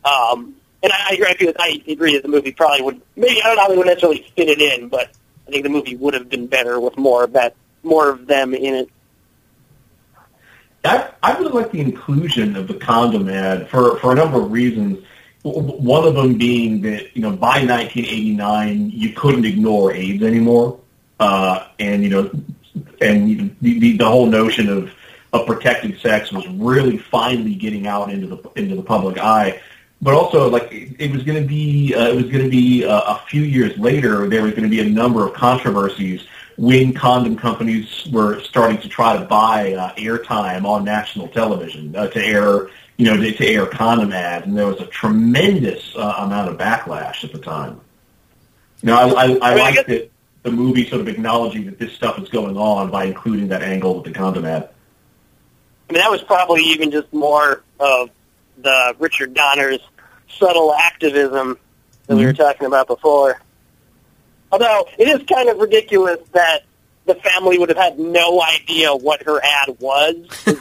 Um, 0.06 0.56
and 0.82 0.92
I, 0.94 1.08
I 1.10 1.14
agree. 1.34 1.54
I 1.60 1.82
agree 1.92 2.14
that 2.14 2.24
the 2.24 2.30
movie 2.30 2.52
probably 2.54 2.82
would 2.84 3.02
maybe 3.16 3.42
I 3.42 3.48
don't 3.48 3.56
know 3.58 3.62
how 3.64 3.68
they 3.70 3.78
would 3.78 3.88
necessarily 3.88 4.26
fit 4.36 4.48
it 4.48 4.62
in, 4.62 4.88
but 4.88 5.10
I 5.48 5.52
think 5.52 5.64
the 5.64 5.70
movie 5.70 5.96
would 5.98 6.14
have 6.14 6.30
been 6.30 6.48
better 6.48 6.80
with 6.80 6.98
more 6.98 7.26
of 7.26 7.34
that, 7.34 7.56
more 7.84 8.10
of 8.10 8.26
them 8.26 8.54
in 8.54 8.74
it. 8.74 8.90
I, 10.84 11.10
I 11.22 11.38
really 11.38 11.52
like 11.52 11.72
the 11.72 11.82
inclusion 11.82 12.56
of 12.56 12.68
the 12.68 12.76
condom 12.76 13.30
ad 13.30 13.70
for, 13.70 13.98
for 13.98 14.12
a 14.12 14.16
number 14.16 14.42
of 14.42 14.52
reasons. 14.52 15.04
One 15.44 16.08
of 16.08 16.16
them 16.16 16.38
being 16.38 16.82
that, 16.82 17.16
you 17.16 17.22
know, 17.22 17.32
by 17.32 17.64
1989, 17.64 18.92
you 18.92 19.14
couldn't 19.14 19.46
ignore 19.46 19.94
AIDS 19.94 20.24
anymore. 20.24 20.80
Uh, 21.20 21.68
and, 21.80 22.04
you 22.04 22.10
know, 22.10 22.32
and 23.02 23.56
the, 23.62 23.98
the, 23.98 24.06
whole 24.06 24.28
notion 24.28 24.70
of, 24.70 24.92
of 25.34 25.48
protected 25.48 26.00
sex 26.00 26.32
was 26.32 26.48
really 26.50 26.98
finally 26.98 27.56
getting 27.56 27.88
out 27.88 28.12
into 28.12 28.28
the, 28.28 28.50
into 28.56 28.76
the 28.76 28.84
public 28.84 29.18
eye. 29.18 29.62
But 30.02 30.14
also, 30.14 30.48
like, 30.50 30.72
it, 30.72 30.96
it 31.00 31.12
was 31.12 31.24
going 31.24 31.42
to 31.42 31.48
be, 31.48 31.96
uh, 31.96 32.10
it 32.10 32.16
was 32.16 32.26
going 32.26 32.44
to 32.44 32.50
be 32.50 32.86
uh, 32.86 33.16
a 33.16 33.22
few 33.28 33.42
years 33.42 33.78
later, 33.80 34.28
there 34.28 34.44
was 34.44 34.52
going 34.52 34.64
to 34.64 34.70
be 34.70 34.82
a 34.82 34.90
number 34.90 35.26
of 35.26 35.34
controversies 35.34 36.28
when 36.58 36.94
condom 36.94 37.38
companies 37.38 38.08
were 38.12 38.42
starting 38.42 38.80
to 38.80 38.90
try 38.90 39.18
to 39.18 39.26
buy 39.26 39.74
uh, 39.74 39.94
airtime 39.96 40.66
on 40.66 40.84
national 40.84 41.28
television 41.28 41.96
uh, 41.96 42.08
to 42.08 42.20
air, 42.24 42.70
you 42.98 43.06
know, 43.06 43.16
to, 43.16 43.32
to 43.32 43.46
air 43.46 43.68
condom 43.68 44.12
ads, 44.12 44.48
and 44.48 44.58
there 44.58 44.66
was 44.66 44.82
a 44.82 44.88
tremendous 44.88 45.96
uh, 45.96 46.16
amount 46.20 46.50
of 46.50 46.58
backlash 46.58 47.24
at 47.24 47.32
the 47.32 47.40
time. 47.40 47.80
You 48.82 48.88
know, 48.88 48.96
I, 48.96 49.06
I, 49.08 49.24
I, 49.24 49.56
mean, 49.56 49.60
like 49.60 49.86
that 49.86 50.12
the 50.44 50.52
movie 50.52 50.88
sort 50.88 51.02
of 51.02 51.08
acknowledging 51.08 51.66
that 51.66 51.78
this 51.78 51.94
stuff 51.94 52.18
is 52.20 52.30
going 52.30 52.58
on 52.58 52.90
by 52.90 53.06
including 53.06 53.50
that 53.50 53.62
angle 53.62 53.96
with 53.96 54.06
the 54.06 54.12
condom 54.12 54.46
ad. 54.46 54.70
I 55.90 55.94
mean, 55.94 56.02
that 56.02 56.12
was 56.12 56.22
probably 56.24 56.64
even 56.64 56.92
just 56.92 57.12
more 57.14 57.64
of 57.80 58.10
the 58.58 58.96
Richard 58.98 59.34
Donner's 59.34 59.80
subtle 60.28 60.74
activism 60.74 61.58
that 62.08 62.16
we 62.16 62.26
were 62.26 62.34
talking 62.34 62.66
about 62.66 62.88
before. 62.88 63.42
Although 64.52 64.88
it 64.98 65.08
is 65.08 65.26
kind 65.28 65.50
of 65.50 65.58
ridiculous 65.58 66.20
that 66.34 66.64
the 67.06 67.16
family 67.16 67.58
would 67.58 67.70
have 67.70 67.78
had 67.78 68.00
no 68.00 68.42
idea 68.42 68.96
what 68.96 69.24
her 69.24 69.42
ad 69.44 69.78
was, 69.80 70.16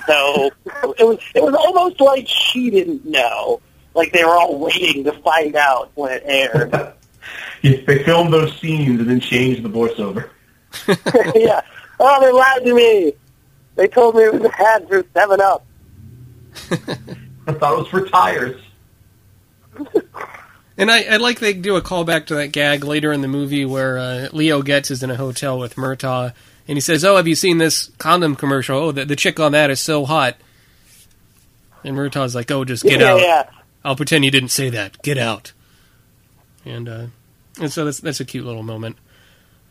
so 0.07 0.51
it 0.99 1.05
was 1.05 1.19
it 1.35 1.43
was 1.43 1.55
almost 1.55 2.01
like 2.01 2.27
she 2.27 2.71
didn't 2.71 3.05
know. 3.05 3.61
Like 3.95 4.13
they 4.13 4.25
were 4.25 4.31
all 4.31 4.59
waiting 4.59 5.05
to 5.05 5.13
find 5.13 5.57
out 5.57 5.91
when 5.95 6.13
it 6.13 6.23
aired. 6.25 6.93
They 7.63 8.05
filmed 8.05 8.33
those 8.33 8.57
scenes 8.61 9.01
and 9.01 9.11
then 9.11 9.19
changed 9.19 9.65
the 9.65 9.69
voiceover. 9.69 10.29
yeah. 11.35 11.63
Oh, 11.99 12.21
they 12.21 12.31
lied 12.31 12.65
to 12.65 12.75
me. 12.75 13.13
They 13.75 13.89
told 13.89 14.15
me 14.15 14.23
it 14.23 14.35
was 14.35 14.45
a 14.45 14.63
ad 14.63 14.87
for 14.87 15.05
Seven 15.13 15.41
Up. 15.41 15.67
I 16.71 17.53
thought 17.53 17.73
it 17.73 17.79
was 17.79 17.89
for 17.89 18.07
tires. 18.07 18.61
And 20.79 20.91
I, 20.91 21.05
I 21.05 21.17
like 21.17 21.41
they 21.41 21.55
do 21.55 21.77
a 21.77 21.83
callback 21.83 22.27
to 22.27 22.35
that 22.35 22.53
gag 22.53 22.85
later 22.85 23.13
in 23.13 23.23
the 23.23 23.29
movie 23.29 23.65
where 23.65 23.99
uh, 23.99 24.29
Leo 24.33 24.61
Getz 24.63 24.91
is 24.91 25.03
in 25.03 25.11
a 25.11 25.17
hotel 25.17 25.59
with 25.59 25.77
Murtaugh, 25.77 26.33
and 26.69 26.77
he 26.77 26.81
says, 26.81 27.05
"Oh, 27.05 27.17
have 27.17 27.27
you 27.27 27.35
seen 27.35 27.59
this 27.59 27.91
condom 27.99 28.37
commercial? 28.37 28.79
Oh, 28.79 28.93
the, 28.93 29.05
the 29.05 29.17
chick 29.17 29.41
on 29.41 29.53
that 29.53 29.71
is 29.71 29.81
so 29.81 30.05
hot." 30.05 30.37
And 31.83 31.97
Murtaugh's 31.97 32.35
like, 32.35 32.51
"Oh, 32.51 32.65
just 32.65 32.83
get 32.83 33.01
yeah, 33.01 33.13
out. 33.13 33.21
yeah. 33.21 33.51
I'll 33.85 33.97
pretend 33.97 34.25
you 34.25 34.31
didn't 34.31 34.51
say 34.51 34.69
that. 34.71 35.01
Get 35.03 35.17
out." 35.19 35.53
And 36.65 36.89
uh, 36.89 37.07
and 37.61 37.73
so 37.73 37.85
that's 37.85 38.01
that's 38.01 38.21
a 38.21 38.25
cute 38.25 38.45
little 38.45 38.63
moment. 38.63 38.97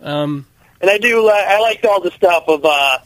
Um, 0.01 0.47
And 0.81 0.89
I 0.89 0.97
do, 0.97 1.27
uh, 1.27 1.31
I 1.33 1.59
liked 1.59 1.85
all 1.85 2.01
the 2.01 2.11
stuff 2.11 2.43
of, 2.47 2.65
uh, 2.65 2.97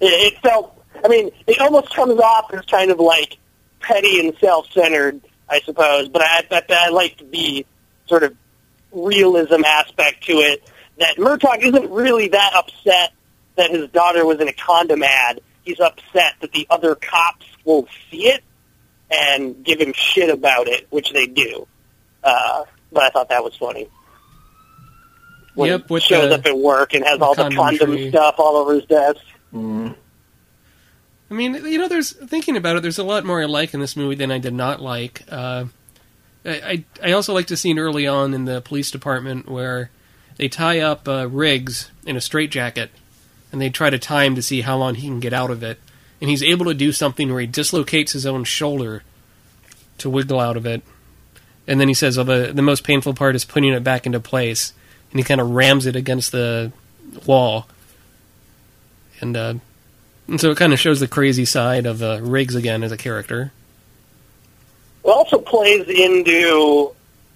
it, 0.00 0.32
it 0.34 0.38
felt, 0.40 0.82
I 1.04 1.08
mean, 1.08 1.30
it 1.46 1.60
almost 1.60 1.94
comes 1.94 2.18
off 2.18 2.52
as 2.52 2.64
kind 2.64 2.90
of 2.90 2.98
like 2.98 3.36
petty 3.80 4.20
and 4.20 4.36
self-centered, 4.38 5.20
I 5.50 5.60
suppose, 5.60 6.08
but 6.08 6.22
I, 6.22 6.44
I, 6.50 6.62
I 6.70 6.88
liked 6.90 7.28
the 7.30 7.66
sort 8.06 8.22
of 8.22 8.36
realism 8.92 9.64
aspect 9.64 10.24
to 10.24 10.34
it, 10.34 10.62
that 10.98 11.16
Murtaugh 11.16 11.58
isn't 11.60 11.90
really 11.90 12.28
that 12.28 12.52
upset 12.54 13.12
that 13.56 13.70
his 13.70 13.88
daughter 13.90 14.24
was 14.24 14.40
in 14.40 14.48
a 14.48 14.52
condom 14.52 15.02
ad. 15.02 15.40
He's 15.64 15.80
upset 15.80 16.34
that 16.40 16.52
the 16.52 16.66
other 16.70 16.94
cops 16.94 17.46
will 17.64 17.88
see 18.10 18.28
it 18.28 18.42
and 19.10 19.64
give 19.64 19.80
him 19.80 19.92
shit 19.92 20.30
about 20.30 20.68
it, 20.68 20.86
which 20.90 21.12
they 21.12 21.26
do. 21.26 21.66
Uh, 22.22 22.64
but 22.92 23.02
I 23.02 23.10
thought 23.10 23.28
that 23.30 23.42
was 23.42 23.56
funny. 23.56 23.88
When 25.54 25.68
Yep, 25.70 25.88
he 25.88 25.94
with 25.94 26.02
shows 26.04 26.28
the- 26.28 26.36
up 26.36 26.46
at 26.46 26.56
work 26.56 26.94
and 26.94 27.04
has 27.04 27.18
the 27.18 27.24
all 27.24 27.34
the 27.34 27.42
condom 27.50 27.78
condom 27.78 28.08
stuff 28.10 28.36
all 28.38 28.56
over 28.56 28.74
his 28.74 28.84
desk. 28.86 29.20
Mm. 29.52 29.96
I 31.30 31.34
mean, 31.34 31.54
you 31.64 31.78
know, 31.78 31.88
there's 31.88 32.12
thinking 32.12 32.56
about 32.56 32.76
it. 32.76 32.82
There's 32.82 32.98
a 32.98 33.04
lot 33.04 33.24
more 33.24 33.40
I 33.40 33.44
like 33.44 33.72
in 33.72 33.80
this 33.80 33.96
movie 33.96 34.16
than 34.16 34.32
I 34.32 34.38
did 34.38 34.52
not 34.52 34.82
like. 34.82 35.22
Uh, 35.28 35.66
I, 36.44 36.84
I 37.02 37.12
also 37.12 37.32
like 37.32 37.46
the 37.46 37.56
scene 37.56 37.78
early 37.78 38.06
on 38.06 38.34
in 38.34 38.46
the 38.46 38.60
police 38.60 38.90
department 38.90 39.48
where 39.48 39.90
they 40.36 40.48
tie 40.48 40.80
up 40.80 41.06
uh, 41.06 41.28
Riggs 41.28 41.90
in 42.04 42.16
a 42.16 42.20
straitjacket, 42.20 42.90
and 43.52 43.60
they 43.60 43.70
try 43.70 43.90
to 43.90 43.98
time 43.98 44.34
to 44.34 44.42
see 44.42 44.62
how 44.62 44.76
long 44.76 44.96
he 44.96 45.06
can 45.06 45.20
get 45.20 45.32
out 45.32 45.50
of 45.50 45.62
it. 45.62 45.78
And 46.20 46.28
he's 46.28 46.42
able 46.42 46.66
to 46.66 46.74
do 46.74 46.92
something 46.92 47.30
where 47.30 47.40
he 47.40 47.46
dislocates 47.46 48.12
his 48.12 48.26
own 48.26 48.44
shoulder 48.44 49.02
to 49.98 50.10
wiggle 50.10 50.40
out 50.40 50.56
of 50.56 50.66
it. 50.66 50.82
And 51.66 51.80
then 51.80 51.88
he 51.88 51.94
says, 51.94 52.18
"Oh, 52.18 52.24
the 52.24 52.52
the 52.52 52.62
most 52.62 52.84
painful 52.84 53.14
part 53.14 53.36
is 53.36 53.44
putting 53.44 53.72
it 53.72 53.84
back 53.84 54.04
into 54.04 54.18
place." 54.18 54.72
And 55.12 55.20
he 55.20 55.24
kind 55.24 55.40
of 55.40 55.50
rams 55.50 55.86
it 55.86 55.96
against 55.96 56.32
the 56.32 56.72
wall. 57.26 57.68
And 59.20 59.36
uh, 59.36 59.54
and 60.30 60.40
so 60.40 60.52
it 60.52 60.56
kind 60.56 60.72
of 60.72 60.78
shows 60.78 61.00
the 61.00 61.08
crazy 61.08 61.44
side 61.44 61.86
of 61.86 62.02
uh, 62.02 62.20
Riggs 62.22 62.54
again 62.54 62.84
as 62.84 62.92
a 62.92 62.96
character. 62.96 63.52
It 65.04 65.08
also 65.08 65.38
plays 65.38 65.88
into. 65.88 66.92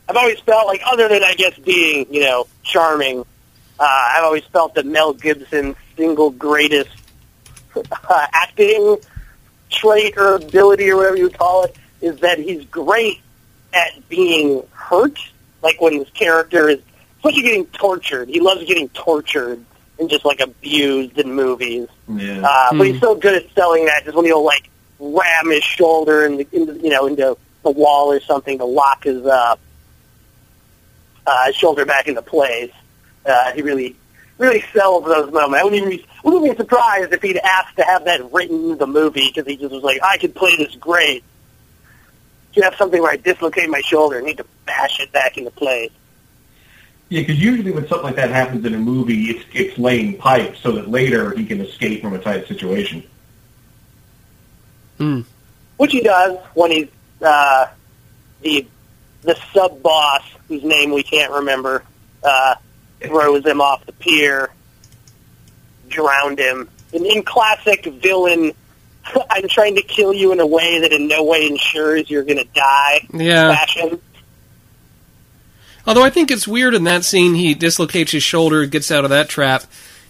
I've 0.09 0.17
always 0.17 0.39
felt 0.41 0.67
like, 0.67 0.83
other 0.87 1.09
than 1.09 1.25
I 1.25 1.35
guess 1.35 1.59
being, 1.59 2.13
you 2.13 2.21
know, 2.21 2.47
charming, 2.63 3.21
uh, 3.21 3.25
I've 3.81 4.25
always 4.25 4.45
felt 4.45 4.75
that 4.75 4.87
Mel 4.87 5.15
Gibson's 5.15 5.77
single 5.97 6.31
greatest 6.31 6.91
uh, 7.75 8.27
acting 8.33 8.99
trait 9.71 10.17
or 10.17 10.37
ability 10.37 10.91
or 10.91 10.97
whatever 10.97 11.17
you 11.17 11.31
call 11.31 11.65
it 11.65 11.77
is 12.01 12.21
that 12.21 12.39
he's 12.39 12.65
great 12.67 13.21
at 13.73 14.09
being 14.09 14.63
hurt. 14.73 15.19
Like 15.63 15.81
when 15.81 15.95
his 15.95 16.11
character 16.11 16.69
is, 16.69 16.81
especially 17.17 17.43
getting 17.43 17.67
tortured. 17.67 18.29
He 18.29 18.41
loves 18.41 18.65
getting 18.67 18.91
tortured 18.91 19.65
and 19.99 20.11
just 20.11 20.25
like 20.25 20.41
abused 20.41 21.19
in 21.19 21.33
movies. 21.35 21.89
Yeah. 22.09 22.43
Uh, 22.45 22.77
But 22.77 22.87
he's 22.87 23.01
so 23.01 23.15
good 23.15 23.43
at 23.43 23.51
selling 23.55 23.87
that. 23.87 24.05
Just 24.05 24.17
when 24.17 24.25
he'll 24.27 24.45
like 24.45 24.69
ram 24.99 25.51
his 25.51 25.65
shoulder 25.65 26.25
into, 26.25 26.47
into 26.55 26.75
you 26.81 26.91
know 26.91 27.07
into 27.07 27.37
the 27.63 27.71
wall 27.71 28.13
or 28.13 28.21
something 28.21 28.59
to 28.59 28.65
lock 28.65 29.05
his 29.05 29.25
uh, 29.25 29.57
uh, 31.27 31.53
shoulder 31.53 31.85
back 31.87 32.09
into 32.09 32.23
place. 32.23 32.73
Uh, 33.25 33.53
he 33.53 33.63
really 33.63 33.97
really 34.39 34.65
sells 34.73 35.05
those 35.05 35.33
moments. 35.33 35.61
I 35.61 35.65
wouldn't 35.65 35.83
even 35.83 35.89
be, 35.91 36.07
wouldn't 36.25 36.45
be 36.45 36.57
surprised 36.57 37.13
if 37.13 37.23
he'd 37.23 37.39
asked 37.39 37.77
to 37.77 37.85
have 37.85 38.05
that 38.07 38.33
written 38.33 38.73
in 38.73 38.79
the 38.79 38.87
movie 38.87 39.29
because 39.29 39.47
he 39.47 39.57
just 39.57 39.73
was 39.73 39.83
like, 39.83 40.03
I 40.03 40.19
could 40.19 40.35
play 40.35 40.57
this 40.57 40.75
great. 40.75 41.23
You 42.55 42.63
have 42.63 42.75
something 42.77 43.01
where 43.01 43.13
I 43.13 43.17
dislocate 43.17 43.69
my 43.69 43.81
shoulder 43.81 44.19
and 44.19 44.27
need 44.27 44.39
to 44.39 44.47
bash 44.67 45.01
it 45.01 45.13
back 45.13 45.39
into 45.39 45.51
place. 45.51 45.91
Yeah, 47.09 47.21
because 47.21 47.41
usually 47.41 47.71
when 47.71 47.87
something 47.87 48.07
like 48.07 48.17
that 48.17 48.31
happens 48.31 48.65
in 48.65 48.75
a 48.75 48.79
movie, 48.79 49.25
it's 49.25 49.45
it's 49.53 49.79
laying 49.79 50.17
pipe 50.17 50.57
so 50.57 50.73
that 50.73 50.89
later 50.89 51.35
he 51.37 51.45
can 51.45 51.61
escape 51.61 52.03
from 52.03 52.15
a 52.15 52.19
tight 52.19 52.47
situation. 52.49 53.05
Hmm. 54.99 55.23
which 55.77 55.91
he 55.91 56.03
does 56.03 56.39
when 56.55 56.71
he's 56.71 56.89
uh, 57.21 57.67
the 58.43 58.65
the 59.23 59.37
sub 59.53 59.83
boss 59.83 60.23
whose 60.47 60.63
name 60.63 60.93
we 60.93 61.03
can't 61.03 61.33
remember 61.33 61.83
uh, 62.23 62.55
throws 63.01 63.45
him 63.45 63.61
off 63.61 63.85
the 63.87 63.93
pier, 63.93 64.51
drowned 65.89 66.39
him. 66.39 66.69
In, 66.93 67.05
in 67.07 67.23
classic 67.23 67.85
villain, 67.87 68.53
I'm 69.31 69.49
trying 69.49 69.77
to 69.77 69.83
kill 69.83 70.13
you 70.13 70.33
in 70.33 70.41
a 70.41 70.47
way 70.47 70.81
that 70.81 70.93
in 70.93 71.09
no 71.09 71.25
way 71.25 71.47
ensures 71.47 72.09
you're 72.11 72.25
going 72.25 72.39
to 72.39 72.49
die. 72.55 73.07
Yeah. 73.13 73.55
Fashion. 73.55 74.01
Although 75.87 76.03
I 76.03 76.11
think 76.11 76.31
it's 76.31 76.49
weird 76.49 76.75
in 76.75 76.85
that 76.85 77.05
scene, 77.05 77.35
he 77.35 77.55
dislocates 77.55 78.13
his 78.13 78.23
shoulder, 78.23 78.65
gets 78.67 78.91
out 78.91 79.05
of 79.05 79.11
that 79.11 79.29
trap, 79.29 79.65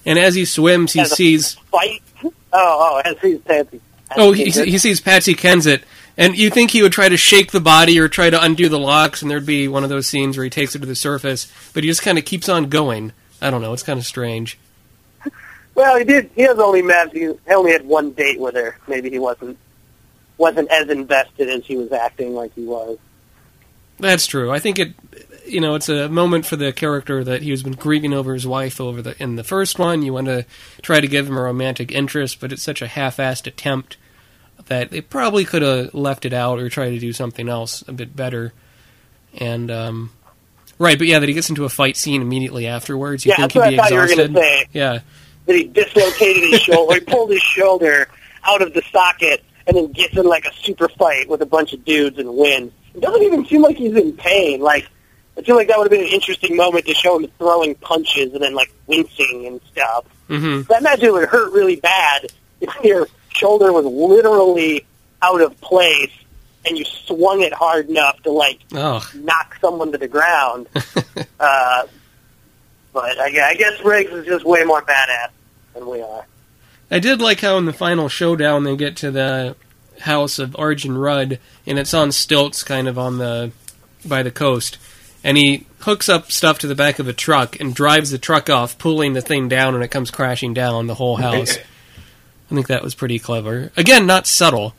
and 0.07 0.19
as 0.19 0.35
he 0.35 0.45
swims, 0.45 0.93
he 0.93 1.01
As 1.01 1.13
sees 1.13 1.55
Fight. 1.55 2.03
Oh, 2.23 2.33
oh, 2.53 3.03
as 3.05 3.19
he's 3.21 3.41
fancy. 3.41 3.81
oh 4.17 4.33
he, 4.33 4.51
he 4.51 4.79
sees 4.79 5.01
Patsy 5.01 5.35
Kensit, 5.35 5.83
and 6.17 6.37
you 6.37 6.51
think 6.51 6.71
he 6.71 6.83
would 6.83 6.93
try 6.93 7.09
to 7.09 7.17
shake 7.17 7.51
the 7.51 7.61
body 7.61 7.99
or 7.99 8.09
try 8.09 8.31
to 8.31 8.41
undo 8.41 8.69
the 8.69 8.79
locks, 8.79 9.23
and 9.23 9.31
there'd 9.31 9.47
be 9.47 9.67
one 9.67 9.83
of 9.83 9.91
those 9.91 10.07
scenes 10.07 10.37
where 10.37 10.45
he 10.45 10.51
takes 10.51 10.77
it 10.77 10.81
to 10.81 10.87
the 10.87 10.95
surface, 10.95 11.51
but 11.73 11.83
he 11.83 11.91
just 11.91 12.03
kind 12.03 12.19
of 12.19 12.25
keeps 12.25 12.49
on 12.49 12.69
going. 12.69 13.13
I 13.43 13.51
don't 13.51 13.61
know, 13.61 13.73
it's 13.73 13.83
kind 13.83 13.99
of 13.99 14.07
strange. 14.07 14.59
Well, 15.75 15.99
he 15.99 16.05
did. 16.05 16.31
He 16.37 16.43
has 16.43 16.59
only 16.59 16.83
met. 16.83 17.13
He 17.13 17.33
only 17.49 17.73
had 17.73 17.85
one 17.85 18.13
date 18.13 18.39
with 18.39 18.55
her. 18.55 18.79
Maybe 18.87 19.11
he 19.11 19.19
wasn't 19.19 19.59
wasn't 20.39 20.71
as 20.71 20.89
invested 20.89 21.49
as 21.49 21.65
he 21.65 21.77
was 21.77 21.93
acting 21.93 22.35
like 22.35 22.55
he 22.55 22.65
was. 22.65 22.99
That's 23.99 24.27
true. 24.27 24.51
I 24.51 24.59
think 24.59 24.79
it, 24.79 24.95
you 25.47 25.61
know, 25.61 25.75
it's 25.75 25.89
a 25.89 26.09
moment 26.09 26.47
for 26.47 26.57
the 26.57 26.73
character 26.73 27.23
that 27.25 27.43
he 27.43 27.51
has 27.51 27.63
been 27.63 27.73
grieving 27.75 28.13
over 28.13 28.35
his 28.35 28.47
wife 28.47 28.81
over 28.81 29.03
the 29.03 29.23
in 29.23 29.37
the 29.37 29.45
first 29.45 29.79
one. 29.79 30.03
You 30.03 30.13
want 30.13 30.27
to 30.27 30.47
try 30.83 31.01
to 31.01 31.07
give 31.09 31.29
him 31.29 31.37
a 31.37 31.43
romantic 31.43 31.93
interest, 31.93 32.41
but 32.41 32.53
it's 32.53 32.63
such 32.63 32.83
a 32.83 32.87
half-assed 32.87 33.47
attempt 33.47 33.97
that 34.67 34.91
they 34.91 35.01
probably 35.01 35.45
could 35.45 35.63
have 35.63 35.93
left 35.95 36.25
it 36.25 36.33
out 36.33 36.59
or 36.59 36.69
tried 36.69 36.91
to 36.91 36.99
do 36.99 37.13
something 37.13 37.49
else 37.49 37.83
a 37.89 37.93
bit 37.93 38.17
better. 38.17 38.53
And 39.35 39.71
um, 39.71 40.13
right, 40.79 40.97
but 40.97 41.07
yeah, 41.07 41.19
that 41.19 41.29
he 41.29 41.35
gets 41.35 41.49
into 41.51 41.65
a 41.65 41.69
fight 41.69 41.97
scene 41.97 42.23
immediately 42.23 42.67
afterwards. 42.67 43.27
You 43.27 43.31
Yeah, 43.31 43.37
think 43.37 43.53
that's 43.53 43.55
what 43.57 43.67
I 43.67 43.71
be 43.71 43.77
thought 43.77 43.91
you 43.91 43.99
were 43.99 44.07
going 44.07 44.33
to 44.35 44.41
say. 44.41 44.67
Yeah, 44.73 45.01
that 45.47 45.55
he 45.57 45.65
dislocated 45.65 46.43
his 46.51 46.61
shoulder, 46.61 46.95
he 46.99 47.01
pulled 47.01 47.31
his 47.31 47.43
shoulder 47.43 48.09
out 48.45 48.63
of 48.63 48.73
the 48.73 48.83
socket, 48.93 49.45
and 49.67 49.77
then 49.77 49.93
gets 49.93 50.17
in 50.17 50.25
like 50.25 50.47
a 50.47 50.55
super 50.55 50.89
fight 50.89 51.29
with 51.29 51.43
a 51.43 51.47
bunch 51.47 51.73
of 51.73 51.85
dudes 51.85 52.19
and 52.19 52.35
wins. 52.35 52.73
It 52.95 53.01
doesn't 53.01 53.23
even 53.23 53.45
seem 53.47 53.61
like 53.63 53.77
he's 53.77 53.97
in 53.97 54.13
pain. 54.17 54.61
Like 54.61 54.89
I 55.37 55.43
feel 55.43 55.57
like 55.57 55.69
that 55.69 55.79
would 55.79 55.85
have 55.85 55.91
been 55.91 56.07
an 56.07 56.13
interesting 56.13 56.57
moment 56.57 56.87
to 56.87 56.95
show 56.95 57.19
him 57.19 57.29
throwing 57.39 57.75
punches 57.77 58.33
and 58.35 58.43
then 58.43 58.55
like 58.55 58.73
wincing 58.87 59.47
and 59.47 59.61
stuff. 59.73 60.05
hmm 60.29 60.63
I 60.73 60.79
imagine 60.79 61.07
it 61.07 61.13
would 61.13 61.29
hurt 61.29 61.53
really 61.53 61.77
bad 61.77 62.27
if 62.61 62.71
your 62.85 63.09
shoulder 63.31 63.73
was 63.73 63.85
literally 63.85 64.85
out 65.23 65.41
of 65.41 65.61
place 65.61 66.13
and 66.67 66.79
you 66.79 66.85
swung 66.85 67.43
it 67.43 67.53
hard 67.53 67.89
enough 67.91 68.23
to 68.23 68.31
like 68.31 68.61
Oh, 68.75 69.07
knock 69.15 69.57
someone 69.61 69.93
to 69.93 69.99
the 69.99 70.09
ground. 70.09 70.69
uh, 71.41 71.87
but 72.93 73.19
I, 73.19 73.51
I 73.51 73.55
guess 73.55 73.85
Riggs 73.85 74.13
is 74.13 74.25
just 74.27 74.45
way 74.45 74.63
more 74.65 74.83
badass 74.83 75.31
than 75.75 75.87
we 75.89 76.01
are. 76.01 76.25
I 76.91 77.01
did 77.01 77.21
like 77.21 77.41
how 77.41 77.59
in 77.59 77.65
the 77.65 77.73
final 77.73 78.09
showdown 78.09 78.63
they 78.65 78.77
get 78.77 78.97
to 78.99 79.11
the 79.11 79.57
house 80.01 80.39
of 80.39 80.55
Arjen 80.59 80.97
Rudd, 80.97 81.39
and 81.67 81.79
it's 81.79 81.93
on 81.95 82.13
stilts, 82.13 82.63
kind 82.63 82.87
of 82.89 82.99
on 82.99 83.19
the 83.19 83.51
by 84.05 84.23
the 84.23 84.31
coast, 84.31 84.79
and 85.25 85.37
he 85.37 85.67
hooks 85.81 86.09
up 86.09 86.31
stuff 86.31 86.59
to 86.61 86.67
the 86.69 86.75
back 86.77 86.99
of 87.01 87.09
a 87.09 87.13
truck 87.13 87.59
and 87.59 87.75
drives 87.75 88.11
the 88.11 88.19
truck 88.19 88.49
off, 88.49 88.79
pulling 88.79 89.15
the 89.15 89.21
thing 89.23 89.49
down, 89.49 89.75
and 89.75 89.83
it 89.83 89.89
comes 89.89 90.11
crashing 90.11 90.55
down 90.55 90.87
the 90.87 90.95
whole 90.95 91.17
house. 91.17 91.57
I 92.51 92.55
think 92.55 92.69
that 92.69 92.83
was 92.85 92.95
pretty 92.95 93.19
clever. 93.19 93.73
Again, 93.77 94.07
not 94.07 94.27
subtle. 94.27 94.75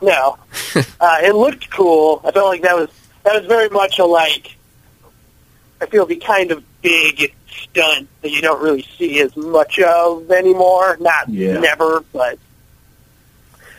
No, 0.00 0.38
uh, 1.00 1.16
it 1.22 1.34
looked 1.34 1.68
cool. 1.70 2.20
I 2.24 2.30
felt 2.30 2.46
like 2.46 2.62
that 2.62 2.76
was 2.76 2.88
that 3.24 3.34
was 3.34 3.46
very 3.46 3.68
much 3.68 3.98
a 3.98 4.04
like. 4.04 4.54
I 5.80 5.86
feel 5.86 6.06
the 6.06 6.16
kind 6.16 6.50
of 6.52 6.64
big 6.82 7.34
stunt 7.48 8.08
that 8.22 8.30
you 8.30 8.40
don't 8.40 8.62
really 8.62 8.86
see 8.96 9.20
as 9.20 9.36
much 9.36 9.78
of 9.80 10.30
anymore. 10.30 10.96
Not 11.00 11.28
Yeah. 11.28 11.58
never, 11.58 12.04
but 12.12 12.38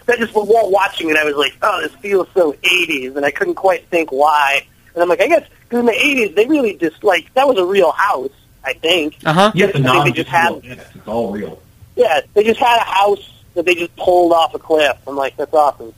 that 0.05 0.17
just 0.19 0.33
while 0.33 0.69
watching 0.69 1.09
it, 1.09 1.15
I 1.15 1.23
was 1.23 1.35
like, 1.35 1.55
oh, 1.61 1.81
this 1.81 1.93
feels 2.01 2.27
so 2.33 2.51
'80s, 2.51 3.15
and 3.15 3.25
I 3.25 3.31
couldn't 3.31 3.55
quite 3.55 3.87
think 3.87 4.11
why. 4.11 4.67
And 4.99 5.03
I'm 5.03 5.09
like, 5.09 5.21
I 5.21 5.27
guess 5.27 5.47
because 5.63 5.79
in 5.79 5.85
the 5.85 5.91
'80s 5.93 6.35
they 6.35 6.45
really 6.45 6.75
just 6.75 7.03
like 7.03 7.33
that 7.35 7.47
was 7.47 7.57
a 7.57 7.65
real 7.65 7.91
house. 7.91 8.31
I 8.63 8.73
think. 8.73 9.17
Uh 9.25 9.31
huh. 9.33 9.51
Yes, 9.55 9.71
the 9.73 9.79
I 9.79 9.81
non 9.81 10.05
they 10.05 10.11
just 10.11 10.29
had- 10.29 10.61
yes, 10.63 10.85
it's 10.93 11.07
all 11.07 11.31
real. 11.31 11.61
Yeah, 11.95 12.21
they 12.33 12.43
just 12.43 12.59
had 12.59 12.77
a 12.77 12.83
house 12.85 13.31
that 13.55 13.65
they 13.65 13.73
just 13.75 13.95
pulled 13.95 14.31
off 14.33 14.53
a 14.53 14.59
cliff. 14.59 14.97
I'm 15.07 15.15
like, 15.15 15.35
that's 15.37 15.53
awesome. 15.53 15.93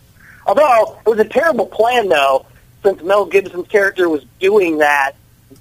Although 0.46 0.98
it 1.06 1.10
was 1.10 1.20
a 1.20 1.26
terrible 1.26 1.66
plan, 1.66 2.08
though, 2.10 2.46
since 2.84 3.02
Mel 3.04 3.26
Gibson's 3.26 3.68
character 3.68 4.08
was 4.10 4.24
doing 4.40 4.78
that 4.80 5.14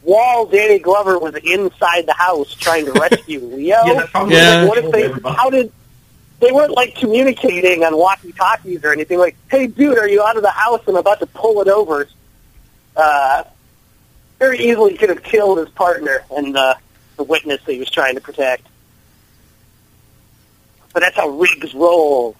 while 0.03 0.47
Danny 0.47 0.78
Glover 0.78 1.18
was 1.18 1.34
inside 1.36 2.07
the 2.07 2.12
house 2.12 2.55
trying 2.55 2.84
to 2.86 2.93
rescue 2.93 3.41
Leo. 3.45 3.76
Yeah, 3.84 4.07
Yeah. 4.28 4.61
Like, 4.61 4.68
what 4.68 4.78
if 4.84 4.93
they? 4.93 5.05
Everybody. 5.05 5.36
How 5.36 5.51
did? 5.51 5.72
They 6.41 6.53
weren't 6.53 6.72
like 6.72 6.95
communicating 6.95 7.84
on 7.84 7.97
walkie-talkies 7.97 8.82
or 8.84 8.93
anything. 8.93 9.18
Like, 9.18 9.36
hey, 9.51 9.66
dude, 9.66 9.99
are 9.99 10.09
you 10.09 10.22
out 10.22 10.36
of 10.36 10.43
the 10.43 10.51
house? 10.51 10.80
I'm 10.86 10.97
about 10.97 11.20
to 11.20 11.26
pull 11.26 11.61
it 11.61 11.68
over. 11.68 12.09
Uh, 13.01 13.44
very 14.38 14.59
easily 14.59 14.96
could 14.96 15.09
have 15.09 15.22
killed 15.22 15.59
his 15.59 15.68
partner 15.70 16.22
and 16.30 16.57
uh, 16.57 16.74
the 17.16 17.24
witness 17.24 17.62
that 17.64 17.72
he 17.72 17.78
was 17.78 17.90
trying 17.90 18.14
to 18.14 18.20
protect. 18.20 18.66
But 20.92 21.01
that's 21.01 21.16
how 21.16 21.28
Riggs 21.28 21.74
rolls. 21.74 22.36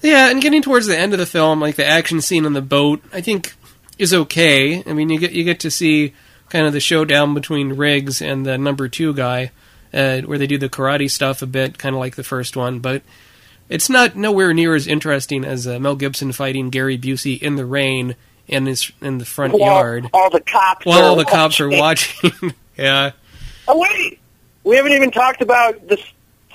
Yeah, 0.00 0.30
and 0.30 0.40
getting 0.40 0.62
towards 0.62 0.86
the 0.86 0.96
end 0.96 1.12
of 1.12 1.18
the 1.18 1.26
film, 1.26 1.60
like 1.60 1.74
the 1.74 1.84
action 1.84 2.20
scene 2.20 2.46
on 2.46 2.52
the 2.52 2.62
boat, 2.62 3.02
I 3.12 3.20
think 3.20 3.54
is 3.98 4.14
okay. 4.14 4.82
I 4.86 4.92
mean, 4.92 5.10
you 5.10 5.18
get 5.18 5.32
you 5.32 5.44
get 5.44 5.60
to 5.60 5.70
see 5.70 6.14
kind 6.48 6.66
of 6.66 6.72
the 6.72 6.80
showdown 6.80 7.34
between 7.34 7.74
Riggs 7.74 8.22
and 8.22 8.46
the 8.46 8.56
number 8.56 8.88
two 8.88 9.12
guy, 9.12 9.50
uh, 9.92 10.20
where 10.20 10.38
they 10.38 10.46
do 10.46 10.56
the 10.56 10.68
karate 10.68 11.10
stuff 11.10 11.42
a 11.42 11.46
bit, 11.46 11.78
kind 11.78 11.94
of 11.94 11.98
like 11.98 12.16
the 12.16 12.24
first 12.24 12.56
one, 12.56 12.78
but 12.78 13.02
it's 13.68 13.90
not 13.90 14.16
nowhere 14.16 14.54
near 14.54 14.74
as 14.74 14.86
interesting 14.86 15.44
as 15.44 15.66
uh, 15.66 15.78
Mel 15.78 15.96
Gibson 15.96 16.32
fighting 16.32 16.70
Gary 16.70 16.96
Busey 16.96 17.40
in 17.40 17.56
the 17.56 17.66
rain 17.66 18.16
in 18.48 18.66
his 18.66 18.90
in 19.00 19.18
the 19.18 19.24
front 19.24 19.52
While 19.52 19.60
yard 19.72 20.10
all 20.12 20.30
the 20.30 20.40
cops 20.40 20.84
while 20.86 20.98
are 21.00 21.04
all 21.04 21.16
the 21.16 21.24
cops 21.24 21.60
are 21.60 21.68
watching. 21.68 22.30
watching. 22.30 22.54
yeah, 22.78 23.10
Oh 23.68 23.78
wait, 23.78 24.18
we 24.64 24.76
haven't 24.76 24.92
even 24.92 25.10
talked 25.10 25.42
about 25.42 25.86
the 25.88 25.98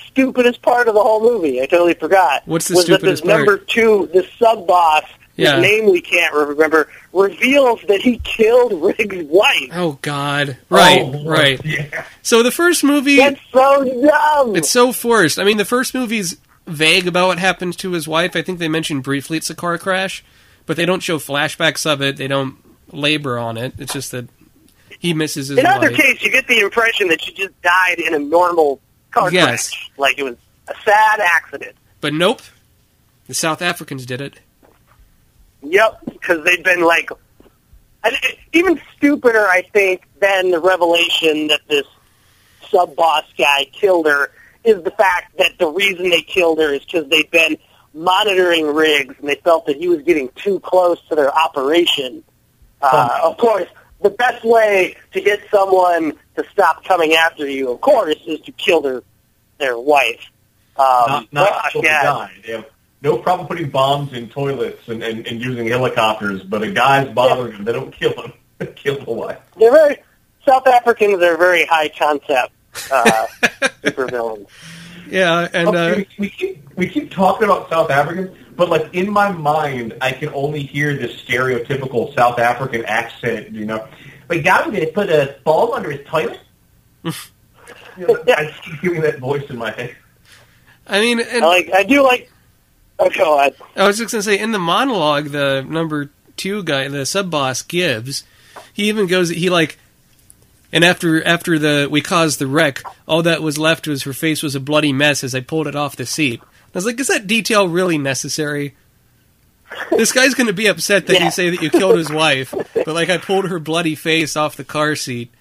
stupidest 0.08 0.62
part 0.62 0.88
of 0.88 0.94
the 0.96 1.02
whole 1.04 1.22
movie. 1.22 1.62
I 1.62 1.66
totally 1.66 1.94
forgot. 1.94 2.44
What's 2.46 2.68
the 2.68 2.76
was 2.76 2.86
stupidest 2.86 3.24
that 3.24 3.28
this 3.28 3.36
part? 3.36 3.48
number 3.48 3.58
two, 3.66 4.10
the 4.14 4.28
sub 4.38 4.68
boss, 4.68 5.04
Yeah. 5.36 5.54
whose 5.56 5.62
name 5.64 5.92
we 5.92 6.02
can't 6.02 6.34
remember, 6.34 6.90
reveals 7.14 7.82
that 7.88 8.02
he 8.02 8.18
killed 8.20 8.74
Riggs' 9.00 9.24
wife. 9.26 9.70
Oh 9.74 9.98
God! 10.02 10.58
Right, 10.70 11.02
Oh, 11.04 11.26
right. 11.26 11.64
Yeah. 11.66 12.06
So 12.22 12.44
the 12.44 12.52
first 12.52 12.84
movie, 12.84 13.18
That's 13.18 13.40
so 13.52 13.84
dumb. 13.84 14.56
it's 14.56 14.70
so 14.70 14.92
forced. 14.92 15.40
I 15.40 15.44
mean, 15.44 15.58
the 15.58 15.66
first 15.66 15.94
movie's 15.94 16.38
vague 16.68 17.08
about 17.08 17.28
what 17.28 17.40
happened 17.40 17.78
to 17.80 17.92
his 17.92 18.08
wife. 18.08 18.36
I 18.36 18.42
think 18.42 18.60
they 18.60 18.70
mentioned 18.70 19.04
briefly 19.04 19.38
it's 19.38 19.50
a 19.50 19.56
car 19.56 19.78
crash, 19.78 20.24
but 20.66 20.78
they 20.78 20.86
don't 20.86 21.02
show 21.02 21.18
flashbacks 21.20 21.86
of 21.86 22.02
it. 22.02 22.18
They 22.18 22.28
don't 22.28 22.58
labor 22.92 23.38
on 23.38 23.58
it. 23.58 23.74
It's 23.78 23.94
just 23.94 24.12
that 24.12 24.28
he 25.00 25.14
misses 25.14 25.48
his 25.50 25.58
In 25.60 25.66
either 25.66 25.90
wife. 25.90 25.98
case, 25.98 26.22
you 26.22 26.32
get 26.32 26.48
the 26.48 26.60
impression 26.60 27.08
that 27.10 27.22
she 27.22 27.34
just 27.34 27.60
died 27.62 28.00
in 28.00 28.14
a 28.14 28.20
normal 28.20 28.80
car 29.12 29.32
Yes. 29.32 29.70
crash, 29.70 29.92
like 29.98 30.18
it 30.20 30.24
was 30.24 30.36
a 30.68 30.74
sad 30.86 31.20
accident. 31.20 31.76
But 32.02 32.14
nope, 32.14 32.42
the 33.28 33.34
South 33.34 33.62
Africans 33.62 34.06
did 34.06 34.22
it. 34.22 34.40
Yep, 35.62 36.00
because 36.12 36.44
they've 36.44 36.64
been 36.64 36.82
like, 36.84 37.10
even 38.52 38.80
stupider, 38.98 39.48
I 39.48 39.62
think, 39.74 40.04
than 40.20 40.52
the 40.52 40.60
revelation 40.60 41.48
that 41.48 41.62
this 41.70 41.86
sub 42.70 42.96
boss 42.96 43.24
guy 43.38 43.66
killed 43.72 44.06
her 44.08 44.32
is 44.64 44.82
the 44.84 44.92
fact 44.92 45.38
that 45.38 45.58
the 45.60 45.68
reason 45.68 46.10
they 46.10 46.22
killed 46.22 46.60
her 46.60 46.74
is 46.74 46.84
because 46.84 47.08
they've 47.10 47.30
been 47.32 47.58
monitoring 47.94 48.68
Riggs, 48.74 49.16
and 49.20 49.28
they 49.28 49.36
felt 49.36 49.66
that 49.68 49.78
he 49.78 49.88
was 49.88 50.02
getting 50.02 50.30
too 50.36 50.60
close 50.60 51.00
to 51.10 51.16
their 51.16 51.34
operation. 51.34 52.24
Uh, 52.82 53.20
of 53.24 53.38
course, 53.38 53.68
the 54.02 54.10
best 54.10 54.44
way 54.44 54.96
to 55.14 55.22
get 55.22 55.42
someone 55.50 56.14
to 56.36 56.44
stop 56.52 56.84
coming 56.84 57.14
after 57.14 57.48
you, 57.48 57.72
of 57.72 57.82
course, 57.82 58.16
is 58.28 58.40
to 58.42 58.52
kill 58.52 58.82
their 58.82 59.04
their 59.58 59.78
wife. 59.78 60.30
Um, 60.76 61.28
Not, 61.32 61.34
not 61.34 61.74
the 61.74 61.82
yeah. 61.84 62.04
guy. 62.04 62.32
They 62.46 62.52
have 62.54 62.66
no 63.04 63.18
problem 63.18 63.48
putting 63.48 63.70
bombs 63.70 64.14
in 64.14 64.30
toilets 64.30 64.88
and, 64.88 65.04
and, 65.04 65.28
and 65.28 65.40
using 65.40 65.68
helicopters, 65.68 66.42
but 66.42 66.64
a 66.64 66.72
guy's 66.72 67.08
bothering 67.14 67.54
them. 67.54 67.66
They 67.66 67.74
don't 67.74 67.94
kill 67.94 68.14
him. 68.14 68.34
They 68.60 68.68
kill 68.68 69.04
the 69.04 69.12
wife. 69.12 69.40
They're 69.58 69.72
very 69.72 69.98
South 70.46 70.68
Africans 70.68 71.24
are 71.24 71.38
very 71.38 71.66
high 71.66 71.90
concept 71.90 72.52
uh, 72.92 73.28
supervillains. 73.84 74.48
Yeah, 75.14 75.48
and 75.54 75.70
Oh, 75.70 75.76
uh, 75.76 75.96
we, 75.96 76.08
we 76.18 76.30
keep 76.30 76.76
we 76.76 76.90
keep 76.90 77.12
talking 77.12 77.44
about 77.44 77.70
South 77.70 77.92
Africans, 77.92 78.36
but 78.56 78.68
like 78.68 78.96
in 78.96 79.12
my 79.12 79.32
mind, 79.32 79.96
I 80.02 80.12
can 80.12 80.30
only 80.30 80.64
hear 80.64 80.98
this 80.98 81.22
stereotypical 81.22 82.16
South 82.16 82.40
African 82.40 82.84
accent. 82.86 83.52
You 83.52 83.66
know, 83.66 83.88
like 84.28 84.44
God, 84.44 84.74
we're 84.74 84.88
put 84.88 85.12
a 85.12 85.36
bulb 85.44 85.70
under 85.76 85.92
his 85.92 86.04
toilet. 86.08 86.40
you 87.04 87.14
know, 88.00 88.24
I 88.28 88.52
keep 88.64 88.80
hearing 88.80 89.02
that 89.02 89.20
voice 89.20 89.48
in 89.52 89.58
my 89.58 89.70
head. 89.70 89.96
I 90.88 91.00
mean, 91.00 91.20
I 91.20 91.24
and 91.26 91.46
like 91.46 91.70
I 91.72 91.84
do 91.84 92.02
like. 92.02 92.32
Oh, 92.98 93.12
go 93.12 93.38
ahead. 93.38 93.56
I 93.76 93.86
was 93.86 94.00
just 94.00 94.12
gonna 94.12 94.24
say 94.24 94.40
in 94.40 94.52
the 94.52 94.58
monologue, 94.58 95.26
the 95.26 95.62
number 95.62 96.10
two 96.38 96.64
guy, 96.64 96.88
the 96.88 97.06
sub 97.06 97.30
boss 97.30 97.62
gives. 97.62 98.24
he 98.74 98.86
even 98.90 99.06
goes, 99.06 99.30
he 99.30 99.52
like, 99.52 99.78
and 100.74 100.84
after 100.84 101.24
after 101.26 101.58
the 101.58 101.88
we 101.90 102.02
caused 102.02 102.40
the 102.40 102.48
wreck, 102.48 102.84
all 103.08 103.24
that 103.24 103.42
was 103.42 103.58
left 103.58 103.88
was 103.88 104.04
her 104.04 104.12
face 104.14 104.44
was 104.44 104.56
a 104.56 104.60
bloody 104.60 104.92
mess 104.92 105.24
as 105.24 105.34
I 105.34 105.40
pulled 105.40 105.68
it 105.68 105.76
off 105.76 105.96
the 105.96 106.06
seat. 106.06 106.42
I 106.44 106.48
was 106.74 106.86
like, 106.86 107.00
is 107.00 107.08
that 107.08 107.28
detail 107.28 107.68
really 107.70 107.98
necessary? 107.98 108.76
This 109.92 110.12
guy's 110.12 110.34
gonna 110.34 110.54
be 110.54 110.68
upset 110.68 111.08
that 111.08 111.14
Yeah. 111.14 111.26
you 111.26 111.32
say 111.32 111.50
that 111.52 111.62
you 111.62 111.70
killed 111.70 111.98
his 111.98 112.12
wife, 112.12 112.54
but 112.74 112.88
like 112.88 113.10
I 113.10 113.18
pulled 113.18 113.48
her 113.50 113.60
bloody 113.60 113.96
face 113.96 114.36
off 114.36 114.56
the 114.58 114.64
car 114.64 114.96
seat. 114.96 115.32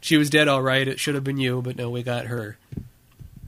She 0.00 0.16
was 0.16 0.30
dead, 0.30 0.48
all 0.48 0.62
right. 0.62 0.88
It 0.88 0.98
should 0.98 1.14
have 1.14 1.24
been 1.24 1.36
you, 1.36 1.60
but 1.60 1.76
no, 1.76 1.90
we 1.90 2.02
got 2.02 2.26
her. 2.26 2.56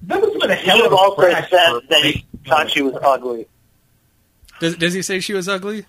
That 0.03 0.21
was 0.21 0.37
been 0.39 0.51
a 0.51 0.55
hell 0.55 0.77
should 0.77 0.87
of 0.87 0.93
have 0.93 0.99
a 0.99 1.03
also 1.03 1.23
said 1.23 1.81
that 1.89 2.01
he 2.05 2.25
thought 2.47 2.71
she 2.71 2.83
was 2.83 2.95
ugly. 3.03 3.47
Does 4.61 4.77
does 4.77 4.93
he 4.93 5.03
say 5.03 5.21
she 5.21 5.33
was 5.33 5.49
ugly? 5.49 5.87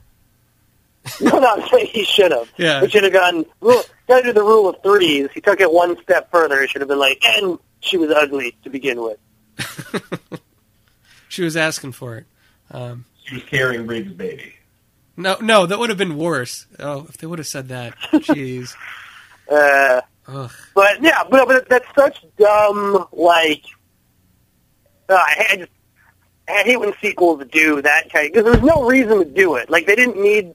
No, 1.21 1.39
no, 1.39 1.55
I'm 1.55 1.67
saying 1.69 1.87
he 1.91 2.03
should 2.05 2.31
have. 2.31 2.49
Yeah. 2.57 2.81
He 2.81 2.89
should 2.89 3.03
have 3.03 3.13
gone. 3.13 3.45
Rule, 3.61 3.81
got 4.07 4.19
to 4.21 4.23
do 4.27 4.33
the 4.33 4.43
rule 4.43 4.69
of 4.69 4.81
threes. 4.83 5.29
He 5.33 5.41
took 5.41 5.59
it 5.59 5.71
one 5.71 6.01
step 6.03 6.31
further. 6.31 6.61
He 6.61 6.67
should 6.67 6.81
have 6.81 6.87
been 6.87 6.99
like, 6.99 7.21
and 7.25 7.59
she 7.81 7.97
was 7.97 8.09
ugly 8.11 8.55
to 8.63 8.69
begin 8.69 9.01
with. 9.01 9.17
She 11.33 11.41
was 11.41 11.57
asking 11.57 11.93
for 11.93 12.17
it. 12.17 12.25
Um, 12.69 13.05
She 13.23 13.33
was 13.33 13.43
carrying 13.45 13.87
Riggs' 13.87 14.13
baby. 14.13 14.53
No, 15.17 15.35
no, 15.41 15.65
that 15.65 15.79
would 15.79 15.89
have 15.89 15.97
been 15.97 16.15
worse. 16.15 16.67
Oh, 16.77 17.07
if 17.09 17.17
they 17.17 17.25
would 17.25 17.39
have 17.39 17.47
said 17.47 17.69
that, 17.69 17.95
jeez. 18.11 18.75
Uh, 19.49 20.01
Ugh. 20.27 20.51
but 20.75 21.01
yeah, 21.01 21.23
but 21.27 21.47
but 21.47 21.67
that's 21.67 21.87
such 21.95 22.23
dumb. 22.37 23.07
Like, 23.11 23.63
uh, 25.09 25.15
I, 25.15 25.47
I 25.49 25.55
just 25.55 25.71
I 26.47 26.61
hate 26.61 26.79
when 26.79 26.93
sequels 27.01 27.43
do 27.51 27.81
that 27.81 28.11
kind 28.13 28.31
because 28.31 28.45
there's 28.51 28.63
no 28.63 28.83
reason 28.87 29.17
to 29.17 29.25
do 29.25 29.55
it. 29.55 29.71
Like 29.71 29.87
they 29.87 29.95
didn't 29.95 30.21
need. 30.21 30.53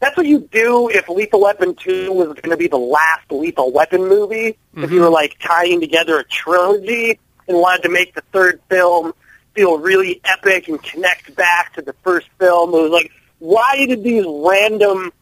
That's 0.00 0.16
what 0.16 0.26
you 0.26 0.48
do 0.50 0.88
if 0.88 1.08
Lethal 1.08 1.42
Weapon 1.42 1.74
Two 1.74 2.12
was 2.12 2.28
going 2.28 2.50
to 2.50 2.56
be 2.56 2.68
the 2.68 2.78
last 2.78 3.30
Lethal 3.30 3.70
Weapon 3.70 4.08
movie. 4.08 4.46
If 4.46 4.56
you 4.74 4.86
mm-hmm. 4.86 4.98
were 5.00 5.10
like 5.10 5.36
tying 5.40 5.80
together 5.80 6.18
a 6.18 6.24
trilogy 6.24 7.18
and 7.46 7.58
wanted 7.58 7.82
to 7.82 7.90
make 7.90 8.14
the 8.14 8.22
third 8.32 8.60
film 8.68 9.12
feel 9.54 9.78
really 9.78 10.20
epic 10.24 10.68
and 10.68 10.82
connect 10.82 11.34
back 11.36 11.74
to 11.74 11.82
the 11.82 11.92
first 12.02 12.28
film, 12.38 12.70
it 12.70 12.82
was 12.82 12.90
like, 12.90 13.10
why 13.40 13.84
did 13.86 14.02
these 14.02 14.24
random 14.26 15.12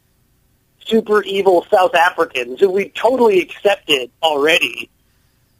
super 0.87 1.23
evil 1.23 1.67
South 1.71 1.95
Africans 1.95 2.61
who 2.61 2.71
we 2.71 2.89
totally 2.91 3.41
accepted 3.41 4.11
already 4.23 4.91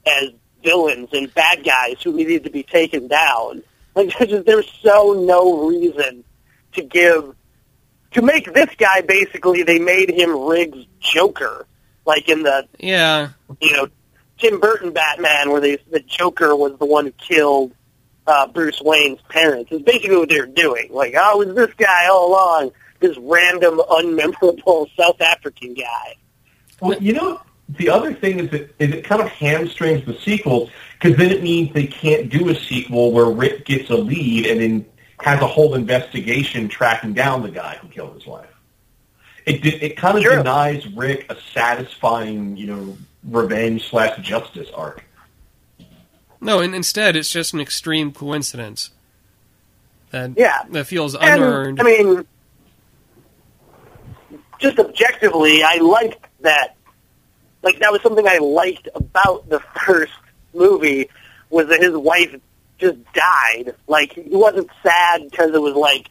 as 0.07 0.31
villains 0.63 1.09
and 1.13 1.33
bad 1.35 1.65
guys 1.65 1.97
who 2.03 2.13
needed 2.13 2.45
to 2.45 2.51
be 2.51 2.63
taken 2.63 3.09
down. 3.09 3.63
Like 3.95 4.09
just, 4.29 4.47
there's 4.47 4.71
so 4.83 5.25
no 5.27 5.67
reason 5.69 6.25
to 6.73 6.83
give 6.83 7.35
to 8.13 8.23
make 8.23 8.53
this 8.53 8.71
guy 8.77 9.01
basically 9.03 9.63
they 9.63 9.79
made 9.79 10.11
him 10.11 10.37
Riggs 10.37 10.87
Joker. 11.01 11.67
Like 12.07 12.29
in 12.29 12.43
the 12.43 12.67
Yeah, 12.79 13.31
you 13.61 13.73
know, 13.73 13.89
Tim 14.39 14.61
Burton 14.61 14.93
Batman 14.93 15.51
where 15.51 15.61
they 15.61 15.77
the 15.91 16.01
Joker 16.01 16.57
was 16.57 16.79
the 16.79 16.87
one 16.87 17.07
who 17.07 17.13
killed 17.13 17.73
uh, 18.27 18.47
Bruce 18.47 18.81
Wayne's 18.81 19.21
parents. 19.29 19.71
Is 19.73 19.83
basically 19.83 20.17
what 20.17 20.29
they're 20.29 20.47
doing. 20.47 20.89
Like, 20.91 21.15
oh, 21.17 21.43
it 21.43 21.49
was 21.49 21.57
this 21.57 21.75
guy 21.75 22.07
all 22.09 22.31
along, 22.31 22.73
this 23.01 23.17
random, 23.19 23.79
unmemorable 23.79 24.89
South 24.97 25.21
African 25.21 25.75
guy. 25.75 26.17
Well, 26.81 27.03
you 27.03 27.13
know, 27.13 27.41
the 27.69 27.91
other 27.91 28.15
thing 28.15 28.41
is 28.41 28.51
that 28.51 28.75
is 28.79 28.95
it 28.95 29.05
kind 29.05 29.21
of 29.21 29.29
hamstrings 29.29 30.07
the 30.07 30.15
sequels 30.15 30.71
because 30.99 31.17
then 31.19 31.31
it 31.31 31.43
means 31.43 31.73
they 31.75 31.87
can't 31.87 32.31
do 32.31 32.49
a 32.49 32.55
sequel 32.55 33.13
where 33.13 33.27
Riggs 33.27 33.65
gets 33.65 33.91
a 33.91 33.97
lead 33.97 34.47
and 34.47 34.61
then 34.61 34.87
has 35.23 35.41
a 35.43 35.47
whole 35.47 35.75
investigation 35.75 36.69
tracking 36.69 37.13
down 37.13 37.43
the 37.43 37.51
guy 37.51 37.77
who 37.81 37.89
killed 37.89 38.15
his 38.15 38.27
wife. 38.27 38.47
It 39.47 39.65
it 39.67 39.97
kind 39.97 40.17
of 40.17 40.23
Sure. 40.23 40.37
denies 40.37 40.87
Riggs 40.95 41.25
a 41.31 41.37
satisfying, 41.55 42.57
you 42.57 42.67
know, 42.67 42.97
revenge 43.25 43.89
slash 43.89 44.19
justice 44.25 44.69
arc. 44.75 45.05
no, 46.41 46.61
and 46.61 46.75
instead 46.75 47.17
it's 47.17 47.31
just 47.31 47.53
an 47.55 47.61
extreme 47.61 48.13
coincidence 48.13 48.91
that 50.11 50.31
Yeah. 50.37 50.63
that 50.71 50.87
feels 50.87 51.15
And, 51.15 51.25
unearned. 51.43 51.81
I 51.81 51.85
mean, 51.85 52.27
just 54.59 54.79
objectively, 54.79 55.63
I 55.63 55.77
liked 55.77 56.25
that. 56.41 56.77
Like 57.63 57.79
that 57.81 57.91
was 57.91 58.03
something 58.03 58.27
I 58.29 58.39
liked 58.39 58.89
about 58.95 59.49
the 59.49 59.61
first 59.87 60.13
movie 60.55 61.09
was 61.51 61.67
that 61.69 61.81
his 61.81 61.97
wife 61.97 62.37
just 62.79 62.99
died. 63.13 63.75
Like 63.87 64.13
he 64.13 64.29
wasn't 64.31 64.71
sad 64.83 65.31
because 65.31 65.55
it 65.55 65.61
was 65.61 65.75
like 65.75 66.11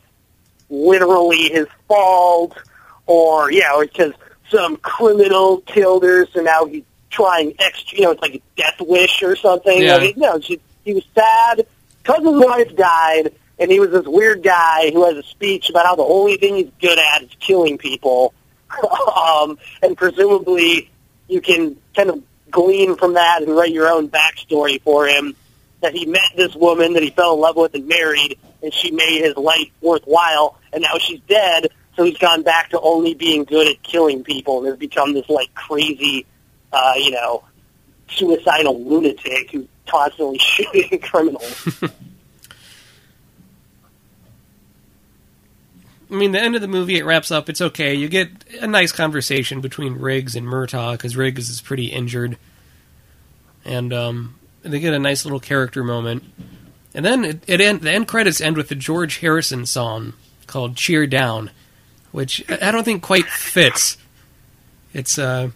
literally 0.70 1.50
his 1.50 1.68
fault, 1.88 2.58
or 3.06 3.52
yeah, 3.52 3.74
or 3.76 3.86
because 3.86 4.14
some 4.50 4.78
criminal 4.78 5.62
killed 5.62 6.04
her, 6.04 6.26
so 6.28 6.42
now 6.42 6.66
he's 6.66 6.84
trying 7.10 7.54
extra. 7.60 7.98
You 7.98 8.06
know, 8.06 8.12
it's 8.12 8.22
like 8.22 8.36
a 8.36 8.42
death 8.56 8.80
wish 8.80 9.24
or 9.24 9.36
something. 9.36 9.82
Yeah. 9.82 9.98
Like, 9.98 10.18
no, 10.18 10.40
she, 10.40 10.60
he 10.84 10.94
was 10.94 11.04
sad. 11.16 11.66
because 12.04 12.24
his 12.24 12.46
wife 12.46 12.76
died, 12.76 13.34
and 13.60 13.72
he 13.72 13.80
was 13.80 13.92
this 13.92 14.06
weird 14.06 14.44
guy 14.44 14.92
who 14.92 15.06
has 15.06 15.18
a 15.18 15.28
speech 15.28 15.70
about 15.70 15.86
how 15.86 15.96
the 15.96 16.04
only 16.04 16.38
thing 16.38 16.56
he's 16.56 16.72
good 16.80 17.00
at 17.00 17.24
is 17.24 17.32
killing 17.40 17.78
people. 17.78 18.34
um, 19.16 19.58
and 19.82 19.98
presumably, 19.98 20.90
you 21.28 21.42
can 21.42 21.78
kind 21.96 22.10
of 22.10 22.24
glean 22.50 22.96
from 22.96 23.14
that 23.16 23.42
and 23.42 23.56
write 23.56 23.72
your 23.72 23.90
own 23.90 24.10
backstory 24.10 24.82
for 24.82 25.08
him. 25.08 25.36
That 25.82 25.94
he 25.94 26.06
met 26.06 26.32
this 26.36 26.56
woman 26.56 26.94
that 26.94 27.04
he 27.04 27.12
fell 27.12 27.36
in 27.36 27.42
love 27.42 27.56
with 27.56 27.76
and 27.76 27.88
married, 27.88 28.40
and 28.64 28.74
she 28.74 28.92
made 28.92 29.22
his 29.24 29.36
life 29.38 29.70
worthwhile, 29.82 30.58
and 30.74 30.82
now 30.82 30.98
she's 31.00 31.20
dead. 31.28 31.68
So 31.96 32.04
he's 32.04 32.18
gone 32.18 32.44
back 32.44 32.72
to 32.72 32.80
only 32.80 33.14
being 33.14 33.44
good 33.44 33.68
at 33.68 33.84
killing 33.84 34.24
people, 34.24 34.60
and 34.60 34.68
has 34.68 34.78
become 34.78 35.14
this 35.14 35.30
like 35.30 35.54
crazy, 35.54 36.26
uh, 36.72 36.94
you 36.98 37.12
know, 37.12 37.44
suicidal 38.10 38.84
lunatic 38.84 39.52
who's 39.52 39.68
constantly 39.88 40.38
shooting 40.40 41.00
criminals. 41.00 41.84
I 46.10 46.16
mean, 46.16 46.32
the 46.32 46.42
end 46.42 46.56
of 46.56 46.62
the 46.62 46.68
movie, 46.70 46.98
it 46.98 47.06
wraps 47.06 47.32
up. 47.32 47.50
It's 47.50 47.60
okay. 47.60 47.94
You 47.94 48.08
get 48.08 48.30
a 48.62 48.68
nice 48.68 48.92
conversation 48.94 49.60
between 49.60 49.96
Riggs 49.96 50.36
and 50.36 50.48
Murtaugh 50.48 50.94
because 50.94 51.18
Riggs 51.18 51.50
is 51.50 51.60
pretty 51.60 51.88
injured, 51.88 52.38
and 53.66 53.92
um, 53.92 54.37
they 54.68 54.80
get 54.80 54.94
a 54.94 55.00
nice 55.00 55.26
little 55.26 55.40
character 55.40 55.84
moment. 55.84 56.24
And 56.94 57.06
then 57.06 57.24
it, 57.26 57.44
it 57.48 57.62
end, 57.62 57.82
the 57.82 57.92
end 57.92 58.08
credits 58.08 58.42
end 58.42 58.58
with 58.58 58.70
the 58.70 58.76
George 58.76 59.18
Harrison 59.20 59.66
song 59.66 60.14
called 60.48 60.76
"Cheer 60.76 61.06
Down," 61.08 61.52
which 62.12 62.44
I 62.50 62.72
don't 62.72 62.84
think 62.84 63.04
quite 63.04 63.26
fits. 63.26 63.98
It's 64.94 65.20
uh, 65.20 65.50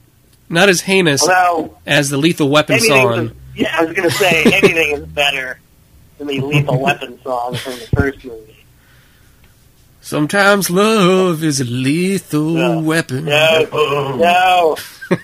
not 0.49 0.69
as 0.69 0.81
heinous 0.81 1.21
Although 1.27 1.77
as 1.85 2.09
the 2.09 2.17
Lethal 2.17 2.49
Weapon 2.49 2.79
song. 2.79 3.31
yeah, 3.55 3.75
I 3.79 3.85
was 3.85 3.95
going 3.95 4.07
to 4.09 4.15
say 4.15 4.43
anything 4.53 4.91
is 4.91 5.05
better 5.05 5.59
than 6.17 6.27
the 6.27 6.39
Lethal 6.41 6.79
Weapon 6.79 7.19
song 7.23 7.55
from 7.55 7.73
the 7.73 7.87
first 7.95 8.23
movie. 8.23 8.47
Sometimes 10.03 10.69
love 10.69 11.43
is 11.43 11.61
a 11.61 11.63
lethal 11.63 12.51
No. 12.51 12.79
weapon. 12.81 13.25
No, 13.25 13.67
no. 14.17 14.77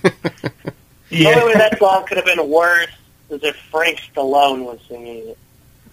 The 1.10 1.26
only 1.28 1.46
way 1.46 1.54
that 1.54 1.80
song 1.80 2.06
could 2.06 2.18
have 2.18 2.26
been 2.26 2.50
worse 2.50 2.90
is 3.30 3.44
if 3.44 3.56
Frank 3.72 4.00
Stallone 4.14 4.66
was 4.66 4.80
singing 4.88 5.30
it. 5.30 5.38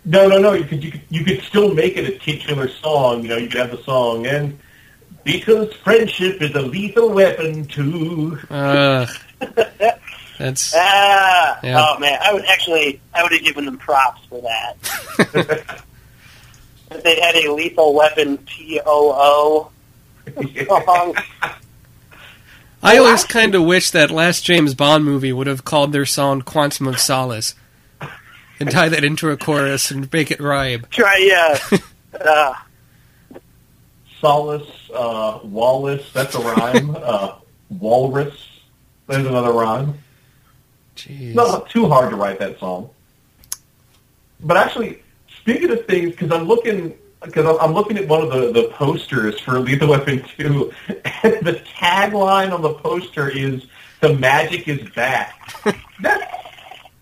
No, 0.05 0.29
no, 0.29 0.39
no. 0.39 0.53
You 0.53 0.65
could, 0.65 0.85
you 0.85 0.91
could 0.93 1.03
you 1.09 1.25
could 1.25 1.43
still 1.43 1.73
make 1.75 1.97
it 1.97 2.05
a 2.09 2.19
titular 2.19 2.69
song. 2.69 3.23
You 3.23 3.29
know, 3.29 3.37
you 3.37 3.49
could 3.49 3.61
have 3.61 3.71
the 3.71 3.83
song 3.85 4.27
and 4.27 4.59
because 5.25 5.73
friendship 5.77 6.43
is 6.43 6.55
a 6.55 6.61
lethal 6.63 7.11
weapon 7.11 7.65
too. 7.65 8.39
Uh, 8.51 9.07
that's 10.39 10.75
Ah, 10.77 11.59
Yeah. 11.63 11.83
oh 11.89 11.99
man, 11.99 12.19
I 12.23 12.33
would 12.35 12.45
actually, 12.45 13.01
I 13.15 13.23
would 13.23 13.33
have 13.33 13.43
given 13.43 13.65
them 13.65 13.79
props 13.79 14.21
for 14.29 14.43
that. 14.43 14.77
if 16.91 17.03
they 17.03 17.21
had 17.21 17.35
a 17.37 17.53
Lethal 17.53 17.95
Weapon 17.95 18.37
T 18.45 18.81
O 18.85 19.71
O 20.27 20.35
song, 20.85 21.15
I 22.85 22.99
always 22.99 23.25
kind 23.25 23.55
of 23.55 23.65
wish 23.65 23.91
that 23.91 24.11
last 24.11 24.45
James 24.45 24.75
Bond 24.75 25.05
movie 25.05 25.33
would 25.33 25.47
have 25.47 25.65
called 25.65 25.93
their 25.93 26.05
song 26.07 26.43
"Quantum 26.43 26.87
of 26.87 27.01
Solace" 27.01 27.55
and 28.61 28.71
tie 28.71 28.89
that 28.89 29.05
into 29.05 29.31
a 29.31 29.37
chorus 29.37 29.91
and 29.91 30.13
make 30.13 30.31
it 30.31 30.41
rhyme. 30.41 30.87
try 30.91 31.17
yeah. 31.19 31.79
Uh, 32.15 32.55
Solace, 34.21 34.71
uh, 34.95 35.41
Wallace. 35.43 36.13
That's 36.13 36.37
a 36.37 36.39
rhyme. 36.39 36.97
uh, 37.03 37.35
walrus. 37.69 38.61
There's 39.09 39.27
another 39.27 39.53
rhyme. 39.53 39.99
Jeez. 40.97 41.35
Not 41.35 41.69
too 41.71 41.89
hard 41.89 42.11
to 42.11 42.17
write 42.17 42.39
that 42.39 42.59
song. 42.61 42.91
But 44.41 44.57
actually, 44.57 45.03
speaking 45.41 45.71
of 45.71 45.85
things, 45.87 46.13
because 46.13 46.31
I'm 46.31 46.45
looking, 46.45 46.97
because 47.25 47.47
I'm, 47.47 47.59
I'm 47.61 47.75
looking 47.75 47.97
at 47.99 48.07
one 48.09 48.23
of 48.23 48.31
the, 48.31 48.53
the 48.53 48.69
posters 48.69 49.39
for 49.41 49.59
Lethal 49.59 49.89
Weapon 49.91 50.25
2, 50.37 50.73
and 50.89 51.47
the 51.47 51.61
tagline 51.77 52.53
on 52.53 52.63
the 52.63 52.75
poster 52.75 53.29
is 53.29 53.67
"The 54.01 54.15
magic 54.15 54.69
is 54.69 54.89
back." 54.91 55.35
that's, 56.01 56.25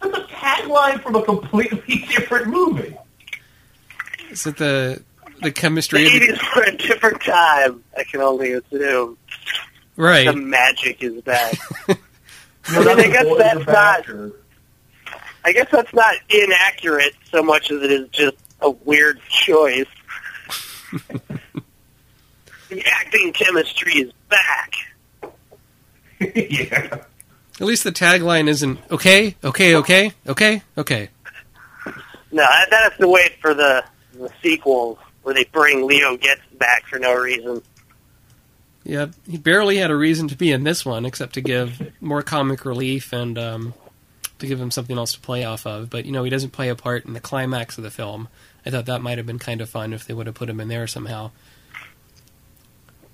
that's 0.01 0.18
a 0.18 0.23
tagline 0.35 1.03
from 1.03 1.16
a 1.16 1.23
completely 1.23 1.99
different 2.09 2.49
movie. 2.49 2.97
Is 4.31 4.47
it 4.47 4.57
the 4.57 5.03
the 5.37 5.41
the 5.43 5.53
chemistry? 5.53 6.07
Of 6.07 6.12
the, 6.12 6.16
eighties 6.16 6.39
were 6.57 6.62
a 6.62 6.77
different 6.77 7.23
time. 7.23 7.83
I 7.97 8.05
can 8.05 8.20
only 8.20 8.53
assume 8.53 9.18
right. 9.97 10.27
the 10.27 10.37
magic 10.37 11.03
is 11.03 11.20
back. 11.23 11.55
You 12.70 12.85
know, 12.85 12.93
I 12.93 12.95
mean, 12.95 13.07
I 13.07 13.09
guess 13.09 13.39
that's 13.39 13.66
not- 13.66 14.33
I 15.45 15.53
guess 15.53 15.66
that's 15.73 15.93
not 15.93 16.14
inaccurate 16.29 17.14
so 17.31 17.43
much 17.43 17.73
as 17.73 17.83
it 17.83 17.91
is 17.91 18.09
just 18.11 18.37
a 18.61 18.70
weird 18.70 19.20
choice. 19.29 19.89
The 22.68 22.82
acting 22.86 23.32
chemistry 23.32 23.93
is 23.95 24.12
back. 24.28 24.74
yeah. 26.34 27.05
At 27.61 27.66
least 27.66 27.84
the 27.84 27.93
tagline 27.93 28.49
isn't 28.49 28.78
okay, 28.90 29.36
okay, 29.45 29.76
okay, 29.76 30.12
okay, 30.26 30.62
okay. 30.78 31.09
No, 32.32 32.43
that, 32.43 32.68
that's 32.70 32.97
the 32.97 33.09
wait 33.09 33.38
for 33.40 33.53
the, 33.53 33.84
the 34.14 34.30
sequels 34.43 34.99
where 35.22 35.34
they 35.34 35.45
bring 35.45 35.86
Leo 35.86 36.16
Getz 36.16 36.40
back 36.59 36.86
for 36.86 36.99
no 36.99 37.14
reason. 37.14 37.62
Yeah, 38.84 39.09
he 39.28 39.36
barely 39.36 39.76
had 39.76 39.90
a 39.90 39.97
reason 39.97 40.28
to 40.28 40.36
be 40.36 40.51
in 40.51 40.64
this 40.64 40.84
one 40.84 41.05
except 41.05 41.34
to 41.34 41.40
give 41.40 41.93
more 42.01 42.22
comic 42.22 42.64
relief 42.64 43.12
and 43.12 43.38
um, 43.38 43.74
to 44.43 44.47
give 44.47 44.61
him 44.61 44.70
something 44.70 44.99
else 44.99 45.14
to 45.14 45.20
play 45.20 45.45
off 45.45 45.66
of. 45.66 45.88
But 45.88 46.05
you 46.05 46.12
know, 46.12 46.24
he 46.24 46.30
doesn't 46.30 46.51
play 46.51 46.68
a 46.68 46.74
part 46.74 47.07
in 47.07 47.14
the 47.14 47.20
climax 47.20 47.78
of 47.78 47.84
the 47.84 47.90
film. 47.90 48.28
I 48.66 48.70
thought 48.70 48.86
that 48.86 49.01
might 49.01 49.18
have 49.18 49.26
been 49.26 49.38
kind 49.38 49.61
of 49.61 49.70
fun 49.70 49.93
if 49.93 50.05
they 50.05 50.14
would 50.14 50.26
have 50.26 50.34
put 50.34 50.51
him 50.51 50.61
in 50.61 50.68
there 50.68 50.86
somehow. 50.86 51.30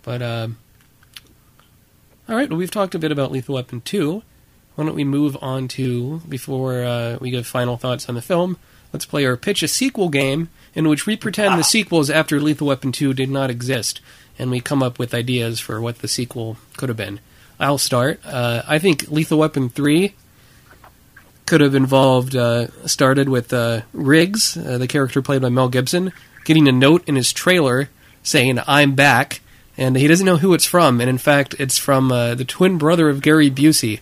But 0.03 0.23
um, 0.23 0.59
all 2.29 2.35
right, 2.35 2.49
well, 2.49 2.59
we've 2.59 2.71
talked 2.71 2.95
a 2.95 2.99
bit 2.99 3.13
about 3.13 3.31
Lethal 3.31 3.55
Weapon 3.55 3.81
two. 3.83 4.23
Why 4.75 4.85
don't 4.85 4.95
we 4.95 5.05
move 5.05 5.37
on 5.41 5.69
to 5.69 6.21
before 6.29 6.83
uh, 6.83 7.19
we 7.21 7.31
give 7.31 7.47
final 7.47 7.77
thoughts 7.77 8.09
on 8.09 8.15
the 8.15 8.23
film? 8.23 8.57
Let's 8.93 9.05
play 9.05 9.27
our 9.27 9.37
pitch 9.37 9.63
a 9.63 9.69
sequel 9.69 10.09
game 10.09 10.49
in 10.75 10.89
which 10.89 11.05
we 11.05 11.17
pretend 11.17 11.59
the 11.59 11.65
sequels 11.65 12.09
after 12.09 12.41
Lethal 12.41 12.69
Weapon 12.69 12.93
2 12.93 13.13
did 13.13 13.29
not 13.29 13.51
exist, 13.51 14.01
and 14.39 14.51
we 14.51 14.61
come 14.61 14.83
up 14.83 14.99
with 14.99 15.13
ideas 15.13 15.61
for 15.61 15.81
what 15.81 15.99
the 15.99 16.09
sequel 16.09 16.57
could 16.77 16.89
have 16.89 16.97
been. 16.97 17.21
I'll 17.61 17.77
start. 17.77 18.21
Uh, 18.25 18.63
I 18.67 18.79
think 18.79 19.11
Lethal 19.11 19.39
Weapon 19.39 19.69
3 19.69 20.15
could 21.49 21.61
have 21.63 21.75
involved, 21.75 22.37
uh, 22.37 22.67
started 22.87 23.27
with 23.27 23.55
uh, 23.55 23.81
Riggs, 23.95 24.55
uh, 24.55 24.77
the 24.77 24.87
character 24.87 25.23
played 25.23 25.41
by 25.41 25.49
Mel 25.49 25.71
Gibson, 25.71 26.13
getting 26.45 26.69
a 26.69 26.73
note 26.73 27.03
in 27.09 27.17
his 27.17 27.33
trailer 27.33 27.89
saying, 28.23 28.59
I'm 28.67 28.95
back, 28.95 29.41
and 29.79 29.97
he 29.97 30.07
doesn't 30.07 30.27
know 30.27 30.37
who 30.37 30.53
it's 30.53 30.67
from, 30.67 31.01
and 31.01 31.09
in 31.09 31.17
fact, 31.17 31.55
it's 31.59 31.79
from 31.79 32.13
uh, 32.13 32.35
the 32.35 32.45
twin 32.45 32.77
brother 32.77 33.09
of 33.09 33.23
Gary 33.23 33.51
Busey. 33.51 34.01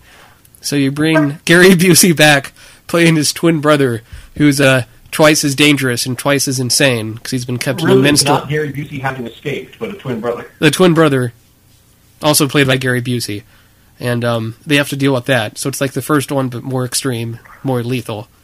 So 0.61 0.75
you 0.75 0.91
bring 0.91 1.39
Gary 1.45 1.71
Busey 1.77 2.17
back, 2.17 2.53
playing 2.89 3.15
his 3.15 3.33
twin 3.33 3.61
brother, 3.61 4.03
who's 4.37 4.61
uh, 4.61 4.83
twice 5.13 5.45
as 5.45 5.55
dangerous 5.55 6.05
and 6.05 6.19
twice 6.19 6.49
as 6.49 6.59
insane 6.59 7.15
because 7.15 7.31
he's 7.31 7.45
been 7.45 7.59
kept 7.59 7.81
in 7.81 7.89
a 7.89 7.95
Really, 7.95 8.11
not 8.25 8.49
Gary 8.49 8.73
Busey 8.73 9.01
having 9.01 9.25
escaped, 9.25 9.79
but 9.79 9.91
a 9.91 9.97
twin 9.97 10.21
brother. 10.21 10.51
The 10.59 10.73
twin 10.73 10.95
brother, 10.95 11.33
also 12.21 12.49
played 12.49 12.67
by 12.67 12.77
Gary 12.77 13.03
Busey, 13.03 13.45
and 13.99 14.25
um, 14.25 14.57
they 14.67 14.77
have 14.77 14.89
to 14.91 14.97
deal 14.97 15.15
with 15.15 15.27
that. 15.27 15.59
So 15.59 15.69
it's 15.69 15.81
like 15.81 15.93
the 15.93 16.03
first 16.03 16.31
one, 16.31 16.49
but 16.49 16.63
more 16.63 16.85
extreme, 16.85 17.39
more 17.63 17.83
lethal. 17.83 18.29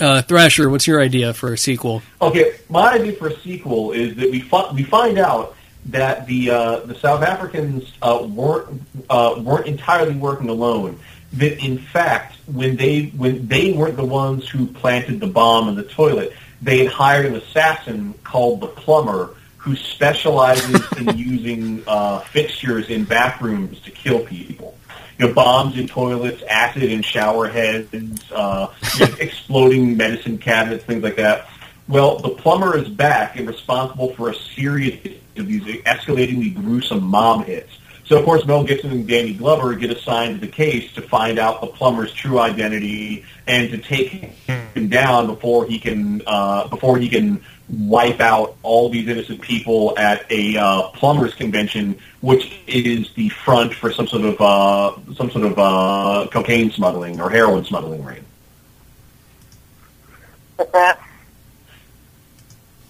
Uh, 0.00 0.22
Thrasher, 0.22 0.68
what's 0.68 0.86
your 0.86 1.00
idea 1.00 1.32
for 1.32 1.52
a 1.52 1.58
sequel? 1.58 2.02
Okay, 2.20 2.56
my 2.68 2.94
idea 2.94 3.12
for 3.12 3.28
a 3.28 3.40
sequel 3.40 3.92
is 3.92 4.16
that 4.16 4.30
we 4.30 4.40
fi- 4.40 4.72
we 4.72 4.82
find 4.82 5.18
out 5.18 5.54
that 5.86 6.26
the 6.26 6.50
uh, 6.50 6.80
the 6.80 6.94
South 6.96 7.22
Africans 7.22 7.92
uh, 8.02 8.26
weren't 8.28 8.82
uh, 9.08 9.36
weren't 9.38 9.66
entirely 9.66 10.16
working 10.16 10.48
alone. 10.48 10.98
That 11.34 11.64
in 11.64 11.78
fact, 11.78 12.36
when 12.46 12.76
they 12.76 13.06
when 13.16 13.46
they 13.46 13.72
weren't 13.72 13.96
the 13.96 14.04
ones 14.04 14.48
who 14.48 14.66
planted 14.66 15.20
the 15.20 15.26
bomb 15.26 15.68
in 15.68 15.76
the 15.76 15.84
toilet, 15.84 16.32
they 16.60 16.78
had 16.78 16.88
hired 16.88 17.26
an 17.26 17.36
assassin 17.36 18.14
called 18.24 18.60
the 18.60 18.68
plumber 18.68 19.36
who 19.64 19.74
specializes 19.74 20.84
in 20.98 21.08
using 21.16 21.82
uh, 21.86 22.20
fixtures 22.20 22.90
in 22.90 23.04
bathrooms 23.04 23.80
to 23.80 23.90
kill 23.90 24.20
people. 24.20 24.76
You 25.18 25.28
know, 25.28 25.32
bombs 25.32 25.78
in 25.78 25.86
toilets, 25.86 26.42
acid 26.42 26.82
in 26.82 27.00
shower 27.00 27.48
heads, 27.48 27.90
uh, 28.30 28.72
you 28.98 29.06
know, 29.06 29.14
exploding 29.20 29.96
medicine 29.96 30.36
cabinets, 30.36 30.84
things 30.84 31.02
like 31.02 31.16
that. 31.16 31.48
Well, 31.88 32.18
the 32.18 32.30
plumber 32.30 32.76
is 32.76 32.88
back 32.88 33.36
and 33.36 33.48
responsible 33.48 34.14
for 34.14 34.28
a 34.28 34.34
series 34.34 35.18
of 35.36 35.46
these 35.46 35.62
escalatingly 35.62 36.54
gruesome 36.54 37.02
mob 37.02 37.46
hits. 37.46 37.72
So, 38.04 38.18
of 38.18 38.26
course, 38.26 38.44
Mel 38.44 38.64
Gibson 38.64 38.90
and 38.90 39.08
Danny 39.08 39.32
Glover 39.32 39.74
get 39.76 39.90
assigned 39.90 40.38
to 40.38 40.46
the 40.46 40.52
case 40.52 40.92
to 40.92 41.00
find 41.00 41.38
out 41.38 41.62
the 41.62 41.68
plumber's 41.68 42.12
true 42.12 42.38
identity 42.38 43.24
and 43.46 43.70
to 43.70 43.78
take 43.78 44.10
him 44.10 44.88
down 44.88 45.26
before 45.26 45.64
he 45.64 45.78
can 45.78 46.20
uh, 46.26 46.68
before 46.68 46.98
he 46.98 47.08
can 47.08 47.42
wipe 47.68 48.20
out 48.20 48.56
all 48.62 48.88
these 48.88 49.08
innocent 49.08 49.40
people 49.40 49.98
at 49.98 50.30
a 50.30 50.56
uh, 50.56 50.82
plumbers 50.88 51.34
convention, 51.34 51.98
which 52.20 52.52
is 52.66 53.10
the 53.14 53.28
front 53.30 53.74
for 53.74 53.92
some 53.92 54.06
sort 54.06 54.24
of 54.24 54.40
uh, 54.40 55.14
some 55.14 55.30
sort 55.30 55.44
of 55.44 55.58
uh, 55.58 56.26
cocaine 56.30 56.70
smuggling 56.70 57.20
or 57.20 57.30
heroin 57.30 57.64
smuggling 57.64 58.04
ring. 58.04 58.24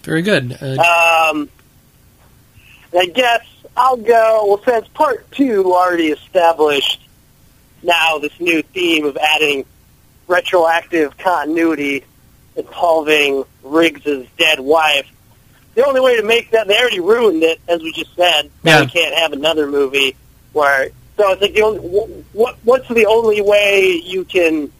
Very 0.03 0.23
good. 0.23 0.57
Uh, 0.61 1.31
Um, 1.31 1.49
I 2.97 3.07
guess 3.07 3.47
I'll 3.77 3.97
go. 3.97 4.47
Well, 4.47 4.63
since 4.65 4.89
part 4.89 5.31
two 5.33 5.73
already 5.73 6.09
established 6.09 7.01
now 7.83 8.19
this 8.19 8.39
new 8.41 8.63
theme 8.63 9.05
of 9.05 9.17
adding 9.17 9.65
retroactive 10.27 11.17
continuity 11.19 12.05
involving 12.57 13.45
Riggs's 13.63 14.27
dead 14.39 14.61
wife. 14.61 15.07
The 15.75 15.85
only 15.87 16.01
way 16.01 16.17
to 16.17 16.23
make 16.23 16.51
that 16.53 16.69
they 16.69 16.79
already 16.79 17.01
ruined 17.01 17.43
it, 17.43 17.61
as 17.69 17.83
we 17.83 17.93
just 17.93 18.15
said. 18.15 18.51
Now 18.63 18.79
Yeah. 18.79 18.85
we 18.85 18.91
can't 18.91 19.15
have 19.17 19.33
another 19.33 19.67
movie 19.67 20.15
where. 20.53 20.91
So 21.17 21.31
it's 21.33 21.43
like 21.43 21.55
the 21.55 21.63
only 21.63 21.79
what 22.33 22.57
what's 22.65 22.89
the 22.89 23.07
only 23.07 23.41
way 23.41 24.01
you 24.05 24.25
can 24.25 24.71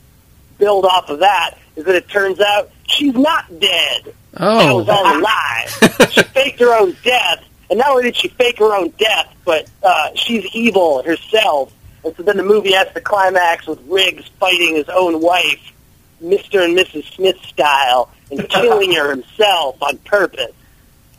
build 0.59 0.85
off 0.85 1.09
of 1.09 1.21
that 1.21 1.57
is 1.77 1.85
that 1.85 1.95
it 1.95 2.09
turns 2.09 2.41
out 2.41 2.71
she's 2.87 3.15
not 3.15 3.45
dead. 3.61 4.15
Oh, 4.37 4.59
That 4.59 4.75
was 4.75 4.89
all 4.89 5.19
a 5.19 5.19
lie. 5.21 5.67
she 6.11 6.23
faked 6.25 6.59
her 6.61 6.77
own 6.77 6.97
death, 7.05 7.45
and 7.71 7.79
not 7.79 7.91
only 7.91 8.05
did 8.05 8.17
she 8.17 8.29
fake 8.29 8.59
her 8.59 8.75
own 8.75 8.91
death, 8.99 9.33
but 9.45 9.69
uh, 9.83 10.11
she's 10.15 10.45
evil 10.55 11.03
herself. 11.05 11.73
And 12.05 12.15
so 12.17 12.23
then 12.25 12.37
the 12.37 12.43
movie 12.43 12.73
has 12.73 12.93
the 12.95 13.01
climax 13.01 13.67
with 13.67 13.81
Riggs 13.87 14.27
fighting 14.41 14.75
his 14.75 14.89
own 14.89 15.21
wife, 15.21 15.73
Mr. 16.25 16.65
and 16.65 16.77
Mrs. 16.77 17.13
Smith 17.15 17.37
style, 17.45 18.11
and 18.31 18.49
killing 18.49 18.93
her 18.93 19.11
himself 19.11 19.83
on 19.83 19.99
purpose. 19.99 20.53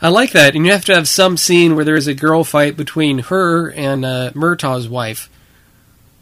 I 0.01 0.09
like 0.09 0.31
that. 0.31 0.55
And 0.55 0.65
you 0.65 0.71
have 0.71 0.85
to 0.85 0.95
have 0.95 1.07
some 1.07 1.37
scene 1.37 1.75
where 1.75 1.85
there 1.85 1.95
is 1.95 2.07
a 2.07 2.13
girl 2.13 2.43
fight 2.43 2.75
between 2.75 3.19
her 3.19 3.69
and 3.71 4.03
uh, 4.03 4.31
Murtaugh's 4.35 4.89
wife. 4.89 5.29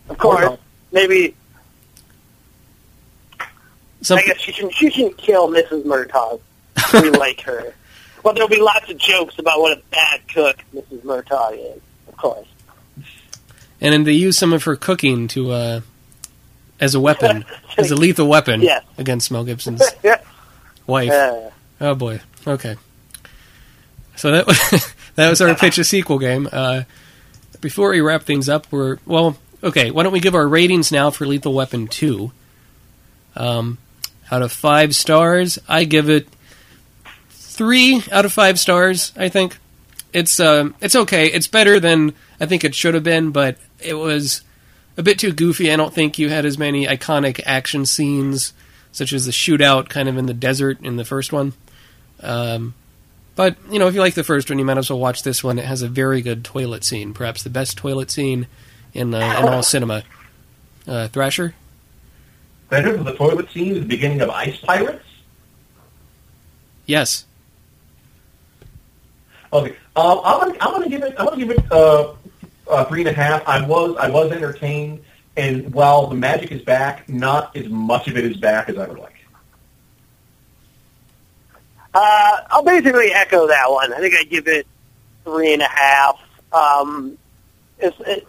Of 0.09 0.17
course, 0.17 0.57
maybe 0.91 1.35
Some, 4.01 4.19
I 4.19 4.23
guess 4.23 4.39
she 4.39 4.51
shouldn't, 4.51 4.73
she 4.75 4.91
shouldn't 4.91 5.17
kill 5.17 5.47
Mrs. 5.49 5.83
Murtaugh. 5.85 6.39
We 7.01 7.09
like 7.09 7.41
her. 7.41 7.73
Well, 8.23 8.33
there'll 8.33 8.49
be 8.49 8.61
lots 8.61 8.89
of 8.91 8.97
jokes 8.97 9.39
about 9.39 9.59
what 9.59 9.77
a 9.77 9.81
bad 9.91 10.21
cook 10.31 10.57
Mrs. 10.73 11.01
Murtaugh 11.01 11.53
is, 11.75 11.81
of 12.07 12.17
course. 12.17 12.47
and 13.81 13.93
then 13.93 14.03
they 14.03 14.13
use 14.13 14.37
some 14.37 14.53
of 14.53 14.63
her 14.65 14.75
cooking 14.75 15.27
to 15.29 15.51
uh, 15.51 15.81
as 16.83 16.93
a 16.95 16.99
weapon, 16.99 17.45
as 17.77 17.91
a 17.91 17.95
lethal 17.95 18.27
weapon 18.27 18.61
Yes. 18.61 18.83
against 18.97 19.31
Mel 19.31 19.43
Gibson's 19.43 19.81
wife. 20.87 21.09
Uh, 21.11 21.49
Oh 21.81 21.95
boy. 21.95 22.21
Okay. 22.47 22.75
So 24.15 24.31
that 24.31 24.45
was, 24.47 24.57
that 25.15 25.29
was 25.29 25.41
our 25.41 25.53
pitch 25.55 25.77
a 25.79 25.83
sequel 25.83 26.19
game. 26.19 26.47
Uh, 26.51 26.83
before 27.61 27.89
we 27.89 27.99
wrap 28.01 28.23
things 28.23 28.47
up, 28.49 28.67
we're 28.71 28.97
well. 29.05 29.35
Okay, 29.63 29.91
why 29.91 30.03
don't 30.03 30.11
we 30.13 30.19
give 30.19 30.35
our 30.35 30.47
ratings 30.47 30.91
now 30.91 31.09
for 31.09 31.25
Lethal 31.25 31.53
Weapon 31.53 31.87
two? 31.87 32.31
Um, 33.35 33.77
out 34.29 34.41
of 34.43 34.51
five 34.51 34.93
stars, 34.95 35.57
I 35.67 35.85
give 35.85 36.09
it 36.09 36.27
three 37.31 38.01
out 38.11 38.25
of 38.25 38.31
five 38.33 38.59
stars. 38.59 39.11
I 39.17 39.29
think 39.29 39.57
it's 40.13 40.39
um, 40.39 40.75
it's 40.81 40.95
okay. 40.95 41.27
It's 41.27 41.47
better 41.47 41.79
than 41.79 42.13
I 42.39 42.45
think 42.45 42.63
it 42.63 42.75
should 42.75 42.93
have 42.93 43.03
been, 43.03 43.31
but 43.31 43.57
it 43.79 43.95
was 43.95 44.41
a 44.97 45.03
bit 45.03 45.19
too 45.19 45.31
goofy. 45.33 45.71
I 45.71 45.75
don't 45.75 45.93
think 45.93 46.19
you 46.19 46.29
had 46.29 46.45
as 46.45 46.57
many 46.57 46.85
iconic 46.85 47.41
action 47.45 47.85
scenes, 47.85 48.53
such 48.91 49.13
as 49.13 49.25
the 49.25 49.31
shootout 49.31 49.89
kind 49.89 50.07
of 50.09 50.17
in 50.17 50.25
the 50.25 50.33
desert 50.33 50.79
in 50.83 50.95
the 50.97 51.05
first 51.05 51.31
one. 51.33 51.53
Um, 52.21 52.73
but 53.35 53.55
you 53.71 53.79
know, 53.79 53.87
if 53.87 53.95
you 53.95 53.99
like 54.01 54.13
the 54.13 54.23
first 54.23 54.49
one, 54.49 54.59
you 54.59 54.65
might 54.65 54.77
as 54.77 54.89
well 54.89 54.99
watch 54.99 55.23
this 55.23 55.43
one. 55.43 55.57
It 55.59 55.65
has 55.65 55.81
a 55.81 55.87
very 55.87 56.21
good 56.21 56.43
toilet 56.45 56.83
scene, 56.83 57.13
perhaps 57.13 57.43
the 57.43 57.49
best 57.49 57.77
toilet 57.77 58.11
scene 58.11 58.47
in 58.93 59.13
uh, 59.13 59.39
in 59.39 59.47
all 59.49 59.63
cinema. 59.63 60.03
Uh, 60.87 61.07
Thrasher, 61.07 61.55
Better 62.69 62.93
than 62.93 63.05
the 63.05 63.13
toilet 63.15 63.49
scene 63.51 63.75
at 63.75 63.81
the 63.81 63.87
beginning 63.87 64.21
of 64.21 64.29
Ice 64.29 64.57
Pirates. 64.57 65.03
yes, 66.85 67.25
Okay, 69.51 69.75
um, 69.95 70.19
I'm 70.23 70.39
gonna 70.39 70.57
I'm 70.59 70.71
gonna 70.71 70.89
give 70.89 71.03
it 71.03 71.15
I'm 71.17 71.25
gonna 71.25 71.37
give 71.37 71.51
it 71.51 71.71
uh, 71.71 72.13
uh, 72.67 72.85
three 72.85 73.01
and 73.01 73.09
a 73.09 73.13
half. 73.13 73.47
I 73.47 73.65
was 73.65 73.95
I 73.97 74.09
was 74.09 74.31
entertained, 74.31 75.03
and 75.35 75.73
while 75.73 76.07
the 76.07 76.15
magic 76.15 76.51
is 76.51 76.61
back, 76.61 77.07
not 77.09 77.55
as 77.55 77.67
much 77.67 78.07
of 78.07 78.17
it 78.17 78.25
is 78.25 78.37
back 78.37 78.69
as 78.69 78.77
I 78.77 78.87
would 78.87 78.99
like. 78.99 79.13
Uh, 81.93 82.37
I'll 82.49 82.63
basically 82.63 83.11
echo 83.11 83.47
that 83.47 83.69
one. 83.69 83.93
I 83.93 83.99
think 83.99 84.15
I 84.15 84.23
give 84.23 84.47
it 84.47 84.65
three 85.23 85.53
and 85.53 85.61
a 85.61 85.67
half. 85.67 86.19
Um, 86.51 87.17
it's, 87.77 87.95
it, 88.01 88.27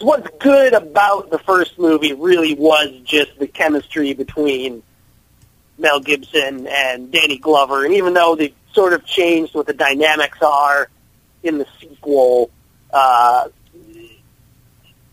what's 0.00 0.28
good 0.38 0.72
about 0.72 1.30
the 1.30 1.38
first 1.38 1.78
movie 1.78 2.14
really 2.14 2.54
was 2.54 2.90
just 3.04 3.38
the 3.38 3.46
chemistry 3.46 4.14
between 4.14 4.82
Mel 5.78 6.00
Gibson 6.00 6.66
and 6.66 7.10
Danny 7.10 7.38
Glover, 7.38 7.84
and 7.84 7.94
even 7.94 8.14
though 8.14 8.34
they 8.34 8.54
sort 8.72 8.92
of 8.92 9.04
changed 9.04 9.54
what 9.54 9.66
the 9.66 9.74
dynamics 9.74 10.38
are 10.42 10.88
in 11.42 11.58
the 11.58 11.66
sequel, 11.80 12.50
uh, 12.92 13.48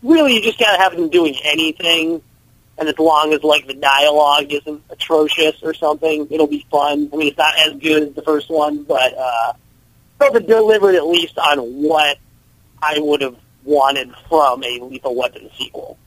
really 0.02 0.34
you 0.34 0.42
just 0.42 0.58
gotta 0.58 0.78
have 0.78 0.96
them 0.96 1.08
doing 1.08 1.34
anything 1.44 2.22
and 2.78 2.88
as 2.88 2.98
long 2.98 3.32
as 3.32 3.42
like 3.42 3.66
the 3.66 3.74
dialogue 3.74 4.52
isn't 4.52 4.82
atrocious 4.88 5.56
or 5.62 5.74
something, 5.74 6.28
it'll 6.30 6.46
be 6.46 6.64
fun. 6.70 7.10
I 7.12 7.16
mean, 7.16 7.28
it's 7.28 7.38
not 7.38 7.58
as 7.58 7.74
good 7.74 8.04
as 8.04 8.14
the 8.14 8.22
first 8.22 8.48
one, 8.48 8.84
but 8.84 9.14
uh, 9.18 9.52
felt 10.18 10.36
it 10.36 10.46
delivered 10.46 10.94
at 10.94 11.04
least 11.04 11.36
on 11.38 11.58
what 11.58 12.18
I 12.80 13.00
would 13.00 13.20
have 13.22 13.36
wanted 13.64 14.14
from 14.28 14.62
a 14.62 14.78
Lethal 14.80 15.16
Weapon 15.16 15.50
sequel. 15.58 15.98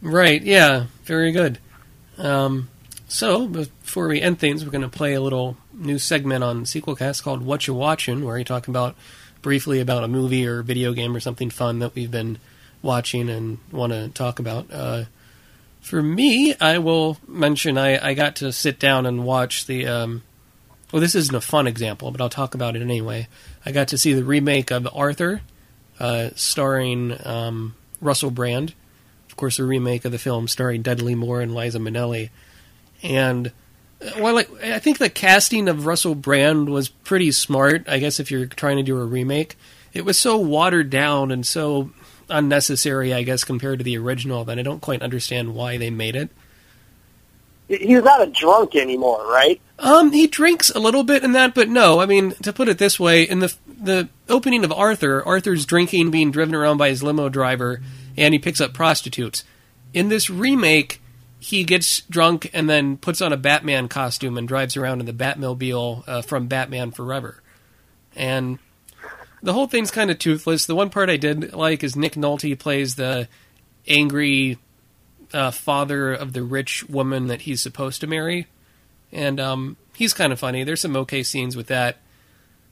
right, 0.00 0.42
yeah, 0.42 0.86
very 1.04 1.30
good. 1.30 1.58
Um, 2.16 2.69
so 3.10 3.48
before 3.48 4.06
we 4.06 4.20
end 4.20 4.38
things, 4.38 4.64
we're 4.64 4.70
going 4.70 4.82
to 4.82 4.88
play 4.88 5.14
a 5.14 5.20
little 5.20 5.56
new 5.74 5.98
segment 5.98 6.44
on 6.44 6.62
Sequelcast 6.62 7.24
called 7.24 7.42
"What 7.42 7.66
You 7.66 7.74
Watching," 7.74 8.24
where 8.24 8.36
we 8.36 8.44
talk 8.44 8.68
about 8.68 8.94
briefly 9.42 9.80
about 9.80 10.04
a 10.04 10.08
movie 10.08 10.46
or 10.46 10.62
video 10.62 10.92
game 10.92 11.16
or 11.16 11.18
something 11.18 11.50
fun 11.50 11.80
that 11.80 11.94
we've 11.96 12.10
been 12.10 12.38
watching 12.82 13.28
and 13.28 13.58
want 13.72 13.92
to 13.92 14.10
talk 14.10 14.38
about. 14.38 14.70
Uh, 14.70 15.04
for 15.80 16.00
me, 16.00 16.54
I 16.60 16.78
will 16.78 17.18
mention 17.26 17.76
I, 17.76 18.10
I 18.10 18.14
got 18.14 18.36
to 18.36 18.52
sit 18.52 18.78
down 18.78 19.06
and 19.06 19.24
watch 19.24 19.66
the. 19.66 19.88
Um, 19.88 20.22
well, 20.92 21.00
this 21.00 21.16
isn't 21.16 21.34
a 21.34 21.40
fun 21.40 21.66
example, 21.66 22.12
but 22.12 22.20
I'll 22.20 22.28
talk 22.28 22.54
about 22.54 22.76
it 22.76 22.82
anyway. 22.82 23.26
I 23.66 23.72
got 23.72 23.88
to 23.88 23.98
see 23.98 24.12
the 24.12 24.24
remake 24.24 24.70
of 24.70 24.88
Arthur, 24.94 25.40
uh, 25.98 26.30
starring 26.36 27.16
um, 27.26 27.74
Russell 28.00 28.30
Brand. 28.30 28.74
Of 29.28 29.36
course, 29.36 29.58
a 29.58 29.64
remake 29.64 30.04
of 30.04 30.12
the 30.12 30.18
film 30.18 30.46
starring 30.46 30.82
Dudley 30.82 31.16
Moore 31.16 31.40
and 31.40 31.54
Liza 31.54 31.80
Minnelli. 31.80 32.30
And 33.02 33.52
while 34.16 34.38
I, 34.38 34.46
I 34.62 34.78
think 34.78 34.98
the 34.98 35.10
casting 35.10 35.68
of 35.68 35.86
Russell 35.86 36.14
Brand 36.14 36.68
was 36.68 36.88
pretty 36.88 37.32
smart, 37.32 37.88
I 37.88 37.98
guess 37.98 38.20
if 38.20 38.30
you're 38.30 38.46
trying 38.46 38.76
to 38.76 38.82
do 38.82 38.98
a 38.98 39.04
remake, 39.04 39.56
it 39.92 40.04
was 40.04 40.18
so 40.18 40.36
watered 40.38 40.90
down 40.90 41.30
and 41.30 41.46
so 41.46 41.90
unnecessary, 42.28 43.12
I 43.12 43.22
guess, 43.22 43.44
compared 43.44 43.80
to 43.80 43.84
the 43.84 43.98
original 43.98 44.44
that 44.44 44.58
I 44.58 44.62
don't 44.62 44.80
quite 44.80 45.02
understand 45.02 45.54
why 45.54 45.76
they 45.76 45.90
made 45.90 46.16
it. 46.16 46.30
He's 47.68 48.02
not 48.02 48.22
a 48.22 48.26
drunk 48.26 48.74
anymore, 48.74 49.24
right? 49.30 49.60
Um, 49.78 50.10
he 50.10 50.26
drinks 50.26 50.70
a 50.70 50.80
little 50.80 51.04
bit 51.04 51.22
in 51.22 51.32
that, 51.32 51.54
but 51.54 51.68
no. 51.68 52.00
I 52.00 52.06
mean, 52.06 52.32
to 52.42 52.52
put 52.52 52.68
it 52.68 52.78
this 52.78 52.98
way, 52.98 53.22
in 53.22 53.38
the 53.38 53.54
the 53.80 54.08
opening 54.28 54.64
of 54.64 54.72
Arthur, 54.72 55.24
Arthur's 55.24 55.64
drinking, 55.64 56.10
being 56.10 56.32
driven 56.32 56.54
around 56.54 56.78
by 56.78 56.88
his 56.88 57.02
limo 57.02 57.28
driver, 57.28 57.80
and 58.16 58.34
he 58.34 58.38
picks 58.38 58.60
up 58.60 58.74
prostitutes. 58.74 59.44
In 59.94 60.08
this 60.08 60.28
remake, 60.28 61.00
he 61.40 61.64
gets 61.64 62.02
drunk 62.02 62.50
and 62.52 62.68
then 62.68 62.96
puts 62.96 63.20
on 63.20 63.32
a 63.32 63.36
Batman 63.36 63.88
costume 63.88 64.36
and 64.38 64.46
drives 64.46 64.76
around 64.76 65.00
in 65.00 65.06
the 65.06 65.12
Batmobile 65.12 66.04
uh, 66.06 66.22
from 66.22 66.46
Batman 66.46 66.90
Forever. 66.90 67.42
And 68.14 68.58
the 69.42 69.52
whole 69.52 69.66
thing's 69.66 69.90
kind 69.90 70.10
of 70.10 70.18
toothless. 70.18 70.66
The 70.66 70.74
one 70.74 70.90
part 70.90 71.10
I 71.10 71.16
did 71.16 71.52
like 71.52 71.82
is 71.82 71.96
Nick 71.96 72.14
Nolte 72.14 72.58
plays 72.58 72.94
the 72.94 73.26
angry 73.88 74.58
uh, 75.32 75.50
father 75.50 76.12
of 76.12 76.34
the 76.34 76.42
rich 76.42 76.88
woman 76.88 77.28
that 77.28 77.42
he's 77.42 77.62
supposed 77.62 78.00
to 78.02 78.06
marry 78.06 78.46
and 79.12 79.40
um, 79.40 79.76
he's 79.96 80.14
kind 80.14 80.32
of 80.32 80.38
funny. 80.38 80.64
There's 80.64 80.80
some 80.80 80.96
okay 80.96 81.22
scenes 81.22 81.56
with 81.56 81.68
that, 81.68 81.98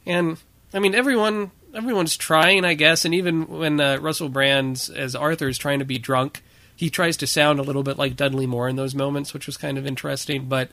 and 0.07 0.39
I 0.73 0.79
mean 0.79 0.95
everyone 0.95 1.51
everyone's 1.75 2.17
trying, 2.17 2.65
I 2.65 2.75
guess. 2.75 3.05
And 3.05 3.15
even 3.15 3.49
when 3.49 3.81
uh, 3.81 3.99
Russell 3.99 4.29
Brand 4.29 4.91
as 4.95 5.15
Arthur 5.15 5.49
is 5.49 5.59
trying 5.59 5.81
to 5.81 5.85
be 5.85 5.99
drunk, 5.99 6.43
he 6.79 6.91
tries 6.91 7.17
to 7.17 7.27
sound 7.27 7.59
a 7.59 7.63
little 7.65 7.83
bit 7.83 7.99
like 7.99 8.15
Dudley 8.15 8.47
Moore 8.47 8.69
in 8.69 8.77
those 8.77 8.95
moments, 8.95 9.35
which 9.35 9.47
was 9.47 9.57
kind 9.57 9.77
of 9.77 9.85
interesting. 9.85 10.45
But 10.45 10.71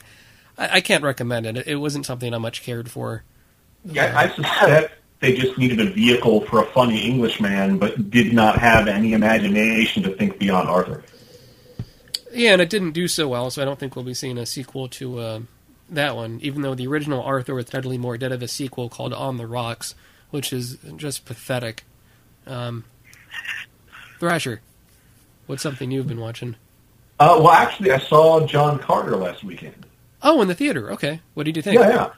I, 0.55 0.75
I 0.75 0.81
can't 0.81 1.03
recommend 1.03 1.47
it. 1.47 1.65
It 1.65 1.77
wasn't 1.77 2.05
something 2.05 2.31
I 2.31 2.37
much 2.37 2.61
cared 2.61 2.91
for. 2.91 3.23
Yeah, 3.83 4.13
I 4.15 4.29
suspect 4.29 4.93
they 5.19 5.35
just 5.35 5.57
needed 5.57 5.79
a 5.79 5.91
vehicle 5.91 6.41
for 6.41 6.61
a 6.61 6.65
funny 6.67 6.99
Englishman, 6.99 7.79
but 7.79 8.11
did 8.11 8.33
not 8.33 8.59
have 8.59 8.87
any 8.87 9.13
imagination 9.13 10.03
to 10.03 10.15
think 10.15 10.37
beyond 10.37 10.69
Arthur. 10.69 11.03
Yeah, 12.31 12.53
and 12.53 12.61
it 12.61 12.69
didn't 12.69 12.91
do 12.91 13.07
so 13.07 13.27
well, 13.27 13.49
so 13.49 13.63
I 13.63 13.65
don't 13.65 13.79
think 13.79 13.95
we'll 13.95 14.05
be 14.05 14.13
seeing 14.13 14.37
a 14.37 14.45
sequel 14.45 14.87
to 14.89 15.19
uh, 15.19 15.39
that 15.89 16.15
one, 16.15 16.39
even 16.43 16.61
though 16.61 16.75
the 16.75 16.85
original 16.85 17.23
Arthur 17.23 17.55
with 17.55 17.71
Dudley 17.71 17.97
Moore 17.97 18.19
did 18.19 18.29
have 18.29 18.43
a 18.43 18.47
sequel 18.47 18.89
called 18.89 19.11
On 19.11 19.37
the 19.37 19.47
Rocks, 19.47 19.95
which 20.29 20.53
is 20.53 20.77
just 20.97 21.25
pathetic. 21.25 21.83
Um, 22.45 22.83
Thrasher, 24.19 24.61
what's 25.45 25.63
something 25.63 25.91
you've 25.91 26.07
been 26.07 26.19
watching? 26.19 26.55
Uh, 27.19 27.37
well, 27.39 27.51
actually, 27.51 27.91
I 27.91 27.99
saw 27.99 28.45
John 28.45 28.79
Carter 28.79 29.15
last 29.15 29.43
weekend. 29.43 29.85
Oh, 30.21 30.41
in 30.41 30.47
the 30.47 30.55
theater. 30.55 30.91
Okay, 30.91 31.21
what 31.33 31.43
did 31.43 31.55
you 31.55 31.61
think? 31.61 31.79
Yeah, 31.79 31.89
yeah. 31.89 32.09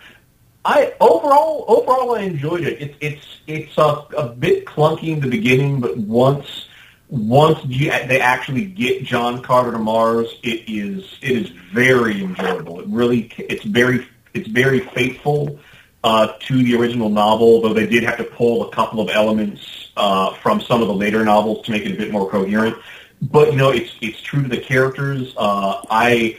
I 0.65 0.93
overall, 0.99 1.65
overall, 1.67 2.15
I 2.15 2.21
enjoyed 2.21 2.63
it. 2.63 2.81
It's 2.81 2.97
it's 2.99 3.37
it's 3.47 3.77
a, 3.77 4.05
a 4.17 4.29
bit 4.29 4.65
clunky 4.65 5.09
in 5.09 5.19
the 5.19 5.29
beginning, 5.29 5.79
but 5.79 5.97
once 5.97 6.67
once 7.09 7.63
you, 7.65 7.89
they 7.89 8.19
actually 8.19 8.65
get 8.65 9.03
John 9.03 9.41
Carter 9.41 9.71
to 9.71 9.79
Mars, 9.79 10.27
it 10.43 10.67
is 10.67 11.17
it 11.21 11.31
is 11.31 11.49
very 11.73 12.21
enjoyable. 12.23 12.81
It 12.81 12.87
really 12.87 13.31
it's 13.37 13.63
very 13.63 14.07
it's 14.33 14.47
very 14.47 14.79
faithful 14.79 15.59
uh, 16.03 16.33
to 16.39 16.63
the 16.63 16.75
original 16.75 17.09
novel, 17.09 17.61
though 17.61 17.73
they 17.73 17.87
did 17.87 18.03
have 18.03 18.17
to 18.17 18.23
pull 18.23 18.67
a 18.67 18.71
couple 18.71 18.99
of 18.99 19.09
elements 19.09 19.91
uh, 19.97 20.33
from 20.35 20.61
some 20.61 20.81
of 20.81 20.87
the 20.87 20.93
later 20.93 21.23
novels 21.23 21.65
to 21.65 21.71
make 21.71 21.85
it 21.85 21.93
a 21.93 21.97
bit 21.97 22.11
more 22.11 22.29
coherent. 22.29 22.75
But 23.21 23.51
you 23.51 23.57
know, 23.57 23.71
it's 23.71 23.91
it's 24.01 24.21
true 24.21 24.43
to 24.43 24.49
the 24.49 24.59
characters. 24.59 25.33
Uh, 25.37 25.81
I 25.89 26.37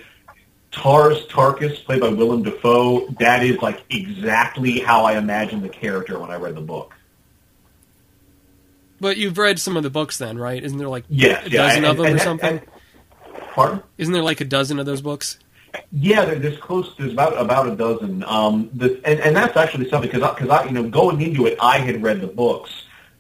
Tars 0.71 1.27
Tarkas, 1.27 1.85
played 1.85 2.01
by 2.01 2.09
Willem 2.09 2.43
Dafoe, 2.43 3.09
that 3.19 3.43
is 3.43 3.61
like 3.63 3.83
exactly 3.91 4.79
how 4.79 5.05
I 5.05 5.17
imagined 5.19 5.63
the 5.65 5.69
character 5.69 6.19
when 6.19 6.31
I 6.31 6.37
read 6.37 6.55
the 6.55 6.61
book. 6.61 6.95
But 9.01 9.17
you've 9.17 9.39
read 9.39 9.59
some 9.59 9.77
of 9.77 9.83
the 9.83 9.91
books 9.91 10.19
then, 10.19 10.39
right? 10.39 10.63
Isn't 10.63 10.79
there 10.79 10.89
like 10.89 11.05
Yes, 11.09 11.47
a 11.47 11.51
yeah, 11.51 11.63
dozen 11.69 11.85
of 11.85 11.97
them 11.97 12.15
or 12.15 12.19
something? 12.19 12.61
pardon? 13.55 13.83
Isn't 13.97 14.13
there 14.13 14.23
like 14.23 14.41
a 14.41 14.45
dozen 14.45 14.79
of 14.79 14.87
those 14.87 15.01
books? 15.01 15.39
Yeah, 15.93 16.25
there- 16.25 16.39
there's 16.39 16.59
close. 16.59 16.95
There's 16.99 17.13
about 17.13 17.39
about 17.41 17.69
a 17.69 17.77
dozen. 17.77 18.25
Um, 18.25 18.71
the, 18.75 19.01
and 19.05 19.21
and 19.21 19.37
that's 19.37 19.57
actually 19.57 19.89
something 19.89 20.11
because 20.11 20.29
because 20.35 20.49
I, 20.51 20.65
you 20.65 20.73
know 20.73 20.89
going 20.89 21.21
into 21.21 21.47
it, 21.47 21.59
I 21.61 21.79
had 21.79 22.03
read 22.03 22.21
the 22.21 22.27
books, 22.27 22.71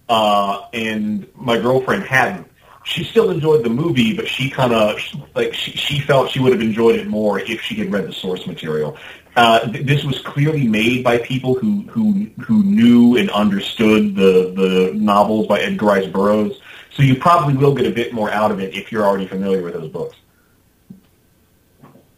uh, 0.09 0.63
and 0.73 1.27
my 1.37 1.59
girlfriend 1.59 2.05
hadn't. 2.05 2.47
She 2.89 3.05
still 3.05 3.31
enjoyed 3.31 3.65
the 3.65 3.71
movie, 3.71 4.17
but 4.17 4.27
she 4.27 4.49
kind 4.49 4.73
of 4.73 4.99
like 5.35 5.53
she, 5.53 5.73
she 5.73 6.01
felt 6.01 6.31
she 6.31 6.41
would 6.41 6.53
have 6.53 6.63
enjoyed 6.63 6.99
it 6.99 7.07
more 7.07 7.39
if 7.39 7.61
she 7.61 7.75
had 7.75 7.93
read 7.93 8.09
the 8.09 8.13
source 8.13 8.47
material. 8.47 8.97
Uh, 9.37 9.61
th- 9.71 9.85
this 9.85 10.05
was 10.05 10.19
clearly 10.21 10.67
made 10.67 11.05
by 11.05 11.19
people 11.19 11.55
who 11.55 11.83
who 11.83 12.31
who 12.41 12.63
knew 12.63 13.17
and 13.19 13.31
understood 13.31 14.17
the 14.17 14.53
the 14.57 14.93
novels 14.95 15.47
by 15.47 15.61
Edgar 15.61 15.87
Rice 15.87 16.07
Burroughs. 16.07 16.61
So 16.91 17.03
you 17.03 17.15
probably 17.15 17.55
will 17.55 17.75
get 17.75 17.87
a 17.87 17.91
bit 17.91 18.15
more 18.15 18.31
out 18.31 18.51
of 18.51 18.59
it 18.59 18.75
if 18.75 18.91
you're 18.91 19.05
already 19.05 19.27
familiar 19.27 19.63
with 19.63 19.75
those 19.75 19.91
books. 19.91 20.17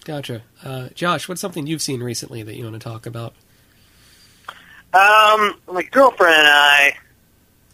Gotcha. 0.04 0.42
Uh, 0.64 0.88
Josh, 0.94 1.28
what's 1.28 1.40
something 1.40 1.66
you've 1.66 1.82
seen 1.82 2.02
recently 2.02 2.42
that 2.42 2.54
you 2.54 2.64
want 2.64 2.74
to 2.74 2.88
talk 2.88 3.06
about? 3.06 3.34
Um, 4.92 5.60
my 5.70 5.82
girlfriend 5.90 6.34
and 6.34 6.48
I 6.48 6.96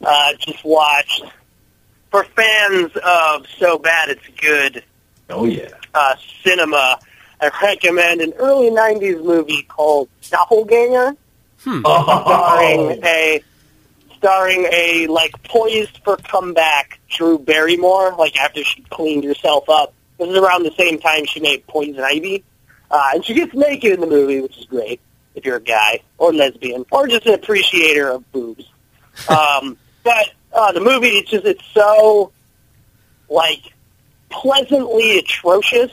uh, 0.05 0.33
just 0.39 0.65
watched. 0.65 1.25
For 2.17 2.25
fans 2.25 2.93
of 3.05 3.47
So 3.59 3.79
Bad 3.79 4.09
It's 4.09 4.27
Good 4.41 4.83
Oh 5.29 5.45
yeah. 5.45 5.69
uh, 5.93 6.15
cinema, 6.43 6.99
I 7.43 7.51
recommend 7.63 8.23
an 8.23 8.33
early 8.39 8.71
'90s 8.71 9.23
movie 9.23 9.65
called 9.65 10.09
Doppelganger, 10.31 11.15
Hmm. 11.63 11.81
starring 11.83 13.05
a 13.05 13.43
starring 14.17 14.67
a 14.73 15.09
like 15.09 15.43
poised 15.43 15.99
for 16.05 16.17
comeback 16.17 17.01
Drew 17.11 17.39
Barrymore. 17.39 18.15
Like 18.17 18.39
after 18.39 18.65
she 18.65 18.81
cleaned 18.85 19.25
herself 19.25 19.69
up, 19.69 19.93
this 20.19 20.31
is 20.31 20.39
around 20.39 20.63
the 20.63 20.73
same 20.79 20.99
time 20.99 21.27
she 21.27 21.41
made 21.41 21.67
Poison 21.67 22.01
Ivy, 22.01 22.45
uh, 22.91 23.11
and 23.13 23.27
she 23.27 23.35
gets 23.35 23.53
naked 23.53 23.93
in 23.93 24.01
the 24.01 24.07
movie, 24.07 24.41
which 24.41 24.57
is 24.57 24.65
great 24.65 25.01
if 25.35 25.45
you're 25.45 25.57
a 25.57 25.61
guy 25.61 26.01
or 26.17 26.33
lesbian 26.33 26.87
or 26.91 27.09
just 27.09 27.27
an 27.27 27.35
appreciator 27.35 28.09
of 28.09 28.33
boobs. 28.33 28.65
Um, 29.29 29.77
but 30.03 30.31
uh, 30.53 30.73
the 30.73 30.81
movie, 30.81 31.09
it's 31.09 31.31
just 31.31 31.45
it's 31.45 31.65
so 31.73 32.33
like 33.29 33.73
pleasantly 34.29 35.19
atrocious, 35.19 35.93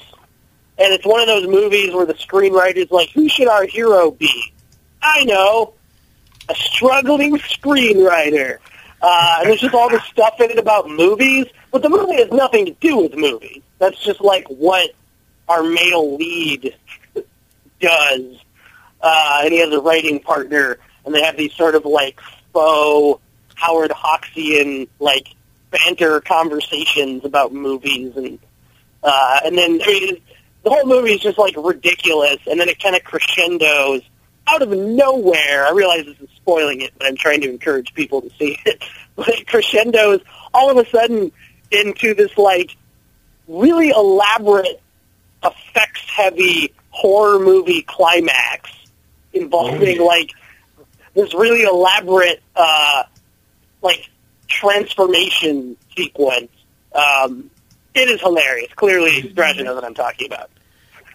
and 0.78 0.94
it's 0.94 1.06
one 1.06 1.22
of 1.22 1.28
those 1.28 1.48
movies 1.48 1.94
where 1.94 2.06
the 2.06 2.14
screenwriter's 2.14 2.92
like, 2.92 3.10
"Who 3.12 3.30
should 3.30 3.48
our 3.48 3.66
hero 3.66 4.12
be?" 4.12 4.54
I 5.02 5.26
know, 5.26 5.74
a 6.50 6.56
struggling 6.56 7.38
screenwriter. 7.38 8.58
Uh, 9.02 9.36
and 9.40 9.50
there's 9.50 9.60
just 9.60 9.76
all 9.76 9.90
this 9.90 10.04
stuff 10.04 10.40
in 10.40 10.50
it 10.50 10.58
about 10.58 10.90
movies, 10.90 11.48
but 11.72 11.82
the 11.82 11.90
movie 11.90 12.16
has 12.16 12.32
nothing 12.32 12.66
to 12.66 12.72
do 12.80 12.98
with 12.98 13.16
movies. 13.16 13.62
That's 13.78 14.02
just 14.02 14.22
like 14.22 14.48
what 14.48 14.92
our 15.50 15.62
male 15.62 16.16
lead 16.16 16.74
does. 17.82 18.22
Uh, 19.02 19.42
and 19.44 19.52
he 19.52 19.60
has 19.60 19.74
a 19.74 19.82
writing 19.82 20.22
partner, 20.22 20.78
and 21.06 21.14
they 21.14 21.22
have 21.22 21.36
these 21.36 21.54
sort 21.54 21.76
of 21.76 21.84
like 21.86 22.20
faux 22.54 23.22
Howard 23.56 23.92
Hawksian 23.92 24.88
like 25.00 25.28
banter 25.72 26.22
conversations 26.22 27.26
about 27.26 27.54
movies, 27.54 28.16
and 28.16 28.40
uh, 29.02 29.40
and 29.46 29.58
then 29.58 29.82
I 29.84 29.88
mean 29.88 30.22
the 30.64 30.70
whole 30.70 30.86
movie 30.86 31.14
is 31.14 31.22
just 31.22 31.38
like 31.38 31.56
ridiculous, 31.58 32.38
and 32.50 32.60
then 32.60 32.70
it 32.70 32.82
kind 32.82 32.96
of 32.96 33.04
crescendos 33.04 34.02
out 34.48 34.62
of 34.62 34.70
nowhere. 34.70 35.66
I 35.66 35.72
realize 35.74 36.06
this 36.06 36.20
is 36.20 36.30
spoiling 36.36 36.82
it, 36.82 36.92
but 36.98 37.08
I'm 37.08 37.16
trying 37.16 37.42
to 37.42 37.50
encourage 37.50 37.94
people 37.94 38.22
to 38.22 38.30
see 38.38 38.58
it. 38.66 38.84
But 39.16 39.30
it 39.30 39.46
crescendos 39.46 40.22
all 40.56 40.72
of 40.72 40.84
a 40.84 40.90
sudden 40.90 41.32
into 41.70 42.16
this 42.16 42.36
like 42.36 42.76
really 43.48 43.90
elaborate, 43.90 44.82
effects-heavy 45.44 46.74
horror 46.90 47.38
movie 47.38 47.84
climax 47.84 48.72
involving 49.34 50.00
Oh, 50.00 50.06
like 50.06 50.32
this 51.14 51.34
really 51.36 51.62
elaborate, 51.62 52.42
uh, 52.56 53.04
like 53.84 54.10
transformation 54.48 55.78
sequence. 55.96 56.50
Um, 56.94 57.50
it 57.94 58.10
is 58.10 58.20
hilarious. 58.22 58.72
Clearly, 58.76 59.22
Dredgen 59.34 59.66
knows 59.66 59.76
what 59.76 59.84
I'm 59.84 59.94
talking 59.94 60.28
about. 60.28 60.50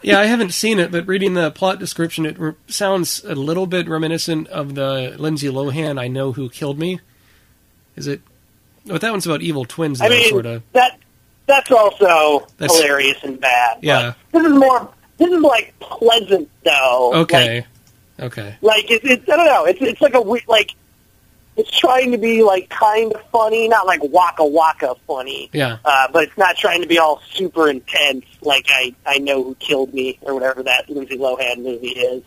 Yeah, 0.01 0.21
I 0.21 0.27
haven't 0.27 0.53
seen 0.55 0.79
it, 0.79 0.93
but 0.93 1.09
reading 1.09 1.35
the 1.35 1.51
plot 1.51 1.81
description, 1.81 2.25
it 2.25 2.39
re- 2.39 2.55
sounds 2.69 3.25
a 3.25 3.35
little 3.35 3.67
bit 3.67 3.89
reminiscent 3.89 4.47
of 4.49 4.77
the 4.77 5.17
Lindsay 5.19 5.49
Lohan 5.49 5.99
"I 5.99 6.07
Know 6.07 6.33
Who 6.33 6.49
Killed 6.49 6.79
Me." 6.79 7.01
Is 7.97 8.07
it? 8.07 8.21
But 8.87 9.01
that 9.01 9.11
one's 9.11 9.27
about 9.27 9.43
evil 9.43 9.65
twins, 9.65 9.99
though, 9.99 10.07
I 10.07 10.09
mean, 10.11 10.29
sort 10.31 10.47
of. 10.47 10.63
that 10.73 10.99
that's 11.47 11.71
also 11.73 12.47
That's- 12.59 12.79
hilarious 12.79 13.19
and 13.25 13.41
bad. 13.41 13.79
Yeah. 13.83 14.13
this 14.33 14.45
is 14.45 14.53
more. 14.53 14.89
This 15.17 15.33
is 15.33 15.41
like 15.43 15.75
pleasant 15.81 16.49
though. 16.65 17.13
Okay, 17.23 17.67
okay, 18.21 18.57
Like, 18.63 18.85
like 18.85 18.91
it's, 18.93 19.05
it's 19.05 19.29
I 19.29 19.37
don't 19.37 19.47
know. 19.47 19.65
It's 19.65 19.83
it's 19.83 20.01
like 20.01 20.15
a 20.15 20.21
like 20.21 20.77
it's 21.59 21.77
trying 21.79 22.13
to 22.13 22.19
be 22.19 22.43
like 22.43 22.71
kind 22.71 23.13
of 23.13 23.21
funny, 23.31 23.69
not 23.69 23.87
like 23.87 24.01
waka 24.03 24.45
waka 24.47 24.95
funny. 25.07 25.51
yeah, 25.53 25.79
Uh, 25.85 26.09
but 26.13 26.25
it's 26.25 26.39
not 26.39 26.57
trying 26.57 26.81
to 26.83 26.89
be 26.89 26.99
all 26.99 27.21
super 27.33 27.69
intense, 27.69 28.25
like 28.41 28.67
I 28.71 28.95
I 29.05 29.19
know 29.19 29.43
who 29.43 29.55
killed 29.57 29.93
me 29.93 30.19
or 30.23 30.35
whatever 30.35 30.63
that 30.63 30.89
Lindsay 30.89 31.19
Lohan 31.19 31.59
movie 31.63 31.89
is. 31.89 32.23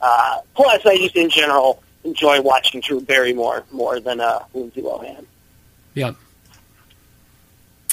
Uh, 0.00 0.38
plus, 0.54 0.84
I 0.86 0.96
just 0.96 1.14
in 1.16 1.28
general 1.30 1.82
enjoy 2.04 2.40
watching 2.40 2.80
Drew 2.80 3.00
Barrymore 3.00 3.64
more 3.70 4.00
than 4.00 4.20
uh, 4.20 4.40
Lindsay 4.54 4.80
Lohan. 4.82 5.26
yeah. 5.94 6.12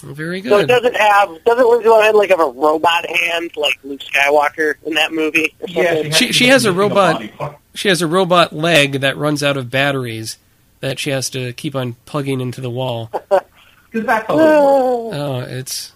Very 0.02 0.40
good. 0.40 0.50
So 0.52 0.58
it 0.60 0.68
doesn't 0.68 0.96
have 0.96 1.44
doesn't 1.44 1.70
Lindsay 1.70 1.90
Lohan 1.90 2.14
like 2.14 2.30
have 2.30 2.40
a 2.40 2.46
robot 2.50 3.06
hand 3.06 3.52
like 3.58 3.78
Luke 3.84 4.00
Skywalker 4.00 4.76
in 4.86 4.94
that 4.94 5.12
movie? 5.12 5.54
Or 5.60 5.68
something? 5.68 6.12
She- 6.14 6.32
she 6.32 6.48
has 6.48 6.64
a 6.66 6.72
robot- 6.72 7.22
She 7.76 7.90
has 7.90 8.02
a 8.02 8.08
robot 8.08 8.54
leg 8.54 9.02
that 9.02 9.18
runs 9.18 9.44
out 9.44 9.58
of 9.58 9.70
batteries 9.70 10.38
that 10.82 11.00
she 11.00 11.10
has 11.10 11.30
to 11.32 11.54
keep 11.54 11.76
on 11.76 11.94
plugging 12.06 12.42
into 12.42 12.62
the 12.62 12.70
wall. 12.70 13.08
'Cause 13.08 13.42
that's 14.06 14.28
how 14.28 14.34
it 14.34 14.38
works. 14.38 15.18
Oh, 15.18 15.40
it's 15.42 15.92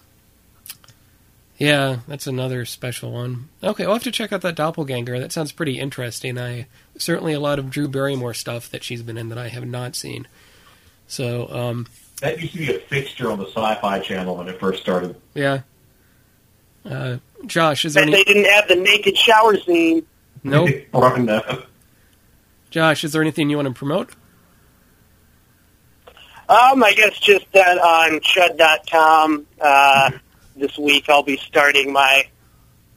yeah, 1.58 1.98
that's 2.08 2.26
another 2.26 2.64
special 2.64 3.12
one. 3.12 3.48
Okay, 3.62 3.84
I'll 3.84 3.92
have 3.92 4.02
to 4.02 4.10
check 4.10 4.32
out 4.32 4.40
that 4.42 4.56
doppelganger. 4.56 5.18
That 5.20 5.30
sounds 5.32 5.52
pretty 5.52 5.78
interesting. 5.78 6.36
I 6.38 6.66
certainly 6.98 7.32
a 7.32 7.40
lot 7.40 7.58
of 7.60 7.70
Drew 7.70 7.86
Barrymore 7.86 8.34
stuff 8.34 8.68
that 8.70 8.82
she's 8.82 9.02
been 9.02 9.16
in 9.16 9.28
that 9.28 9.38
I 9.38 9.48
have 9.48 9.64
not 9.66 9.94
seen. 9.94 10.26
So, 11.06 11.48
um, 11.50 11.86
That 12.22 12.40
used 12.40 12.52
to 12.54 12.58
be 12.58 12.74
a 12.74 12.80
fixture 12.80 13.30
on 13.30 13.38
the 13.38 13.46
Sci-Fi 13.46 14.00
Channel 14.00 14.36
when 14.36 14.48
it 14.48 14.58
first 14.58 14.82
started. 14.82 15.14
yeah. 15.34 15.60
Uh, 16.84 17.16
Josh, 17.46 17.84
is 17.84 17.94
there 17.94 18.04
That 18.04 18.12
any 18.12 18.24
they 18.24 18.24
didn't 18.24 18.50
have 18.52 18.68
the 18.68 18.76
naked 18.76 19.16
shower 19.16 19.56
scene. 19.58 20.04
nope? 20.42 20.68
Run 20.92 21.26
that. 21.26 21.66
Josh, 22.70 23.04
is 23.04 23.12
there 23.12 23.22
anything 23.22 23.48
you 23.48 23.56
want 23.56 23.68
to 23.68 23.74
promote? 23.74 24.10
Um, 26.48 26.82
I 26.84 26.92
guess 26.94 27.18
just 27.18 27.50
that 27.52 27.78
on 27.78 28.20
Chud.com 28.20 29.46
uh, 29.60 30.10
this 30.56 30.76
week 30.76 31.08
I'll 31.08 31.22
be 31.22 31.38
starting 31.38 31.92
my 31.92 32.28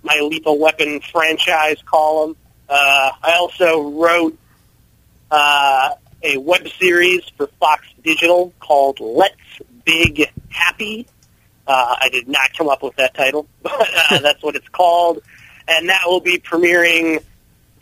my 0.03 0.19
Lethal 0.21 0.59
Weapon 0.59 0.99
franchise 1.01 1.81
column. 1.85 2.35
Uh, 2.69 3.11
I 3.23 3.33
also 3.39 3.89
wrote 3.89 4.37
uh, 5.31 5.91
a 6.23 6.37
web 6.37 6.67
series 6.79 7.23
for 7.37 7.47
Fox 7.59 7.85
Digital 8.03 8.53
called 8.59 8.99
Let's 8.99 9.35
Big 9.85 10.29
Happy. 10.49 11.07
Uh, 11.65 11.95
I 11.99 12.09
did 12.09 12.27
not 12.27 12.53
come 12.57 12.69
up 12.69 12.83
with 12.83 12.95
that 12.97 13.13
title, 13.13 13.47
but 13.61 13.89
uh, 14.11 14.19
that's 14.21 14.43
what 14.43 14.55
it's 14.55 14.69
called. 14.69 15.21
and 15.67 15.89
that 15.89 16.01
will 16.05 16.21
be 16.21 16.37
premiering 16.39 17.23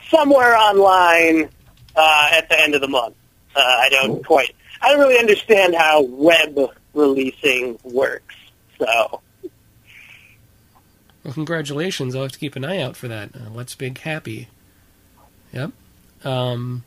somewhere 0.09 0.55
online 0.55 1.49
uh, 1.95 2.30
at 2.32 2.49
the 2.49 2.59
end 2.59 2.76
of 2.76 2.82
the 2.82 2.88
month. 2.88 3.16
Uh, 3.55 3.59
I 3.61 3.89
don't 3.89 4.26
quite, 4.26 4.53
I 4.86 4.90
don't 4.90 5.00
really 5.00 5.18
understand 5.18 5.74
how 5.76 6.04
web 6.04 6.60
releasing 6.94 7.80
works. 7.84 8.36
So 8.78 9.22
Well, 11.24 11.34
congratulations. 11.34 12.14
I'll 12.16 12.22
have 12.24 12.32
to 12.34 12.40
keep 12.40 12.56
an 12.56 12.64
eye 12.64 12.80
out 12.82 12.96
for 12.96 13.08
that. 13.08 13.30
Uh, 13.36 13.50
Let's 13.52 13.74
Big 13.74 13.98
Happy. 13.98 14.48
Yep. 15.54 15.72
Um, 16.24 16.84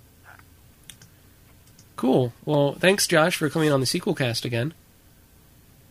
cool. 1.97 2.33
Well, 2.45 2.75
thanks, 2.75 3.07
Josh, 3.09 3.37
for 3.37 3.51
coming 3.51 3.73
on 3.73 3.81
the 3.81 3.87
sequel 3.87 4.15
cast 4.15 4.45
again. 4.45 4.75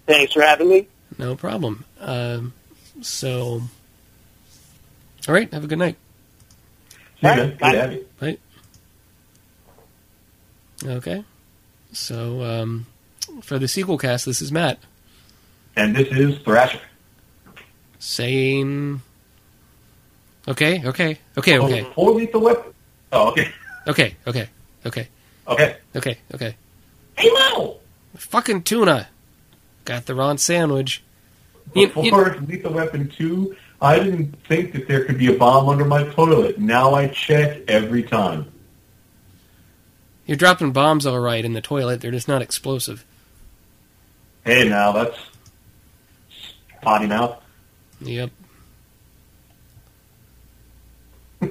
thanks 0.06 0.32
for 0.34 0.42
having 0.44 0.70
me. 0.70 0.88
No 1.18 1.36
problem. 1.36 1.84
Um, 2.00 2.54
so, 3.02 3.62
all 5.28 5.34
right. 5.34 5.52
Have 5.54 5.64
a 5.64 5.68
good 5.68 5.80
night. 5.80 5.98
See 7.22 7.28
you, 7.28 7.30
All 7.30 7.36
Good 7.36 7.60
bye. 7.60 7.72
to 7.72 7.82
have 7.82 7.94
you. 7.94 8.06
Okay. 10.86 11.24
So, 11.92 12.44
um, 12.44 12.86
for 13.42 13.58
the 13.60 13.68
sequel 13.68 13.98
cast, 13.98 14.26
this 14.26 14.42
is 14.42 14.52
Matt 14.52 14.80
And 15.76 15.96
this 15.96 16.08
is 16.12 16.38
Thrasher. 16.40 16.80
saying. 18.00 19.02
Okay, 20.48 20.82
okay, 20.86 21.18
okay, 21.38 21.60
okay, 21.60 21.82
Oh, 21.82 21.88
before 21.90 22.12
Lethal 22.12 22.42
Weapon. 22.42 22.74
Oh, 23.12 23.30
okay. 23.32 23.52
okay, 23.88 24.16
okay, 24.26 24.48
okay, 24.86 25.08
Okay. 25.48 25.78
okay, 25.96 26.18
okay. 26.34 26.56
Hey, 27.18 27.30
Mo! 27.32 27.78
Fucking 28.16 28.64
tuna. 28.64 29.08
Got 29.86 30.06
the 30.06 30.16
wrong 30.16 30.38
sandwich. 30.38 31.04
You- 31.74 31.82
you- 31.82 31.88
Before 32.12 32.38
Lethal 32.48 32.74
Weapon 32.74 33.10
2, 33.18 33.56
I 33.82 34.00
didn't 34.00 34.36
think 34.48 34.72
that 34.74 34.88
there 34.88 35.04
could 35.06 35.18
be 35.18 35.28
a 35.28 35.38
bomb 35.38 35.68
under 35.68 35.84
my 35.86 36.04
toilet. 36.06 36.58
Now 36.60 36.94
I 36.94 37.08
check 37.08 37.60
every 37.68 38.04
time. 38.04 38.46
You're 40.28 40.38
dropping 40.38 40.74
bombs 40.74 41.06
all 41.06 41.20
right 41.20 41.44
in 41.44 41.54
the 41.54 41.62
toilet. 41.62 42.02
They're 42.02 42.12
just 42.12 42.28
not 42.28 42.42
explosive. 42.42 43.06
Hey, 44.44 44.68
now 44.68 44.92
that's 44.92 45.18
potty 46.82 47.08
mouth. 47.08 47.42
Yep. 48.02 48.30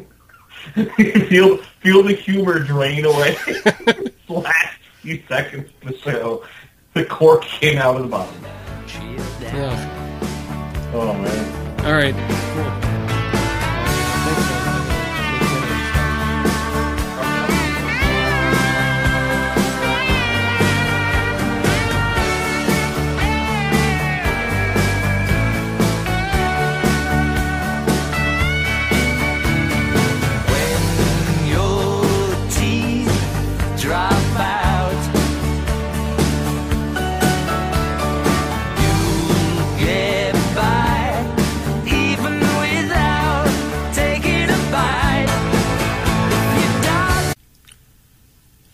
feel 0.74 1.56
feel 1.80 2.02
the 2.02 2.14
humor 2.14 2.58
drain 2.58 3.06
away. 3.06 3.36
Last 4.28 4.78
few 5.00 5.22
seconds 5.26 5.70
of 5.82 5.88
the 5.88 5.98
show, 5.98 6.44
the 6.92 7.04
cork 7.06 7.42
came 7.44 7.78
out 7.78 7.96
of 7.96 8.02
the 8.02 8.08
bottom. 8.08 8.44
Yeah. 9.40 10.90
Oh 10.92 11.14
man. 11.14 11.86
All 11.86 11.94
right. 11.94 12.14
Cool. 12.54 12.85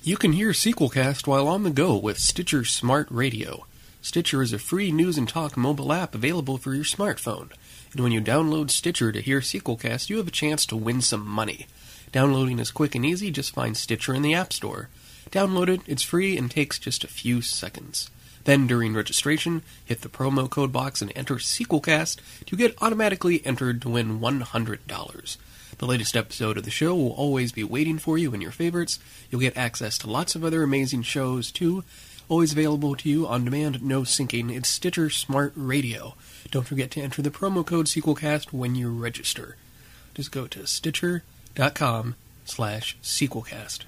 You 0.04 0.16
can 0.16 0.32
hear 0.32 0.50
Sequelcast 0.50 1.28
while 1.28 1.46
on 1.46 1.62
the 1.62 1.70
go 1.70 1.96
with 1.96 2.18
Stitcher 2.18 2.64
Smart 2.64 3.06
Radio. 3.08 3.66
Stitcher 4.00 4.42
is 4.42 4.52
a 4.52 4.58
free 4.58 4.90
news 4.90 5.16
and 5.16 5.28
talk 5.28 5.56
mobile 5.56 5.92
app 5.92 6.12
available 6.12 6.58
for 6.58 6.74
your 6.74 6.82
smartphone. 6.82 7.52
And 7.92 8.00
when 8.00 8.10
you 8.10 8.20
download 8.20 8.70
Stitcher 8.70 9.12
to 9.12 9.20
hear 9.20 9.38
Sequelcast, 9.38 10.10
you 10.10 10.16
have 10.16 10.26
a 10.26 10.32
chance 10.32 10.66
to 10.66 10.76
win 10.76 11.02
some 11.02 11.24
money. 11.24 11.68
Downloading 12.10 12.58
is 12.58 12.72
quick 12.72 12.96
and 12.96 13.06
easy, 13.06 13.30
just 13.30 13.54
find 13.54 13.76
Stitcher 13.76 14.12
in 14.12 14.22
the 14.22 14.34
App 14.34 14.52
Store. 14.52 14.88
Download 15.30 15.68
it, 15.68 15.82
it's 15.86 16.02
free 16.02 16.36
and 16.36 16.50
takes 16.50 16.80
just 16.80 17.04
a 17.04 17.06
few 17.06 17.40
seconds. 17.40 18.10
Then, 18.42 18.66
during 18.66 18.94
registration, 18.94 19.62
hit 19.84 20.00
the 20.00 20.08
promo 20.08 20.50
code 20.50 20.72
box 20.72 21.00
and 21.00 21.12
enter 21.14 21.36
Sequelcast 21.36 22.18
to 22.46 22.56
get 22.56 22.74
automatically 22.82 23.40
entered 23.46 23.80
to 23.82 23.90
win 23.90 24.18
$100. 24.18 25.36
The 25.82 25.88
latest 25.88 26.16
episode 26.16 26.56
of 26.56 26.62
the 26.62 26.70
show 26.70 26.94
will 26.94 27.10
always 27.10 27.50
be 27.50 27.64
waiting 27.64 27.98
for 27.98 28.16
you 28.16 28.32
in 28.32 28.40
your 28.40 28.52
favorites. 28.52 29.00
You'll 29.28 29.40
get 29.40 29.56
access 29.56 29.98
to 29.98 30.08
lots 30.08 30.36
of 30.36 30.44
other 30.44 30.62
amazing 30.62 31.02
shows, 31.02 31.50
too. 31.50 31.82
Always 32.28 32.52
available 32.52 32.94
to 32.94 33.08
you 33.08 33.26
on 33.26 33.44
demand, 33.44 33.82
no 33.82 34.02
syncing. 34.02 34.56
It's 34.56 34.68
Stitcher 34.68 35.10
Smart 35.10 35.52
Radio. 35.56 36.14
Don't 36.52 36.68
forget 36.68 36.92
to 36.92 37.00
enter 37.00 37.20
the 37.20 37.32
promo 37.32 37.66
code 37.66 37.86
SequelCast 37.86 38.52
when 38.52 38.76
you 38.76 38.92
register. 38.92 39.56
Just 40.14 40.30
go 40.30 40.46
to 40.46 40.68
stitcher.com 40.68 42.14
slash 42.44 42.96
sequelcast. 43.02 43.80